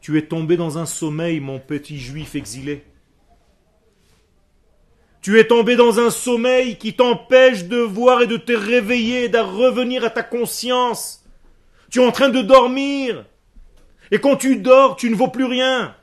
Tu 0.00 0.18
es 0.18 0.26
tombé 0.26 0.56
dans 0.56 0.78
un 0.78 0.86
sommeil, 0.86 1.40
mon 1.40 1.58
petit 1.58 1.98
juif 1.98 2.34
exilé. 2.34 2.84
Tu 5.22 5.38
es 5.38 5.46
tombé 5.46 5.76
dans 5.76 5.98
un 6.00 6.10
sommeil 6.10 6.76
qui 6.76 6.94
t'empêche 6.94 7.64
de 7.64 7.78
voir 7.78 8.22
et 8.22 8.26
de 8.26 8.36
te 8.36 8.52
réveiller, 8.52 9.28
de 9.28 9.38
revenir 9.38 10.04
à 10.04 10.10
ta 10.10 10.22
conscience. 10.22 11.23
Tu 11.94 12.00
es 12.00 12.04
en 12.04 12.10
train 12.10 12.28
de 12.28 12.42
dormir. 12.42 13.24
Et 14.10 14.18
quand 14.18 14.34
tu 14.34 14.56
dors, 14.56 14.96
tu 14.96 15.08
ne 15.10 15.14
vaux 15.14 15.28
plus 15.28 15.44
rien. 15.44 15.94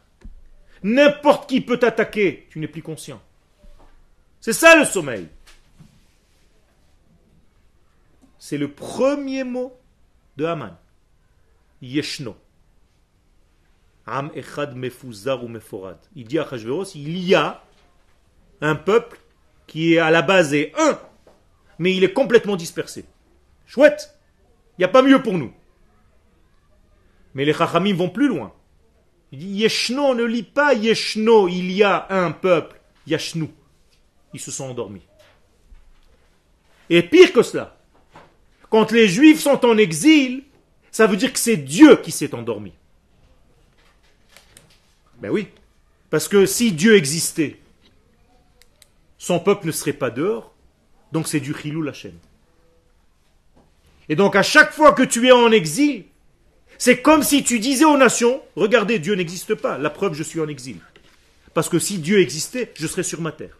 N'importe 0.84 1.50
qui 1.50 1.60
peut 1.60 1.78
t'attaquer. 1.78 2.48
Tu 2.50 2.60
n'es 2.60 2.70
plus 2.70 2.82
conscient. 2.82 3.22
C'est 4.40 4.54
ça 4.54 4.78
le 4.78 4.86
sommeil. 4.86 5.28
C'est 8.40 8.58
le 8.58 8.72
premier 8.72 9.44
mot 9.44 9.78
de 10.38 10.46
Haman. 10.46 10.78
Yeshno. 11.82 12.38
Am 14.06 14.32
echad 14.34 14.74
mefuzar 14.78 15.44
ou 15.44 15.50
meforad. 15.50 15.98
Il 16.16 16.26
dit 16.26 16.40
à 16.40 16.44
Achashveros, 16.44 16.96
il 16.96 17.18
y 17.18 17.36
a 17.36 17.62
un 18.62 18.76
peuple 18.76 19.20
qui 19.68 19.96
est 19.96 20.00
à 20.00 20.10
la 20.10 20.22
base 20.22 20.54
est 20.54 20.72
un, 20.80 20.98
mais 21.80 21.94
il 21.94 22.06
est 22.06 22.14
complètement 22.14 22.56
dispersé. 22.56 23.04
Chouette. 23.68 24.18
Il 24.78 24.82
n'y 24.82 24.86
a 24.86 24.88
pas 24.88 25.02
mieux 25.02 25.22
pour 25.22 25.34
nous. 25.38 25.54
Mais 27.34 27.46
les 27.46 27.54
Chachamim 27.54 27.96
vont 27.96 28.10
plus 28.10 28.28
loin. 28.28 28.54
Il 29.32 29.40
dit 29.40 29.48
Yeshno, 29.48 30.14
ne 30.14 30.24
lit 30.24 30.44
pas 30.44 30.74
Yeshno, 30.74 31.48
il 31.48 31.72
y 31.72 31.84
a 31.84 32.08
un 32.10 32.32
peuple. 32.32 32.80
Yashnu. 33.08 33.50
Ils 34.34 34.40
se 34.40 34.52
sont 34.52 34.66
endormis. 34.66 35.04
Et 36.90 37.04
pire 37.04 37.32
que 37.32 37.42
cela, 37.42 37.78
quand 38.70 38.92
les 38.92 39.08
Juifs 39.08 39.40
sont 39.40 39.66
en 39.66 39.78
exil, 39.78 40.44
ça 40.92 41.08
veut 41.08 41.18
dire 41.18 41.32
que 41.32 41.40
c'est 41.40 41.58
Dieu 41.58 41.98
qui 41.98 42.12
s'est 42.12 42.36
endormi. 42.36 42.74
Ben 45.20 45.30
oui. 45.30 45.48
Parce 46.10 46.28
que 46.28 46.46
si 46.46 46.74
Dieu 46.74 46.96
existait, 46.98 47.60
son 49.18 49.40
peuple 49.40 49.68
ne 49.68 49.72
serait 49.72 49.94
pas 49.94 50.10
dehors. 50.10 50.54
Donc 51.12 51.28
c'est 51.28 51.40
du 51.40 51.54
Chilou 51.54 51.82
Lachem. 51.82 52.18
Et 54.10 54.16
donc 54.16 54.36
à 54.36 54.44
chaque 54.44 54.74
fois 54.74 54.92
que 54.92 55.04
tu 55.04 55.26
es 55.28 55.32
en 55.32 55.52
exil, 55.52 56.06
c'est 56.82 57.04
comme 57.04 57.22
si 57.22 57.44
tu 57.44 57.60
disais 57.60 57.86
aux 57.86 57.96
nations, 57.96 58.42
regardez, 58.56 58.98
Dieu 58.98 59.14
n'existe 59.14 59.54
pas. 59.54 59.78
La 59.78 59.92
preuve, 59.92 60.16
je 60.16 60.24
suis 60.24 60.40
en 60.40 60.48
exil. 60.48 60.78
Parce 61.54 61.70
que 61.70 61.78
si 61.78 62.00
Dieu 62.00 62.20
existait, 62.20 62.74
je 62.76 62.88
serais 62.88 63.04
sur 63.04 63.22
ma 63.22 63.32
terre. 63.32 63.56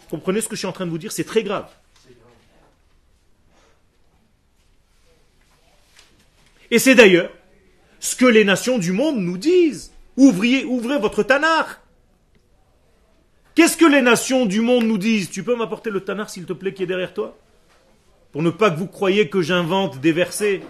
Vous 0.00 0.08
comprenez 0.08 0.40
ce 0.40 0.48
que 0.48 0.56
je 0.56 0.58
suis 0.58 0.66
en 0.66 0.72
train 0.72 0.86
de 0.86 0.90
vous 0.90 0.98
dire? 0.98 1.12
C'est 1.12 1.22
très 1.22 1.44
grave. 1.44 1.68
Et 6.72 6.80
c'est 6.80 6.96
d'ailleurs 6.96 7.30
ce 8.00 8.16
que 8.16 8.26
les 8.26 8.42
nations 8.42 8.78
du 8.78 8.90
monde 8.90 9.18
nous 9.18 9.38
disent. 9.38 9.92
Ouvriez, 10.16 10.64
ouvrez 10.64 10.98
votre 10.98 11.22
tanar. 11.22 11.80
Qu'est-ce 13.54 13.76
que 13.76 13.86
les 13.86 14.02
nations 14.02 14.46
du 14.46 14.62
monde 14.62 14.82
nous 14.82 14.98
disent? 14.98 15.30
Tu 15.30 15.44
peux 15.44 15.54
m'apporter 15.54 15.90
le 15.90 16.00
tanar, 16.00 16.28
s'il 16.28 16.44
te 16.44 16.54
plaît, 16.54 16.74
qui 16.74 16.82
est 16.82 16.86
derrière 16.86 17.14
toi? 17.14 17.38
Pour 18.32 18.42
ne 18.42 18.50
pas 18.50 18.70
que 18.70 18.78
vous 18.78 18.86
croyiez 18.86 19.28
que 19.28 19.42
j'invente 19.42 20.00
des 20.00 20.12
versets. 20.12 20.62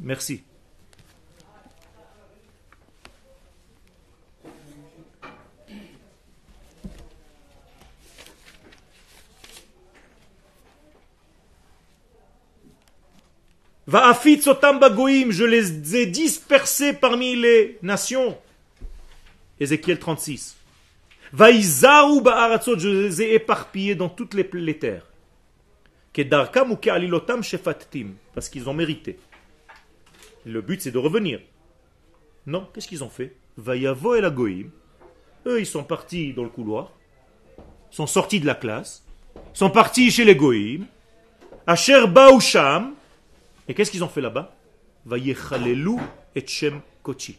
Merci. 0.00 0.42
Va 13.86 14.14
je 15.32 15.44
les 15.44 15.96
ai 15.96 16.06
dispersés 16.06 16.94
parmi 16.94 17.36
les 17.36 17.78
nations. 17.82 18.38
Ézéchiel 19.60 19.98
36. 19.98 20.56
Vaïzaou 21.32 22.20
ba'aratzot, 22.20 22.78
je 22.78 22.88
les 22.88 23.22
ai 23.22 23.34
éparpillés 23.34 23.94
dans 23.94 24.08
toutes 24.08 24.34
les, 24.34 24.48
les 24.52 24.78
terres. 24.78 25.06
Kedarkam 26.12 26.72
ou 26.72 26.76
ke'alilotam 26.76 27.42
shefattim, 27.42 28.14
parce 28.34 28.50
qu'ils 28.50 28.68
ont 28.68 28.74
mérité. 28.74 29.18
Le 30.44 30.60
but 30.60 30.82
c'est 30.82 30.90
de 30.90 30.98
revenir. 30.98 31.40
Non, 32.46 32.68
qu'est-ce 32.72 32.88
qu'ils 32.88 33.02
ont 33.02 33.08
fait? 33.08 33.34
Vaïavo 33.56 34.14
et 34.14 34.20
la 34.20 34.30
goïm. 34.30 34.70
Eux, 35.46 35.60
ils 35.60 35.66
sont 35.66 35.84
partis 35.84 36.32
dans 36.34 36.44
le 36.44 36.50
couloir, 36.50 36.92
sont 37.90 38.06
sortis 38.06 38.40
de 38.40 38.46
la 38.46 38.54
classe, 38.54 39.04
sont 39.54 39.70
partis 39.70 40.10
chez 40.10 40.24
les 40.24 40.36
goïm. 40.36 40.86
Asher 41.66 42.06
Baoucham, 42.08 42.94
et 43.68 43.74
qu'est-ce 43.74 43.90
qu'ils 43.90 44.04
ont 44.04 44.08
fait 44.08 44.20
là-bas? 44.20 44.54
Vayechalelu 45.06 45.96
et 46.34 46.46
Shem 46.46 46.80
Kochi. 47.02 47.38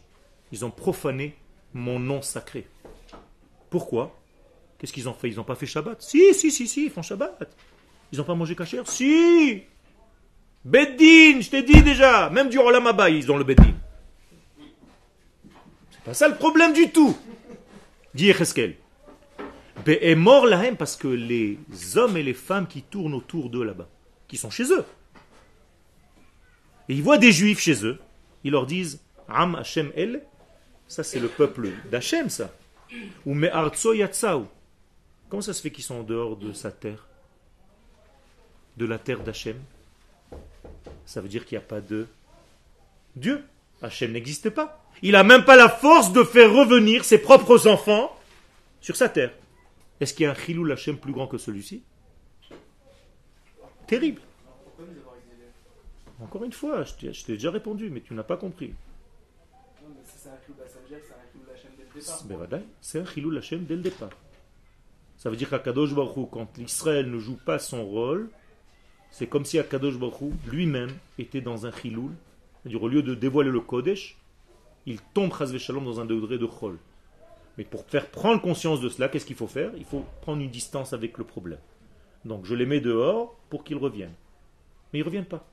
Ils 0.50 0.64
ont 0.64 0.70
profané 0.70 1.36
mon 1.72 1.98
nom 1.98 2.22
sacré. 2.22 2.66
Pourquoi? 3.74 4.16
Qu'est-ce 4.78 4.92
qu'ils 4.92 5.08
ont 5.08 5.14
fait? 5.14 5.28
Ils 5.30 5.34
n'ont 5.34 5.42
pas 5.42 5.56
fait 5.56 5.66
Shabbat? 5.66 6.00
Si, 6.00 6.32
si, 6.32 6.52
si, 6.52 6.68
si, 6.68 6.84
ils 6.84 6.90
font 6.92 7.02
Shabbat. 7.02 7.56
Ils 8.12 8.18
n'ont 8.18 8.24
pas 8.24 8.36
mangé 8.36 8.54
kasher? 8.54 8.82
Si 8.84 9.64
Beddin, 10.64 11.40
je 11.40 11.50
t'ai 11.50 11.64
dit 11.64 11.82
déjà. 11.82 12.30
Même 12.30 12.50
du 12.50 12.56
Rolam 12.60 12.88
ils 13.10 13.32
ont 13.32 13.36
le 13.36 13.42
Beddin. 13.42 13.74
C'est 15.90 16.02
pas 16.04 16.14
ça 16.14 16.28
le 16.28 16.36
problème 16.36 16.72
du 16.72 16.90
tout. 16.90 17.16
Dit 18.14 18.30
Echeskel. 18.30 18.76
est 19.84 20.14
mort 20.14 20.46
la 20.46 20.64
haine 20.64 20.76
parce 20.76 20.94
que 20.94 21.08
les 21.08 21.58
hommes 21.96 22.16
et 22.16 22.22
les 22.22 22.32
femmes 22.32 22.68
qui 22.68 22.82
tournent 22.82 23.14
autour 23.14 23.50
d'eux 23.50 23.64
là-bas, 23.64 23.88
qui 24.28 24.36
sont 24.36 24.50
chez 24.50 24.70
eux, 24.72 24.84
et 26.88 26.94
ils 26.94 27.02
voient 27.02 27.18
des 27.18 27.32
juifs 27.32 27.58
chez 27.58 27.84
eux, 27.84 27.98
ils 28.44 28.52
leur 28.52 28.66
disent 28.66 29.02
Am 29.26 29.56
Hashem 29.56 29.90
El, 29.96 30.22
ça 30.86 31.02
c'est 31.02 31.18
le 31.18 31.26
peuple 31.26 31.70
d'Hachem, 31.90 32.30
ça. 32.30 32.52
Ou. 33.26 33.34
Comment 35.28 35.42
ça 35.42 35.52
se 35.52 35.62
fait 35.62 35.70
qu'ils 35.70 35.84
sont 35.84 35.96
en 35.96 36.02
dehors 36.02 36.36
de 36.36 36.52
sa 36.52 36.70
terre? 36.70 37.06
De 38.76 38.86
la 38.86 38.98
terre 38.98 39.22
d'Hachem? 39.22 39.60
Ça 41.06 41.20
veut 41.20 41.28
dire 41.28 41.44
qu'il 41.44 41.58
n'y 41.58 41.64
a 41.64 41.66
pas 41.66 41.80
de 41.80 42.06
Dieu. 43.16 43.44
Hachem 43.82 44.12
n'existe 44.12 44.50
pas. 44.50 44.84
Il 45.02 45.12
n'a 45.12 45.24
même 45.24 45.44
pas 45.44 45.56
la 45.56 45.68
force 45.68 46.12
de 46.12 46.22
faire 46.22 46.52
revenir 46.52 47.04
ses 47.04 47.18
propres 47.18 47.66
enfants 47.66 48.16
sur 48.80 48.96
sa 48.96 49.08
terre. 49.08 49.32
Est-ce 50.00 50.14
qu'il 50.14 50.24
y 50.24 50.26
a 50.26 50.32
un 50.32 50.34
Chilou 50.34 50.70
Hachem 50.70 50.96
plus 50.96 51.12
grand 51.12 51.26
que 51.26 51.38
celui-ci? 51.38 51.82
Terrible. 53.86 54.20
Encore 56.20 56.44
une 56.44 56.52
fois, 56.52 56.84
je 56.84 56.94
t'ai 57.24 57.32
déjà 57.32 57.50
répondu, 57.50 57.90
mais 57.90 58.00
tu 58.00 58.14
n'as 58.14 58.22
pas 58.22 58.36
compris. 58.36 58.72
C'est 62.80 63.00
un 63.00 63.06
chilou 63.06 63.36
Hashem 63.36 63.64
dès 63.64 63.76
le 63.76 63.82
départ. 63.82 64.10
Ça 65.16 65.30
veut 65.30 65.36
dire 65.36 65.48
qu'Akadosh 65.48 65.94
Baruch 65.94 66.28
quand 66.30 66.58
l'Israël 66.58 67.10
ne 67.10 67.18
joue 67.18 67.36
pas 67.36 67.58
son 67.58 67.84
rôle, 67.84 68.30
c'est 69.10 69.26
comme 69.28 69.44
si 69.44 69.58
Akadosh 69.58 69.98
Baruch 69.98 70.32
lui-même 70.46 70.90
était 71.18 71.40
dans 71.40 71.66
un 71.66 71.72
chiloul. 71.72 72.12
C'est-à-dire 72.62 72.82
au 72.82 72.88
lieu 72.88 73.02
de 73.02 73.14
dévoiler 73.14 73.50
le 73.50 73.60
Kodesh, 73.60 74.16
il 74.86 75.00
tombe 75.14 75.32
Shalom 75.32 75.84
dans 75.84 76.00
un 76.00 76.04
degré 76.04 76.38
de 76.38 76.46
chol. 76.46 76.78
Mais 77.56 77.64
pour 77.64 77.84
faire 77.84 78.10
prendre 78.10 78.42
conscience 78.42 78.80
de 78.80 78.88
cela, 78.88 79.08
qu'est-ce 79.08 79.26
qu'il 79.26 79.36
faut 79.36 79.46
faire? 79.46 79.70
Il 79.76 79.84
faut 79.84 80.04
prendre 80.22 80.42
une 80.42 80.50
distance 80.50 80.92
avec 80.92 81.16
le 81.18 81.24
problème. 81.24 81.60
Donc 82.24 82.44
je 82.44 82.54
les 82.54 82.66
mets 82.66 82.80
dehors 82.80 83.36
pour 83.50 83.64
qu'ils 83.64 83.76
reviennent. 83.76 84.14
Mais 84.92 84.98
ils 84.98 85.02
ne 85.02 85.06
reviennent 85.06 85.24
pas. 85.24 85.46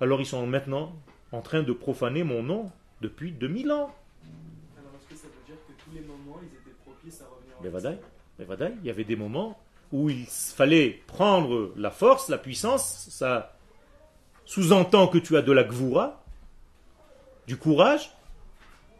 Alors 0.00 0.20
ils 0.20 0.26
sont 0.26 0.46
maintenant 0.46 0.96
en 1.32 1.42
train 1.42 1.62
de 1.62 1.72
profaner 1.72 2.24
mon 2.24 2.42
nom 2.42 2.70
depuis 3.00 3.32
2000 3.32 3.70
ans. 3.72 3.94
Alors 4.78 4.92
est-ce 4.96 5.08
que 5.08 5.16
ça 5.16 5.28
veut 5.28 5.44
dire 5.46 5.56
que 5.66 5.72
tous 5.94 6.00
les 6.00 6.06
moments, 6.06 6.40
ils 6.42 6.56
étaient 6.56 6.76
propices 6.84 7.20
à 7.20 7.26
revenir 7.26 7.56
en 7.56 7.98
Mais 8.38 8.78
il 8.82 8.86
y 8.86 8.90
avait 8.90 9.04
des 9.04 9.16
moments 9.16 9.58
où 9.92 10.10
il 10.10 10.26
fallait 10.26 11.02
prendre 11.06 11.72
la 11.76 11.90
force, 11.90 12.28
la 12.28 12.38
puissance, 12.38 13.06
ça 13.10 13.56
sous-entend 14.44 15.08
que 15.08 15.18
tu 15.18 15.36
as 15.36 15.42
de 15.42 15.52
la 15.52 15.62
gvoura, 15.64 16.24
du 17.46 17.56
courage, 17.56 18.10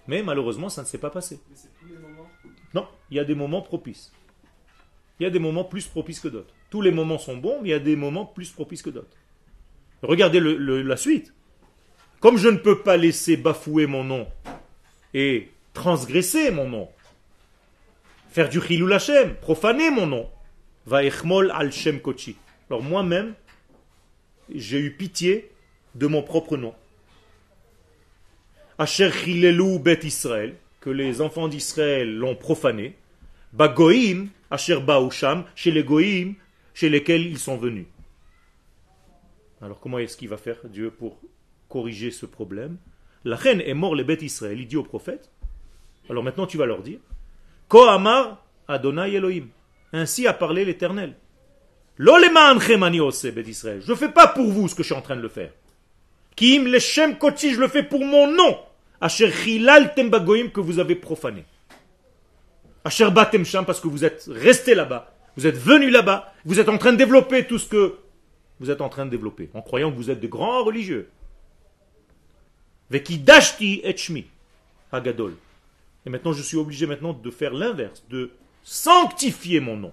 mais 0.06 0.22
malheureusement 0.22 0.68
ça 0.68 0.82
ne 0.82 0.86
s'est 0.86 0.98
pas 0.98 1.10
passé. 1.10 1.40
Mais 1.50 1.56
c'est 1.56 1.70
tous 1.80 1.86
les 1.86 1.98
moments 1.98 2.28
Non, 2.74 2.86
il 3.10 3.16
y 3.16 3.20
a 3.20 3.24
des 3.24 3.34
moments 3.34 3.62
propices. 3.62 4.12
Il 5.18 5.24
y 5.24 5.26
a 5.26 5.30
des 5.30 5.38
moments 5.38 5.64
plus 5.64 5.86
propices 5.86 6.20
que 6.20 6.28
d'autres. 6.28 6.54
Tous 6.70 6.82
les 6.82 6.90
moments 6.90 7.18
sont 7.18 7.36
bons, 7.36 7.60
mais 7.62 7.68
il 7.68 7.72
y 7.72 7.74
a 7.74 7.78
des 7.78 7.96
moments 7.96 8.26
plus 8.26 8.50
propices 8.50 8.82
que 8.82 8.90
d'autres. 8.90 9.16
Regardez 10.02 10.40
la 10.40 10.96
suite. 10.96 11.32
Comme 12.20 12.36
je 12.36 12.48
ne 12.48 12.56
peux 12.56 12.82
pas 12.82 12.96
laisser 12.96 13.36
bafouer 13.36 13.86
mon 13.86 14.04
nom 14.04 14.26
et 15.12 15.53
transgresser 15.74 16.50
mon 16.50 16.68
nom, 16.68 16.88
faire 18.30 18.48
du 18.48 18.60
chilou 18.60 18.90
Hashem, 18.92 19.34
profaner 19.34 19.90
mon 19.90 20.06
nom, 20.06 20.30
va 20.86 21.04
echmol 21.04 21.50
al 21.50 21.72
shem 21.72 22.00
kochi. 22.00 22.36
Alors 22.70 22.82
moi-même, 22.82 23.34
j'ai 24.54 24.78
eu 24.78 24.92
pitié 24.92 25.50
de 25.94 26.06
mon 26.06 26.22
propre 26.22 26.56
nom. 26.56 26.74
Asher 28.78 29.10
chilelu 29.12 29.78
bet 29.78 30.00
Israël, 30.04 30.56
que 30.80 30.90
les 30.90 31.20
enfants 31.20 31.48
d'Israël 31.48 32.14
l'ont 32.16 32.36
profané. 32.36 32.96
Bagoim, 33.52 34.26
asher 34.50 34.80
baoucham, 34.80 35.44
chez 35.54 35.70
les 35.70 35.84
goïm, 35.84 36.34
chez 36.74 36.88
lesquels 36.88 37.26
ils 37.26 37.38
sont 37.38 37.56
venus. 37.56 37.86
Alors 39.62 39.80
comment 39.80 39.98
est-ce 39.98 40.16
qu'il 40.16 40.28
va 40.28 40.36
faire 40.36 40.58
Dieu 40.64 40.90
pour 40.90 41.20
corriger 41.68 42.10
ce 42.10 42.26
problème? 42.26 42.76
La 43.24 43.36
reine 43.36 43.60
est 43.60 43.74
mort 43.74 43.94
les 43.94 44.04
bêtes 44.04 44.22
Israël, 44.22 44.60
il 44.60 44.66
dit 44.66 44.76
au 44.76 44.82
prophète. 44.82 45.30
Alors 46.08 46.22
maintenant 46.22 46.46
tu 46.46 46.56
vas 46.56 46.66
leur 46.66 46.82
dire 46.82 46.98
Ko 47.68 47.84
Amar 47.84 48.44
Adonai 48.68 49.14
Elohim. 49.14 49.48
Ainsi 49.92 50.26
a 50.26 50.32
parlé 50.32 50.64
l'Éternel. 50.64 51.14
Je 51.98 53.90
ne 53.90 53.94
fais 53.94 54.08
pas 54.08 54.26
pour 54.26 54.50
vous 54.50 54.68
ce 54.68 54.74
que 54.74 54.82
je 54.82 54.88
suis 54.88 54.94
en 54.94 55.02
train 55.02 55.16
de 55.16 55.20
le 55.20 55.28
faire. 55.28 55.52
Kim 56.34 56.66
leshem 56.66 57.16
koti, 57.16 57.54
je 57.54 57.60
le 57.60 57.68
fais 57.68 57.84
pour 57.84 58.04
mon 58.04 58.26
nom. 58.26 58.58
Asher 59.00 59.30
chilaltem 59.30 60.10
bagoim 60.10 60.48
que 60.48 60.60
vous 60.60 60.80
avez 60.80 60.96
profané. 60.96 61.44
Asher 62.84 63.10
batem 63.10 63.44
parce 63.64 63.80
que 63.80 63.88
vous 63.88 64.04
êtes 64.04 64.28
resté 64.28 64.74
là-bas. 64.74 65.14
Vous 65.36 65.46
êtes 65.46 65.56
venu 65.56 65.90
là-bas. 65.90 66.32
Vous 66.44 66.58
êtes 66.58 66.68
en 66.68 66.78
train 66.78 66.92
de 66.92 66.98
développer 66.98 67.46
tout 67.46 67.58
ce 67.58 67.68
que 67.68 67.96
vous 68.60 68.70
êtes 68.70 68.80
en 68.80 68.88
train 68.88 69.06
de 69.06 69.10
développer. 69.10 69.50
En 69.54 69.62
croyant 69.62 69.90
que 69.90 69.96
vous 69.96 70.10
êtes 70.10 70.20
de 70.20 70.26
grands 70.26 70.64
religieux. 70.64 71.08
Veki 72.90 73.18
dashti 73.18 73.80
et 73.84 73.96
shmi. 73.96 74.26
Hagadol. 74.90 75.34
Et 76.06 76.10
maintenant, 76.10 76.32
je 76.32 76.42
suis 76.42 76.56
obligé 76.56 76.86
maintenant 76.86 77.12
de 77.12 77.30
faire 77.30 77.52
l'inverse, 77.52 78.04
de 78.10 78.30
sanctifier 78.62 79.60
mon 79.60 79.76
nom. 79.76 79.92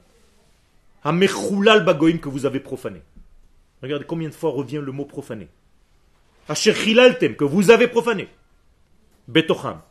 Hamechulal 1.03 1.83
bagoim 1.83 2.17
que 2.17 2.29
vous 2.29 2.45
avez 2.45 2.59
profané. 2.59 3.01
Regardez 3.81 4.05
combien 4.05 4.29
de 4.29 4.33
fois 4.33 4.51
revient 4.51 4.81
le 4.83 4.91
mot 4.91 5.05
profané. 5.05 5.47
Asher 6.47 6.73
chilaltem 6.73 7.35
que 7.35 7.43
vous 7.43 7.71
avez 7.71 7.87
profané. 7.87 8.27
Betocham. 9.27 9.81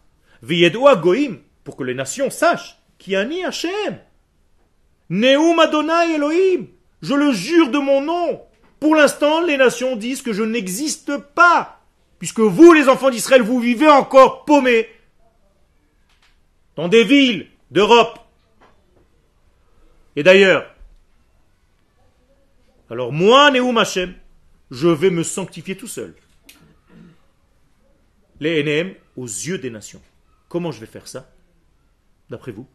V'yedu 0.43 0.87
agoim 0.87 1.39
pour 1.65 1.77
que 1.77 1.85
les 1.85 1.95
nations 1.95 2.31
sachent 2.31 2.79
qui 2.99 3.17
ani 3.17 3.45
Hashem. 3.45 3.99
Neum 5.09 5.59
Adonai 5.59 6.15
Elohim. 6.15 6.67
Je 7.03 7.15
le 7.15 7.33
jure 7.33 7.71
de 7.71 7.79
mon 7.79 8.03
nom. 8.03 8.43
Pour 8.79 8.95
l'instant, 8.95 9.41
les 9.41 9.57
nations 9.57 9.97
disent 9.97 10.23
que 10.23 10.33
je 10.33 10.43
n'existe 10.43 11.17
pas. 11.17 11.81
Puisque 12.19 12.41
vous, 12.41 12.73
les 12.73 12.89
enfants 12.89 13.11
d'Israël, 13.11 13.43
vous 13.43 13.59
vivez 13.59 13.89
encore 13.89 14.45
paumés 14.45 14.87
dans 16.81 16.89
des 16.89 17.05
villes 17.05 17.47
d'Europe. 17.71 18.19
Et 20.17 20.23
d'ailleurs, 20.23 20.75
alors 22.89 23.13
moi, 23.13 23.51
Neum 23.51 23.77
Hashem, 23.77 24.15
je 24.71 24.89
vais 24.89 25.11
me 25.11 25.23
sanctifier 25.23 25.77
tout 25.77 25.87
seul. 25.87 26.15
Les 28.41 28.63
NM 28.63 28.95
aux 29.15 29.27
yeux 29.27 29.59
des 29.59 29.69
nations. 29.69 30.01
Comment 30.49 30.73
je 30.73 30.81
vais 30.81 30.87
faire 30.87 31.07
ça 31.07 31.31
D'après 32.31 32.53
vous? 32.53 32.67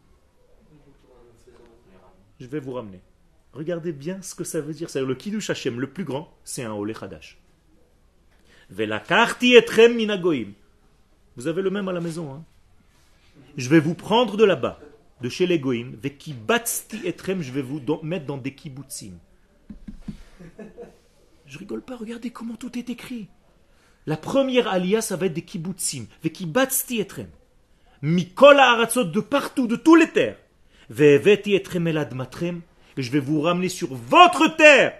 Je 2.38 2.46
vais 2.46 2.60
vous 2.60 2.74
ramener. 2.74 3.00
Regardez 3.54 3.90
bien 3.90 4.22
ce 4.22 4.36
que 4.36 4.44
ça 4.44 4.60
veut 4.60 4.72
dire. 4.72 4.88
C'est 4.88 5.02
le 5.02 5.16
Kiddush 5.16 5.50
Hashem, 5.50 5.80
le 5.80 5.90
plus 5.90 6.04
grand, 6.04 6.32
c'est 6.44 6.62
un 6.62 6.74
Olé 6.74 6.94
Hadash. 7.00 7.38
Vous 8.70 8.80
avez 11.48 11.62
le 11.62 11.70
même 11.70 11.88
à 11.88 11.92
la 11.92 12.00
maison. 12.00 12.32
Hein? 12.32 12.44
Je 13.56 13.68
vais 13.68 13.80
vous 13.80 13.94
prendre 13.94 14.36
de 14.36 14.44
là-bas, 14.44 14.78
de 15.20 15.28
chez 15.28 15.46
les 15.46 15.58
Goïm, 15.58 15.96
vekibatsti 16.02 17.06
etrem, 17.06 17.42
je 17.42 17.52
vais 17.52 17.62
vous 17.62 17.80
mettre 18.02 18.26
dans 18.26 18.38
des 18.38 18.54
kibbutzim. 18.54 19.18
Je 21.46 21.58
rigole 21.58 21.82
pas, 21.82 21.96
regardez 21.96 22.30
comment 22.30 22.56
tout 22.56 22.76
est 22.78 22.90
écrit. 22.90 23.28
La 24.06 24.16
première 24.16 24.68
alia, 24.68 25.00
ça 25.00 25.16
va 25.16 25.26
être 25.26 25.32
des 25.32 25.42
kibbutzim. 25.42 26.06
Vekibatsti 26.22 27.00
etrem. 27.00 27.28
Mikol 28.02 28.58
ha'aratzot 28.58 29.04
de 29.04 29.20
partout, 29.20 29.66
de 29.66 29.76
tous 29.76 29.96
les 29.96 30.08
terres. 30.08 30.38
Ve'eveti 30.90 31.54
etrem 31.54 31.86
el 31.88 31.98
admatrem. 31.98 32.60
Et 32.96 33.02
je 33.02 33.10
vais 33.10 33.20
vous 33.20 33.40
ramener 33.40 33.68
sur 33.68 33.94
votre 33.94 34.56
terre. 34.56 34.94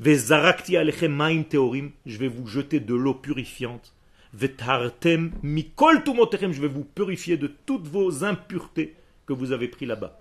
Ve'zarakti 0.00 0.76
alechem 0.76 1.12
ma'im 1.12 1.42
teorim. 1.42 1.90
Je 2.06 2.18
vais 2.18 2.28
vous 2.28 2.46
jeter 2.46 2.80
de 2.80 2.94
l'eau 2.94 3.14
purifiante. 3.14 3.94
Ve'tartem 4.34 5.32
mikol. 5.42 6.02
Je 6.04 6.60
vais 6.60 6.68
vous 6.68 6.84
purifier 6.84 7.36
de 7.36 7.46
toutes 7.46 7.86
vos 7.86 8.24
impuretés 8.24 8.96
que 9.26 9.32
vous 9.32 9.52
avez 9.52 9.68
pris 9.68 9.86
là-bas. 9.86 10.18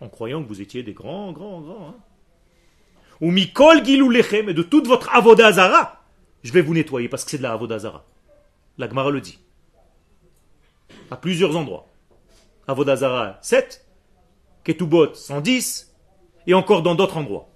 En 0.00 0.08
croyant 0.08 0.42
que 0.42 0.48
vous 0.48 0.62
étiez 0.62 0.82
des 0.82 0.94
grands, 0.94 1.30
grands, 1.32 1.60
grands. 1.60 1.88
hein. 1.88 1.94
Ou 3.20 3.30
mikol 3.30 3.84
gilulechem. 3.84 4.48
Et 4.48 4.54
de 4.54 4.62
toute 4.62 4.86
votre 4.86 5.14
avodazara. 5.14 6.02
Je 6.42 6.52
vais 6.52 6.62
vous 6.62 6.72
nettoyer 6.72 7.08
parce 7.08 7.24
que 7.24 7.30
c'est 7.30 7.38
de 7.38 7.42
la 7.42 7.52
avodazara. 7.52 8.06
La 8.78 8.88
Gemara 8.88 9.10
le 9.10 9.20
dit. 9.20 9.38
À 11.10 11.16
plusieurs 11.16 11.54
endroits. 11.54 11.86
Avodazara 12.66 13.38
7. 13.42 13.84
Ketubot 14.64 15.12
110. 15.14 15.94
Et 16.46 16.54
encore 16.54 16.82
dans 16.82 16.94
d'autres 16.94 17.18
endroits. 17.18 17.50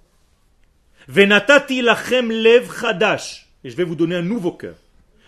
Venatati 1.07 1.81
lachem 1.81 2.29
lev 2.31 2.71
chadash. 2.79 3.47
Et 3.63 3.71
je 3.71 3.75
vais 3.75 3.83
vous 3.83 3.95
donner 3.95 4.15
un 4.15 4.21
nouveau 4.21 4.51
cœur. 4.51 4.75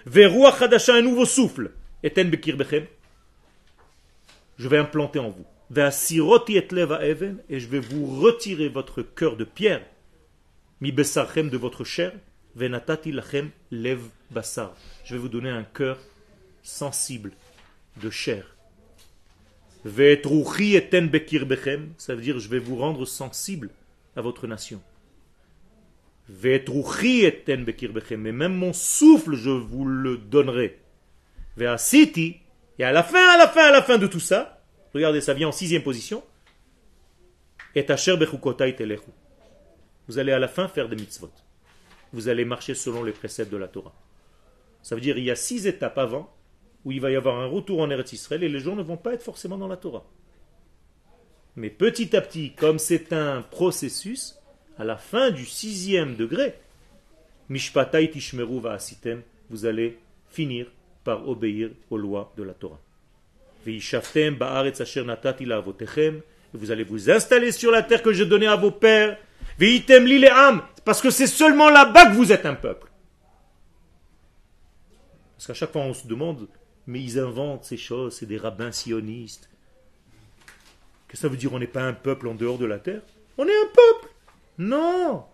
Veruach 0.08 0.60
chadasha, 0.60 0.96
un 0.96 1.02
nouveau 1.02 1.26
souffle. 1.26 1.72
Eten 2.02 2.30
bekirbechem. 2.30 2.86
Je 4.58 4.70
vais 4.70 4.78
implanter 4.78 5.20
en 5.20 5.30
vous. 5.30 5.46
Veasiroti 5.70 6.56
et 6.56 6.68
lev 6.72 6.94
even. 7.02 7.40
Et 7.50 7.60
je 7.60 7.68
vais 7.68 7.80
vous 7.80 8.22
retirer 8.22 8.70
votre 8.70 9.02
cœur 9.02 9.36
de 9.36 9.44
pierre. 9.44 9.86
Mi 10.80 10.94
besarchem 10.94 11.50
de 11.50 11.58
votre 11.58 11.84
chair. 11.84 12.14
Venatati 12.56 13.12
lachem 13.12 13.50
lev 13.70 14.00
basar. 14.32 14.74
Je 15.04 15.16
vais 15.16 15.20
vous 15.20 15.28
donner 15.28 15.50
un 15.50 15.64
cœur 15.64 16.00
sensible 16.64 17.34
de 18.02 18.10
chair. 18.10 18.56
Ve'etruchi 19.84 20.76
eten 20.76 21.10
bekirbechem. 21.10 21.92
Ça 21.98 22.16
veut 22.16 22.22
dire 22.22 22.40
je 22.40 22.48
vais 22.48 22.60
vous 22.60 22.78
rendre 22.78 23.06
sensible 23.06 23.72
à 24.16 24.22
votre 24.22 24.48
nation. 24.48 24.82
Et 26.30 28.18
même 28.18 28.54
mon 28.54 28.74
souffle, 28.74 29.36
je 29.36 29.50
vous 29.50 29.86
le 29.86 30.18
donnerai. 30.18 30.80
Ve'asiti. 31.56 32.38
Et 32.80 32.84
à 32.84 32.92
la 32.92 33.04
fin, 33.04 33.34
à 33.34 33.38
la 33.38 33.48
fin, 33.48 33.68
à 33.68 33.72
la 33.72 33.82
fin 33.82 33.98
de 33.98 34.08
tout 34.08 34.20
ça, 34.20 34.62
regardez, 34.94 35.22
ça 35.22 35.34
vient 35.34 35.48
en 35.48 35.52
sixième 35.52 35.84
position. 35.84 36.24
Et. 37.76 37.86
Vous 40.08 40.20
allez 40.20 40.32
à 40.32 40.40
la 40.40 40.48
fin 40.48 40.68
faire 40.68 40.90
des 40.90 40.96
mitzvot. 40.96 41.32
Vous 42.14 42.30
allez 42.30 42.46
marcher 42.46 42.76
selon 42.76 43.04
les 43.04 43.12
préceptes 43.12 43.52
de 43.52 43.58
la 43.58 43.68
Torah. 43.68 43.94
Ça 44.82 44.96
veut 44.96 45.02
dire 45.02 45.18
il 45.18 45.26
y 45.26 45.32
a 45.32 45.36
six 45.36 45.68
étapes 45.68 45.98
avant 45.98 46.34
où 46.86 46.92
il 46.92 47.02
va 47.02 47.12
y 47.12 47.16
avoir 47.16 47.40
un 47.40 47.48
retour 47.48 47.82
en 47.82 47.90
Eretz 47.90 48.14
Israël 48.14 48.44
et 48.44 48.50
les 48.50 48.60
gens 48.60 48.76
ne 48.76 48.84
vont 48.84 48.98
pas 48.98 49.14
être 49.14 49.24
forcément 49.24 49.58
dans 49.58 49.68
la 49.68 49.78
Torah. 49.78 50.06
Mais 51.56 51.70
petit 51.70 52.16
à 52.16 52.22
petit, 52.22 52.54
comme 52.54 52.80
c'est 52.80 53.12
un 53.12 53.42
processus, 53.42 54.37
à 54.78 54.84
la 54.84 54.98
fin 54.98 55.32
du 55.32 55.46
sixième 55.46 56.16
degré, 56.16 56.54
Mishpatai 57.50 58.10
tishmeru 58.12 58.60
va'asitem, 58.60 59.22
vous 59.50 59.66
allez 59.66 59.98
finir 60.30 60.68
par 61.04 61.28
obéir 61.28 61.70
aux 61.90 61.98
lois 61.98 62.34
de 62.38 62.44
la 62.44 62.54
Torah. 62.54 62.80
Ve'ishaftem 63.66 64.36
ba'aretz 64.36 64.82
asher 64.82 65.04
natati 65.04 65.46
la'avotechem, 65.46 66.22
vous 66.54 66.72
allez 66.72 66.84
vous 66.84 67.10
installer 67.10 67.52
sur 67.52 67.72
la 67.72 67.84
terre 67.84 68.04
que 68.04 68.12
j'ai 68.12 68.26
donnée 68.26 68.48
à 68.48 68.56
vos 68.56 68.72
pères. 68.72 69.18
Ve'item 69.58 70.06
li 70.06 70.20
le'am, 70.20 70.62
parce 70.86 71.02
que 71.02 71.10
c'est 71.10 71.28
seulement 71.28 71.70
là-bas 71.70 72.08
que 72.08 72.16
vous 72.16 72.32
êtes 72.32 72.46
un 72.46 72.56
peuple. 72.56 72.88
Parce 75.36 75.48
qu'à 75.48 75.54
chaque 75.54 75.72
fois 75.72 75.84
on 75.84 75.94
se 75.94 76.08
demande, 76.08 76.48
mais 76.86 77.02
ils 77.02 77.20
inventent 77.20 77.66
ces 77.66 77.78
choses, 77.78 78.16
c'est 78.18 78.26
des 78.26 78.38
rabbins 78.38 78.72
sionistes. 78.72 79.50
Qu'est-ce 81.08 81.22
que 81.22 81.28
ça 81.28 81.28
veut 81.30 81.38
dire 81.38 81.54
on 81.54 81.60
n'est 81.60 81.68
pas 81.68 81.84
un 81.84 81.94
peuple 81.94 82.28
en 82.28 82.36
dehors 82.36 82.58
de 82.58 82.66
la 82.66 82.80
terre? 82.80 83.02
On 83.38 83.48
est 83.48 83.56
un 83.56 83.68
peuple 83.68 84.14
Non 84.58 85.26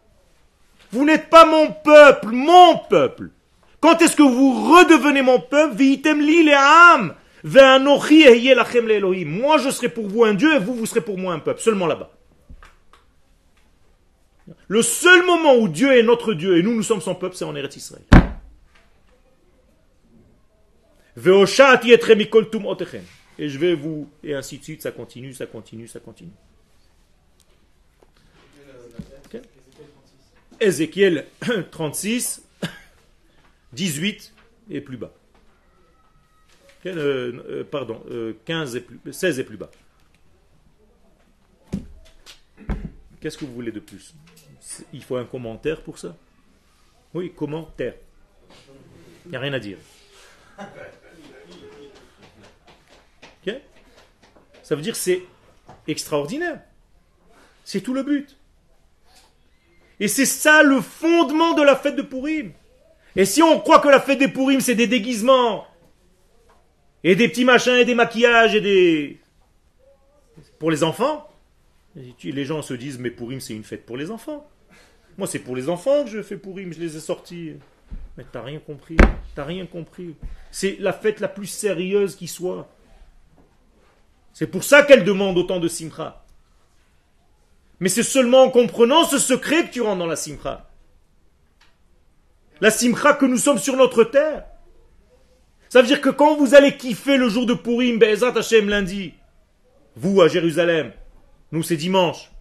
Vous 0.92 1.06
n'êtes 1.06 1.30
pas 1.30 1.46
mon 1.46 1.72
peuple, 1.72 2.30
mon 2.32 2.78
peuple 2.90 3.32
Quand 3.80 4.02
est-ce 4.02 4.16
que 4.16 4.24
vous 4.24 4.74
redevenez 4.76 5.22
mon 5.22 5.40
peuple? 5.40 5.76
Moi 9.26 9.58
je 9.58 9.70
serai 9.70 9.90
pour 9.90 10.08
vous 10.08 10.24
un 10.24 10.34
Dieu 10.34 10.56
et 10.56 10.60
vous, 10.60 10.76
vous 10.76 10.86
serez 10.86 11.02
pour 11.02 11.18
moi 11.18 11.34
un 11.34 11.40
peuple, 11.40 11.62
seulement 11.62 11.88
là-bas. 11.88 12.12
Le 14.68 14.82
seul 14.82 15.26
moment 15.26 15.56
où 15.56 15.68
Dieu 15.68 15.98
est 15.98 16.04
notre 16.04 16.34
Dieu 16.34 16.58
et 16.58 16.64
nous, 16.64 16.74
nous 16.74 16.84
sommes 16.84 17.02
son 17.02 17.16
peuple, 17.16 17.36
c'est 17.36 17.46
en 17.46 17.56
Eretz 17.56 17.76
Israël. 17.78 18.04
Et 23.40 23.50
je 23.50 23.60
vais 23.60 23.76
vous... 23.76 24.10
Et 24.24 24.34
ainsi 24.34 24.58
de 24.58 24.64
suite, 24.64 24.82
ça 24.82 24.92
continue, 24.92 25.34
ça 25.34 25.46
continue, 25.46 25.88
ça 25.88 26.00
continue. 26.00 26.32
Ok. 29.26 29.42
Ézéchiel 30.64 31.26
36, 31.72 32.44
18 33.74 34.34
et 34.70 34.82
plus 34.82 34.98
bas. 34.98 35.14
Euh, 36.86 37.44
euh, 37.50 37.64
pardon, 37.64 38.04
euh, 38.10 38.34
15 38.46 38.76
et 38.76 38.82
plus, 38.82 39.14
16 39.14 39.40
et 39.40 39.44
plus 39.44 39.58
bas. 39.58 39.72
Qu'est-ce 43.22 43.38
que 43.38 43.46
vous 43.46 43.54
voulez 43.54 43.72
de 43.72 43.80
plus? 43.80 44.14
Il 44.92 45.04
faut 45.04 45.16
un 45.16 45.26
commentaire 45.26 45.82
pour 45.82 45.98
ça? 45.98 46.16
Oui, 47.14 47.32
commentaire. 47.34 47.96
Il 49.26 49.32
n'y 49.32 49.38
a 49.38 49.40
rien 49.40 49.54
à 49.54 49.60
dire. 49.60 49.78
Ça 54.64 54.76
veut 54.76 54.82
dire 54.82 54.94
que 54.94 55.00
c'est 55.00 55.22
extraordinaire. 55.88 56.62
C'est 57.66 57.82
tout 57.82 57.94
le 57.94 58.02
but. 58.02 58.38
Et 60.00 60.08
c'est 60.08 60.26
ça 60.26 60.64
le 60.64 60.82
fondement 60.82 61.54
de 61.54 61.62
la 61.62 61.76
fête 61.76 61.96
de 61.96 62.02
Purim. 62.02 62.52
Et 63.16 63.26
si 63.26 63.44
on 63.44 63.60
croit 63.60 63.80
que 63.80 63.90
la 63.90 64.00
fête 64.00 64.20
des 64.20 64.28
Purim, 64.28 64.60
c'est 64.60 64.76
des 64.76 64.88
déguisements, 64.88 65.68
et 67.04 67.16
des 67.16 67.28
petits 67.30 67.46
machins, 67.46 67.76
et 67.76 67.86
des 67.86 67.96
maquillages, 67.96 68.56
et 68.56 68.62
des... 68.62 69.20
Pour 70.58 70.72
les 70.72 70.84
enfants, 70.84 71.30
les 71.96 72.46
gens 72.46 72.62
se 72.62 72.74
disent, 72.74 72.98
mais 72.98 73.12
Purim, 73.12 73.40
c'est 73.40 73.54
une 73.54 73.64
fête 73.64 73.86
pour 73.86 73.98
les 73.98 74.10
enfants. 74.10 74.50
Moi, 75.18 75.28
c'est 75.28 75.40
pour 75.40 75.56
les 75.56 75.70
enfants 75.70 76.06
que 76.06 76.10
je 76.10 76.24
fais 76.24 76.38
Purim, 76.38 76.74
je 76.74 76.80
les 76.80 76.98
ai 76.98 77.00
sortis. 77.00 77.54
Mais 78.18 78.26
t'as 78.32 78.42
rien 78.42 78.60
compris, 78.60 78.98
t'as 79.36 79.44
rien 79.44 79.66
compris. 79.66 80.16
C'est 80.50 80.78
la 80.80 80.94
fête 80.94 81.20
la 81.20 81.28
plus 81.28 81.46
sérieuse 81.46 82.16
qui 82.16 82.28
soit. 82.28 82.68
C'est 84.34 84.48
pour 84.48 84.64
ça 84.64 84.82
qu'elle 84.84 85.04
demande 85.04 85.38
autant 85.38 85.60
de 85.60 85.68
simcha. 85.68 86.23
Mais 87.84 87.90
c'est 87.90 88.02
seulement 88.02 88.44
en 88.44 88.50
comprenant 88.50 89.04
ce 89.04 89.20
secret 89.20 89.66
que 89.66 89.74
tu 89.74 89.82
rentres 89.82 90.00
dans 90.00 90.06
la 90.06 90.16
simcha. 90.16 90.70
La 92.62 92.72
simcha 92.72 93.12
que 93.12 93.26
nous 93.26 93.38
sommes 93.38 93.58
sur 93.58 93.76
notre 93.76 94.06
terre. 94.06 94.46
Ça 95.68 95.82
veut 95.82 95.88
dire 95.88 96.00
que 96.00 96.10
quand 96.10 96.38
vous 96.38 96.56
allez 96.56 96.78
kiffer 96.78 97.18
le 97.18 97.28
jour 97.28 97.46
de 97.46 97.54
Purim, 97.54 98.00
Be'ezat 98.00 98.38
Hashem 98.38 98.70
lundi, 98.70 99.14
vous 99.98 100.22
à 100.22 100.30
Jérusalem, 100.30 100.94
nous 101.52 101.62
c'est 101.62 101.76
dimanche, 101.76 102.32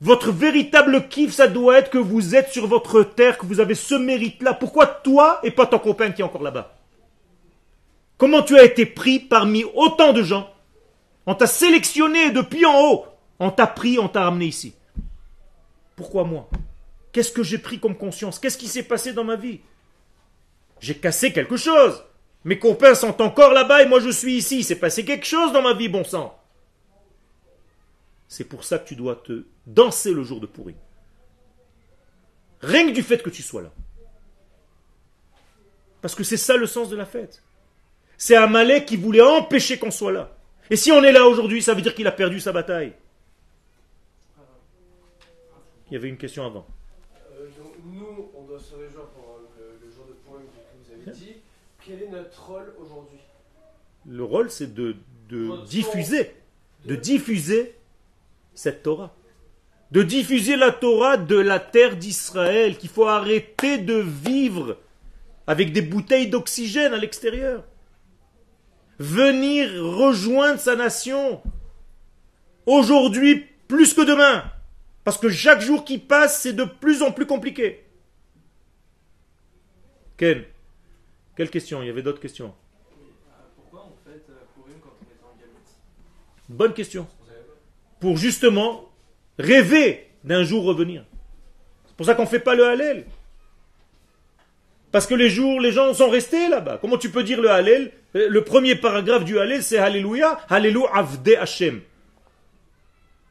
votre 0.00 0.32
véritable 0.32 1.06
kiff, 1.06 1.32
ça 1.32 1.46
doit 1.46 1.78
être 1.78 1.90
que 1.90 1.98
vous 1.98 2.34
êtes 2.34 2.50
sur 2.50 2.66
votre 2.66 3.04
terre, 3.04 3.38
que 3.38 3.46
vous 3.46 3.60
avez 3.60 3.76
ce 3.76 3.94
mérite-là. 3.94 4.54
Pourquoi 4.54 4.86
toi 4.86 5.38
et 5.44 5.52
pas 5.52 5.66
ton 5.66 5.78
copain 5.78 6.10
qui 6.10 6.20
est 6.20 6.24
encore 6.24 6.42
là-bas? 6.42 6.74
Comment 8.18 8.42
tu 8.42 8.58
as 8.58 8.64
été 8.64 8.86
pris 8.86 9.20
parmi 9.20 9.62
autant 9.62 10.12
de 10.12 10.24
gens? 10.24 10.50
On 11.26 11.36
t'a 11.36 11.46
sélectionné 11.46 12.32
depuis 12.32 12.66
en 12.66 12.76
haut. 12.80 13.06
On 13.38 13.50
t'a 13.50 13.66
pris, 13.66 13.98
on 13.98 14.08
t'a 14.08 14.24
ramené 14.24 14.46
ici. 14.46 14.74
Pourquoi 15.96 16.24
moi? 16.24 16.48
Qu'est-ce 17.12 17.32
que 17.32 17.42
j'ai 17.42 17.58
pris 17.58 17.78
comme 17.78 17.96
conscience? 17.96 18.38
Qu'est-ce 18.38 18.58
qui 18.58 18.68
s'est 18.68 18.82
passé 18.82 19.12
dans 19.12 19.24
ma 19.24 19.36
vie? 19.36 19.60
J'ai 20.80 20.96
cassé 20.96 21.32
quelque 21.32 21.56
chose. 21.56 22.04
Mes 22.44 22.58
copains 22.58 22.94
sont 22.94 23.22
encore 23.22 23.52
là-bas 23.52 23.82
et 23.82 23.86
moi 23.86 24.00
je 24.00 24.10
suis 24.10 24.36
ici. 24.36 24.58
Il 24.58 24.64
s'est 24.64 24.78
passé 24.78 25.04
quelque 25.04 25.26
chose 25.26 25.52
dans 25.52 25.62
ma 25.62 25.74
vie, 25.74 25.88
bon 25.88 26.04
sang. 26.04 26.38
C'est 28.28 28.44
pour 28.44 28.64
ça 28.64 28.78
que 28.78 28.88
tu 28.88 28.96
dois 28.96 29.16
te 29.16 29.46
danser 29.66 30.12
le 30.12 30.24
jour 30.24 30.40
de 30.40 30.46
pourri. 30.46 30.74
Rien 32.60 32.86
que 32.86 32.92
du 32.92 33.02
fait 33.02 33.22
que 33.22 33.30
tu 33.30 33.42
sois 33.42 33.62
là. 33.62 33.70
Parce 36.02 36.14
que 36.14 36.24
c'est 36.24 36.36
ça 36.36 36.56
le 36.56 36.66
sens 36.66 36.88
de 36.88 36.96
la 36.96 37.06
fête. 37.06 37.42
C'est 38.18 38.36
Amalek 38.36 38.86
qui 38.86 38.96
voulait 38.96 39.22
empêcher 39.22 39.78
qu'on 39.78 39.90
soit 39.90 40.12
là. 40.12 40.36
Et 40.70 40.76
si 40.76 40.92
on 40.92 41.02
est 41.02 41.12
là 41.12 41.26
aujourd'hui, 41.26 41.62
ça 41.62 41.74
veut 41.74 41.82
dire 41.82 41.94
qu'il 41.94 42.06
a 42.06 42.12
perdu 42.12 42.40
sa 42.40 42.52
bataille. 42.52 42.94
Il 45.90 45.94
y 45.94 45.96
avait 45.96 46.08
une 46.08 46.16
question 46.16 46.46
avant. 46.46 46.66
Euh, 47.32 47.46
donc, 47.58 47.72
nous, 47.84 48.30
on 48.34 48.42
doit 48.44 48.58
se 48.58 48.74
réjouir 48.74 49.06
pour 49.08 49.40
le, 49.58 49.86
le 49.86 49.92
jour 49.92 50.06
de 50.06 50.12
Purim 50.12 50.42
que 50.46 51.02
vous 51.04 51.10
avez 51.10 51.16
dit. 51.16 51.36
Quel 51.86 52.02
est 52.02 52.08
notre 52.08 52.46
rôle 52.46 52.74
aujourd'hui? 52.80 53.18
Le 54.06 54.24
rôle, 54.24 54.50
c'est 54.50 54.72
de, 54.72 54.96
de 55.28 55.64
diffuser, 55.66 56.34
de 56.86 56.94
diffuser 56.94 57.74
cette 58.54 58.82
Torah. 58.82 59.14
De 59.90 60.02
diffuser 60.02 60.56
la 60.56 60.72
Torah 60.72 61.18
de 61.18 61.36
la 61.36 61.60
terre 61.60 61.96
d'Israël, 61.96 62.78
qu'il 62.78 62.88
faut 62.88 63.06
arrêter 63.06 63.78
de 63.78 63.94
vivre 63.94 64.78
avec 65.46 65.72
des 65.72 65.82
bouteilles 65.82 66.30
d'oxygène 66.30 66.94
à 66.94 66.96
l'extérieur. 66.96 67.64
Venir 68.98 69.70
rejoindre 69.84 70.58
sa 70.58 70.76
nation. 70.76 71.42
Aujourd'hui 72.64 73.44
plus 73.68 73.92
que 73.92 74.00
demain. 74.00 74.44
Parce 75.04 75.18
que 75.18 75.28
chaque 75.28 75.60
jour 75.60 75.84
qui 75.84 75.98
passe, 75.98 76.40
c'est 76.40 76.54
de 76.54 76.64
plus 76.64 77.02
en 77.02 77.12
plus 77.12 77.26
compliqué. 77.26 77.84
Ken, 80.16 80.44
quelle 81.36 81.50
question? 81.50 81.82
Il 81.82 81.86
y 81.86 81.90
avait 81.90 82.02
d'autres 82.02 82.20
questions. 82.20 82.54
Pourquoi 83.56 83.86
on 83.90 84.08
fête 84.08 84.26
Purim 84.54 84.78
quand 84.82 84.94
on 85.00 85.04
est 85.04 85.24
en 85.24 86.54
Bonne 86.56 86.72
question. 86.72 87.06
Pour 88.00 88.16
justement 88.16 88.90
rêver 89.38 90.10
d'un 90.24 90.42
jour 90.42 90.64
revenir. 90.64 91.04
C'est 91.86 91.96
pour 91.96 92.06
ça 92.06 92.14
qu'on 92.14 92.22
ne 92.22 92.28
fait 92.28 92.40
pas 92.40 92.54
le 92.54 92.66
Hallel. 92.66 93.04
Parce 94.90 95.06
que 95.06 95.14
les 95.14 95.28
jours, 95.28 95.60
les 95.60 95.72
gens 95.72 95.92
sont 95.92 96.08
restés 96.08 96.48
là-bas. 96.48 96.78
Comment 96.80 96.96
tu 96.96 97.10
peux 97.10 97.24
dire 97.24 97.40
le 97.40 97.50
Hallel? 97.50 97.92
Le 98.14 98.44
premier 98.44 98.76
paragraphe 98.76 99.24
du 99.24 99.38
Hallel, 99.38 99.62
c'est 99.62 99.78
Alléluia, 99.78 100.38
Alléluia 100.48 100.88
Avde 100.94 101.36
Hashem. 101.38 101.82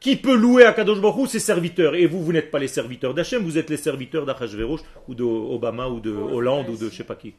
Qui 0.04 0.16
peut 0.16 0.36
louer 0.36 0.66
à 0.66 0.74
Kadosh 0.74 1.00
Baruch 1.00 1.30
ses 1.30 1.38
serviteurs? 1.38 1.94
Et 1.94 2.06
vous, 2.06 2.22
vous 2.22 2.34
n'êtes 2.34 2.50
pas 2.50 2.58
les 2.58 2.68
serviteurs 2.68 3.14
d'Hachem, 3.14 3.42
vous 3.42 3.56
êtes 3.56 3.70
les 3.70 3.78
serviteurs 3.78 4.26
d'Achashverosh 4.26 4.80
ou 5.08 5.14
d'Obama 5.14 5.88
ou 5.88 5.98
de 5.98 6.10
Hollande 6.10 6.68
ou 6.68 6.76
de 6.76 6.90
je 6.90 6.94
sais 6.94 7.04
pas 7.04 7.14
qui. 7.14 7.32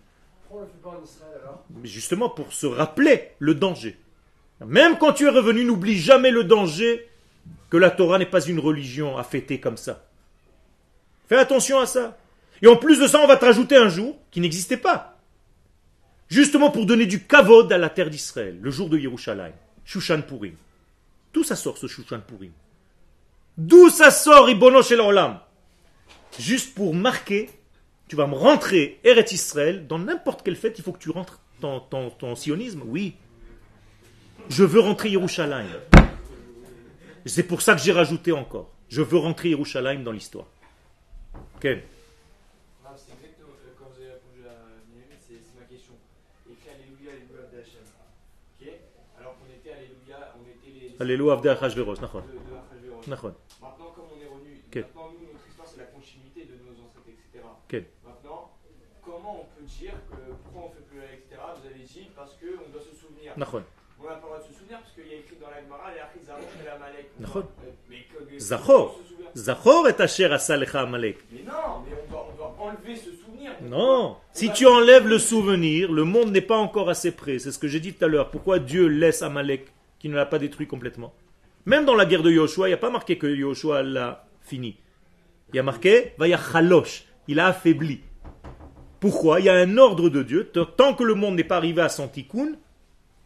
Mais 0.52 1.88
justement 1.88 2.28
pour 2.28 2.54
se 2.54 2.66
rappeler 2.66 3.34
le 3.38 3.54
danger. 3.54 3.96
Même 4.66 4.98
quand 4.98 5.14
tu 5.14 5.28
es 5.28 5.30
revenu, 5.30 5.64
n'oublie 5.64 5.96
jamais 5.96 6.32
le 6.32 6.44
danger 6.44 7.08
que 7.70 7.78
la 7.78 7.92
Torah 7.92 8.18
n'est 8.18 8.26
pas 8.26 8.44
une 8.44 8.58
religion 8.58 9.16
à 9.16 9.24
fêter 9.24 9.60
comme 9.60 9.78
ça. 9.78 10.04
Fais 11.30 11.38
attention 11.38 11.78
à 11.78 11.86
ça. 11.86 12.18
Et 12.64 12.68
en 12.68 12.78
plus 12.78 13.00
de 13.00 13.06
ça, 13.06 13.20
on 13.20 13.28
va 13.28 13.38
te 13.38 13.46
rajouter 13.46 13.78
un 13.78 13.90
jour 13.90 14.18
qui 14.32 14.40
n'existait 14.40 14.78
pas. 14.78 15.20
Justement 16.30 16.72
pour 16.72 16.88
donner 16.88 17.06
du 17.06 17.28
kavod 17.28 17.72
à 17.72 17.78
la 17.78 17.92
terre 17.92 18.10
d'Israël, 18.10 18.58
le 18.60 18.72
jour 18.72 18.90
de 18.90 18.98
Yerushalayim, 18.98 19.54
Shushan 19.86 20.24
Purim. 20.24 20.56
D'où 21.36 21.44
ça 21.44 21.58
sort 21.58 21.78
ce 21.78 21.88
Shushan 21.88 22.22
Purim 22.22 22.54
D'où 23.58 23.90
ça 23.90 24.10
sort 24.10 24.50
Ibono 24.50 24.80
Olam 25.02 25.42
Juste 26.40 26.74
pour 26.74 26.96
marquer, 26.96 27.50
tu 28.08 28.16
vas 28.16 28.26
me 28.26 28.36
rentrer 28.36 29.02
Eret 29.04 29.26
Israël, 29.32 29.86
dans 29.86 30.00
n'importe 30.00 30.44
quelle 30.44 30.56
fête, 30.56 30.80
il 30.80 30.84
faut 30.84 30.94
que 30.94 31.00
tu 31.00 31.10
rentres 31.10 31.42
dans 31.60 31.82
ton, 31.82 32.10
ton 32.10 32.38
sionisme? 32.38 32.84
Oui. 32.86 33.16
Je 34.48 34.64
veux 34.64 34.80
rentrer 34.80 35.10
Yerushalayim. 35.10 35.68
C'est 37.26 37.44
pour 37.44 37.62
ça 37.62 37.76
que 37.76 37.82
j'ai 37.82 37.92
rajouté 37.92 38.32
encore. 38.32 38.72
Je 38.88 39.02
veux 39.02 39.18
rentrer 39.18 39.50
Yerushalayim 39.50 40.04
dans 40.04 40.14
l'histoire. 40.14 40.46
Ken 41.60 41.82
Ah, 42.86 42.94
c'est 42.96 43.12
exactement 43.12 43.50
euh, 43.50 43.74
quand 43.78 43.90
vous 43.94 44.02
avez 44.02 44.12
répondu 44.14 44.48
à 44.48 44.56
Myriam, 44.94 45.18
c'est 45.20 45.42
c'est 45.44 45.60
ma 45.60 45.66
question. 45.66 45.94
Écrit 46.50 46.70
Alléluia, 46.70 47.12
Alléluia 47.12 47.44
d'Hachem. 47.52 47.84
Ok 48.62 48.68
Alors 49.20 49.36
qu'on 49.38 49.52
était 49.52 49.72
Alléluia, 49.74 50.36
on 50.40 50.44
était 50.48 50.72
les. 50.80 50.85
Alléluia 51.00 51.34
Avdei 51.34 51.50
Achashverosh, 51.50 52.00
nachon. 52.02 52.24
Nachon. 53.08 53.34
Maintenant, 53.62 53.92
comme 53.96 54.06
on 54.16 54.22
est 54.22 54.28
revenu, 54.28 54.62
Ok. 54.68 54.76
maintenant, 54.76 55.12
nous, 55.14 55.28
notre 55.34 55.48
histoire, 55.48 55.68
c'est 55.68 55.78
la 55.80 55.86
continuité 55.86 56.42
de 56.46 56.56
nos 56.64 56.74
ancêtres, 56.84 57.08
etc. 57.10 57.44
Ok. 57.46 57.84
Maintenant, 58.06 58.52
comment 59.04 59.42
on 59.42 59.60
peut 59.60 59.66
dire 59.66 59.94
que 60.10 60.34
pourquoi 60.44 60.70
on 60.70 60.70
fait 60.74 60.86
plus 60.90 61.00
la, 61.00 61.14
etc. 61.14 61.36
Vous 61.62 61.68
avez 61.68 61.84
dit 61.84 62.10
parce 62.16 62.34
qu'on 62.34 62.72
doit 62.72 62.82
se 62.82 62.96
souvenir. 62.96 63.34
Nachon. 63.38 63.64
On 63.98 64.04
n'a 64.04 64.10
pas 64.10 64.16
le 64.16 64.22
droit 64.22 64.38
de 64.40 64.44
se 64.44 64.54
souvenir 64.60 64.80
parce 64.80 64.92
qu'il 64.94 65.08
y 65.08 65.14
a 65.16 65.20
écrit 65.20 65.38
dans 65.40 65.50
la 65.50 65.62
Gemara, 65.64 65.92
les 65.94 66.00
Achid 66.02 66.24
Zahor 66.26 66.40
et 66.62 66.66
la 66.66 66.78
Malek. 66.78 67.08
Nachon. 67.20 67.44
Souvient. 69.08 69.32
Zachor 69.36 69.88
et 69.90 70.02
Asher 70.02 70.26
Asalecha 70.26 70.82
Amalek. 70.82 71.18
Mais 71.32 71.44
non, 71.44 71.84
mais 71.86 71.96
on 72.08 72.12
doit, 72.12 72.28
on 72.32 72.36
doit 72.38 72.56
enlever 72.60 72.96
ce 72.96 73.12
souvenir. 73.12 73.52
Non. 73.64 74.18
Si 74.34 74.52
tu 74.52 74.66
enlèves 74.66 75.08
le 75.08 75.18
souvenir, 75.20 75.92
le 75.92 76.04
monde 76.04 76.32
n'est 76.32 76.42
pas 76.42 76.58
encore 76.58 76.90
assez 76.90 77.12
près. 77.12 77.40
C'est 77.40 77.52
ce 77.52 77.60
que 77.60 77.68
j'ai 77.68 77.80
dit 77.80 77.94
tout 77.94 78.04
à 78.06 78.08
l'heure. 78.08 78.30
Pourquoi 78.32 78.60
Dieu 78.60 78.88
laisse 78.88 79.22
Amalek 79.22 79.68
qui 80.06 80.10
ne 80.10 80.16
l'a 80.18 80.28
pas 80.28 80.38
détruit 80.38 80.68
complètement 80.68 81.16
Même 81.66 81.84
dans 81.84 81.96
la 81.96 82.06
guerre 82.06 82.22
de 82.22 82.30
Yoshua, 82.30 82.68
il 82.68 82.70
n'y 82.70 82.76
a 82.76 82.78
pas 82.78 82.92
marqué 82.92 83.18
que 83.18 83.26
Yoshua 83.26 83.82
l'a 83.82 84.28
fini. 84.40 84.78
Il 85.50 85.56
y 85.56 85.60
a 85.60 85.64
marqué 85.64 86.14
Vaya 86.20 86.38
Chalosh. 86.38 87.06
Il 87.28 87.40
a 87.40 87.48
affaibli. 87.48 88.02
Pourquoi? 89.00 89.40
Il 89.40 89.48
y 89.48 89.50
a 89.50 89.56
un 89.56 89.78
ordre 89.80 90.10
de 90.10 90.22
Dieu. 90.22 90.52
Tant 90.78 90.94
que 90.94 91.04
le 91.04 91.16
monde 91.16 91.34
n'est 91.34 91.44
pas 91.44 91.58
arrivé 91.58 91.82
à 91.82 91.90
son 91.90 92.08
tikkun, 92.08 92.52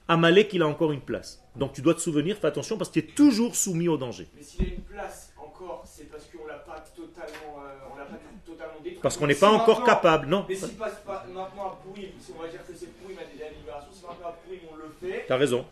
Amalek, 0.08 0.54
il 0.54 0.62
a 0.62 0.68
encore 0.68 0.94
une 0.94 1.02
place. 1.02 1.44
Donc 1.58 1.74
tu 1.74 1.82
dois 1.82 1.96
te 1.96 2.00
souvenir, 2.00 2.38
fais 2.38 2.48
attention, 2.48 2.78
parce 2.78 2.90
que 2.90 3.02
tu 3.02 3.06
es 3.06 3.12
toujours 3.12 3.58
soumis 3.58 3.90
au 3.90 3.98
danger. 3.98 4.30
Mais 4.38 4.42
s'il 4.42 4.66
y 4.66 4.72
a 4.72 4.74
une 4.76 4.84
place 4.84 5.34
encore, 5.36 5.84
c'est 5.86 6.10
parce 6.10 6.24
qu'on 6.28 6.48
l'a 6.48 6.60
pas 6.60 6.82
totalement, 6.96 7.60
euh, 7.60 7.92
on 7.94 7.98
l'a 7.98 8.06
pas 8.06 8.20
totalement 8.46 8.80
détruit. 8.82 9.02
Parce 9.04 9.18
qu'on 9.18 9.28
n'est 9.28 9.34
Si 9.34 9.42
pas 9.42 9.52
encore 9.52 9.84
capable, 9.84 10.28
non 10.28 10.46
Mais 10.48 10.56
s'il 10.56 10.78
passe 10.78 11.02
pas 11.06 11.26
maintenant 11.28 11.44
à 11.44 11.78
on 11.86 12.42
va 12.42 12.48
dire 12.48 12.66
que 12.66 12.74
c'est 12.74 12.88
Pourim 13.02 13.18
à 13.18 13.24
la 13.24 13.50
libération, 13.50 13.90
si 13.92 14.06
maintenant 14.06 14.30
à 14.30 14.32
Pourim 14.32 14.60
on 14.72 14.78
le 14.78 14.90
fait, 15.02 15.19
T'as 15.30 15.38
raison. 15.38 15.64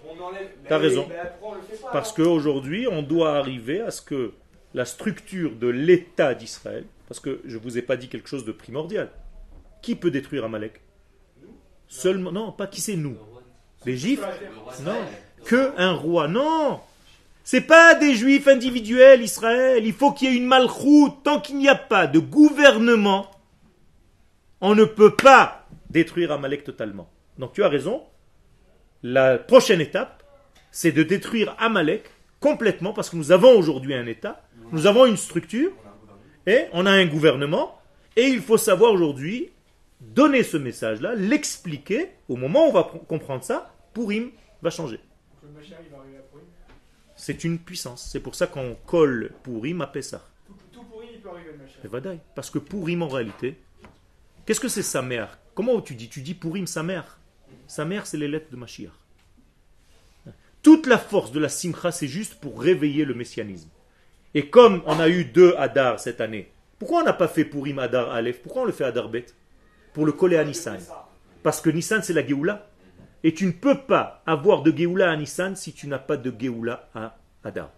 T'as 0.70 0.78
raison. 0.78 1.10
Parce 1.92 2.14
qu'aujourd'hui, 2.14 2.88
on 2.88 3.02
doit 3.02 3.38
arriver 3.38 3.82
à 3.82 3.90
ce 3.90 4.04
que 4.04 4.34
la 4.76 4.86
structure 4.86 5.56
de 5.56 5.66
l'État 5.66 6.36
d'Israël, 6.36 6.86
parce 7.08 7.20
que 7.20 7.42
je 7.44 7.58
ne 7.58 7.62
vous 7.64 7.76
ai 7.80 7.82
pas 7.82 7.98
dit 7.98 8.08
quelque 8.08 8.30
chose 8.30 8.46
de 8.46 8.52
primordial. 8.52 9.10
Qui 9.82 9.96
peut 9.96 10.12
détruire 10.12 10.46
Amalek? 10.46 10.80
Seulement, 11.88 12.32
non, 12.32 12.52
pas 12.52 12.68
qui 12.68 12.82
c'est 12.82 12.98
nous. 12.98 13.18
Les 13.84 13.98
Juifs? 13.98 14.22
Non. 14.86 15.02
Que 15.44 15.74
un 15.78 15.94
roi. 15.94 16.28
Non 16.28 16.80
C'est 17.44 17.62
pas 17.62 17.96
des 17.96 18.14
Juifs 18.14 18.48
individuels, 18.48 19.24
Israël. 19.24 19.88
Il 19.88 19.94
faut 19.94 20.12
qu'il 20.12 20.30
y 20.30 20.36
ait 20.36 20.38
une 20.38 20.46
malchoute. 20.46 21.24
Tant 21.24 21.42
qu'il 21.42 21.58
n'y 21.58 21.68
a 21.68 21.76
pas 21.76 22.06
de 22.06 22.20
gouvernement, 22.20 23.32
on 24.62 24.76
ne 24.76 24.86
peut 24.86 25.16
pas 25.16 25.66
détruire 25.90 26.32
Amalek 26.32 26.64
totalement. 26.64 27.10
Donc 27.40 27.54
tu 27.54 27.64
as 27.64 27.70
raison. 27.70 28.04
La 29.10 29.38
prochaine 29.38 29.80
étape, 29.80 30.22
c'est 30.70 30.92
de 30.92 31.02
détruire 31.02 31.56
Amalek 31.60 32.10
complètement 32.42 32.92
parce 32.92 33.10
que 33.10 33.16
nous 33.16 33.32
avons 33.32 33.58
aujourd'hui 33.58 33.94
un 33.94 34.06
État, 34.06 34.44
nous 34.74 34.86
avons 34.86 35.06
une 35.06 35.16
structure, 35.18 35.72
Et 36.46 36.66
on 36.74 36.86
a 36.86 36.92
un 36.92 37.06
gouvernement, 37.06 37.80
et 38.16 38.24
il 38.24 38.42
faut 38.42 38.58
savoir 38.58 38.92
aujourd'hui 38.94 39.50
donner 40.02 40.44
ce 40.44 40.58
message-là, 40.58 41.16
l'expliquer. 41.16 42.10
Au 42.30 42.36
moment 42.36 42.66
où 42.66 42.70
on 42.70 42.74
va 42.74 42.82
pr- 42.82 43.06
comprendre 43.06 43.44
ça, 43.44 43.74
Purim 43.94 44.32
va 44.62 44.70
changer. 44.70 45.00
C'est 47.16 47.44
une 47.44 47.60
puissance. 47.60 48.10
C'est 48.12 48.20
pour 48.20 48.36
ça 48.36 48.48
qu'on 48.48 48.76
colle 48.86 49.32
Purim 49.44 49.82
à 49.82 49.88
Pessah. 49.88 50.22
Tout, 50.46 50.84
Purim, 50.84 51.10
il. 52.14 52.20
Parce 52.36 52.50
que 52.50 52.60
Purim, 52.60 53.02
en 53.04 53.08
réalité, 53.08 53.58
qu'est-ce 54.46 54.60
que 54.60 54.70
c'est 54.70 54.84
sa 54.84 55.02
mère? 55.02 55.38
Comment 55.56 55.80
tu 55.82 55.96
dis? 55.96 56.10
Tu 56.10 56.22
dis 56.22 56.34
Purim, 56.34 56.68
sa 56.68 56.84
mère? 56.84 57.17
Sa 57.68 57.86
mère, 57.86 58.08
c'est 58.08 58.18
les 58.18 58.28
lettres 58.28 58.50
de 58.50 58.56
Mashiach. 58.56 58.92
Toute 60.64 60.88
la 60.88 60.98
force 60.98 61.32
de 61.32 61.40
la 61.40 61.50
Simcha, 61.50 61.92
c'est 61.92 62.08
juste 62.08 62.36
pour 62.36 62.62
réveiller 62.62 63.06
le 63.06 63.14
messianisme. 63.14 63.70
Et 64.34 64.50
comme 64.50 64.82
on 64.86 65.00
a 65.00 65.10
eu 65.10 65.26
deux 65.26 65.56
Hadar 65.58 66.00
cette 66.00 66.22
année, 66.22 66.52
pourquoi 66.80 67.02
on 67.02 67.06
n'a 67.06 67.14
pas 67.14 67.28
fait 67.28 67.46
Purim 67.46 67.80
Hadar 67.80 68.12
Aleph? 68.12 68.42
Pourquoi 68.42 68.64
on 68.64 68.66
le 68.66 68.72
fait 68.72 68.84
Hadar 68.84 69.10
Bet? 69.10 69.28
Pour 69.94 70.06
le 70.06 70.12
coller 70.12 70.38
à 70.38 70.44
Nissan. 70.44 70.80
Parce 71.44 71.62
que 71.62 71.70
Nissan, 71.70 72.04
c'est 72.04 72.14
la 72.14 72.26
Géoula. 72.26 72.70
Et 73.24 73.34
tu 73.34 73.46
ne 73.46 73.52
peux 73.52 73.80
pas 73.80 74.22
avoir 74.26 74.62
de 74.62 74.76
Géoula 74.76 75.10
à 75.10 75.16
Nissan 75.16 75.56
si 75.56 75.74
tu 75.74 75.88
n'as 75.88 76.00
pas 76.00 76.18
de 76.18 76.34
Géoula 76.38 76.90
à 76.94 77.18
Hadar. 77.44 77.72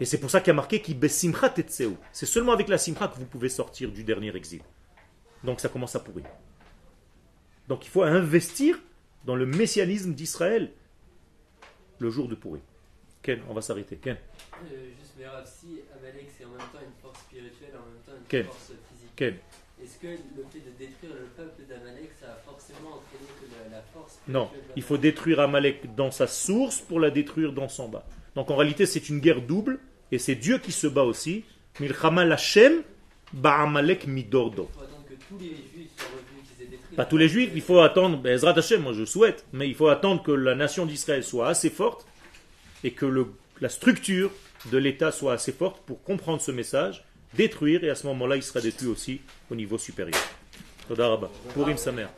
Et 0.00 0.04
c'est 0.04 0.18
pour 0.18 0.30
ça 0.30 0.40
qu'il 0.40 0.48
y 0.48 0.50
a 0.50 0.54
marqué 0.54 0.82
qui. 0.82 0.98
C'est 1.08 2.26
seulement 2.26 2.52
avec 2.52 2.68
la 2.68 2.78
simcha 2.78 3.08
que 3.08 3.16
vous 3.16 3.26
pouvez 3.26 3.48
sortir 3.48 3.92
du 3.92 4.02
dernier 4.02 4.34
exil. 4.34 4.62
Donc 5.44 5.60
ça 5.60 5.68
commence 5.68 5.94
à 5.94 6.00
pourrir. 6.00 6.24
Donc 7.68 7.86
il 7.86 7.88
faut 7.90 8.02
investir 8.02 8.78
dans 9.24 9.36
le 9.36 9.46
messianisme 9.46 10.12
d'Israël 10.14 10.70
le 11.98 12.10
jour 12.10 12.28
de 12.28 12.34
pourrir. 12.34 12.62
Ken, 13.22 13.40
on 13.48 13.54
va 13.54 13.62
s'arrêter. 13.62 13.96
Ken, 13.96 14.16
Euh, 14.16 14.86
juste, 14.98 15.14
mais 15.18 15.26
Rav, 15.26 15.46
si 15.46 15.80
Amalek 15.98 16.28
c'est 16.36 16.44
en 16.44 16.48
même 16.50 16.58
temps 16.58 16.78
une 16.84 17.00
force 17.02 17.18
spirituelle, 17.20 17.72
en 17.74 17.86
même 17.86 18.02
temps 18.06 18.12
une 18.20 18.26
Quelle 18.28 18.44
force 18.44 18.72
physique, 18.90 19.10
Ken. 19.16 19.34
est-ce 19.82 19.98
que 19.98 20.06
le 20.08 20.44
fait 20.52 20.58
de 20.60 20.70
détruire 20.78 21.12
le 21.14 21.26
peuple 21.36 21.62
d'Amalek, 21.68 22.10
ça 22.20 22.26
a 22.32 22.36
forcément 22.44 22.90
entraîné 23.00 23.26
que 23.40 23.46
la, 23.70 23.76
la 23.78 23.82
force 23.94 24.18
Non, 24.28 24.50
il 24.76 24.82
faut 24.82 24.98
détruire 24.98 25.40
Amalek 25.40 25.94
dans 25.94 26.10
sa 26.10 26.26
source 26.26 26.80
pour 26.80 27.00
la 27.00 27.10
détruire 27.10 27.52
dans 27.54 27.68
son 27.68 27.88
bas. 27.88 28.04
Donc 28.34 28.50
en 28.50 28.56
réalité, 28.56 28.84
c'est 28.84 29.08
une 29.08 29.20
guerre 29.20 29.40
double 29.40 29.78
et 30.12 30.18
c'est 30.18 30.34
Dieu 30.34 30.58
qui 30.58 30.72
se 30.72 30.86
bat 30.86 31.04
aussi. 31.04 31.44
Milchama 31.80 32.24
Lachem 32.26 32.82
Ba'amalek 33.32 34.06
Midordo. 34.06 34.68
Il 34.70 34.74
faut 34.78 34.84
attendre 34.84 35.04
que 35.08 35.14
tous 35.28 35.38
les 35.38 35.48
juifs 35.48 35.90
soient 35.96 36.06
revenus, 36.08 36.44
qu'ils 36.56 36.64
aient 36.64 36.68
détruit. 36.68 36.83
Pas 36.96 37.04
tous 37.04 37.16
les 37.16 37.28
juifs, 37.28 37.50
il 37.54 37.62
faut 37.62 37.80
attendre, 37.80 38.18
ben, 38.18 38.32
Ezrat 38.34 38.56
Hashem, 38.58 38.82
moi 38.82 38.92
je 38.92 39.04
souhaite, 39.04 39.44
mais 39.52 39.68
il 39.68 39.74
faut 39.74 39.88
attendre 39.88 40.22
que 40.22 40.30
la 40.32 40.54
nation 40.54 40.86
d'Israël 40.86 41.24
soit 41.24 41.48
assez 41.48 41.70
forte 41.70 42.06
et 42.84 42.92
que 42.92 43.06
le- 43.06 43.26
la 43.60 43.68
structure 43.68 44.30
de 44.70 44.78
l'État 44.78 45.10
soit 45.10 45.32
assez 45.32 45.52
forte 45.52 45.82
pour 45.86 46.02
comprendre 46.02 46.40
ce 46.40 46.50
message, 46.52 47.04
détruire, 47.34 47.82
et 47.84 47.90
à 47.90 47.94
ce 47.94 48.06
moment-là, 48.06 48.36
il 48.36 48.42
sera 48.42 48.60
détruit 48.60 48.88
aussi 48.88 49.20
au 49.50 49.54
niveau 49.54 49.76
supérieur. 49.78 50.20
Mère. 51.92 52.10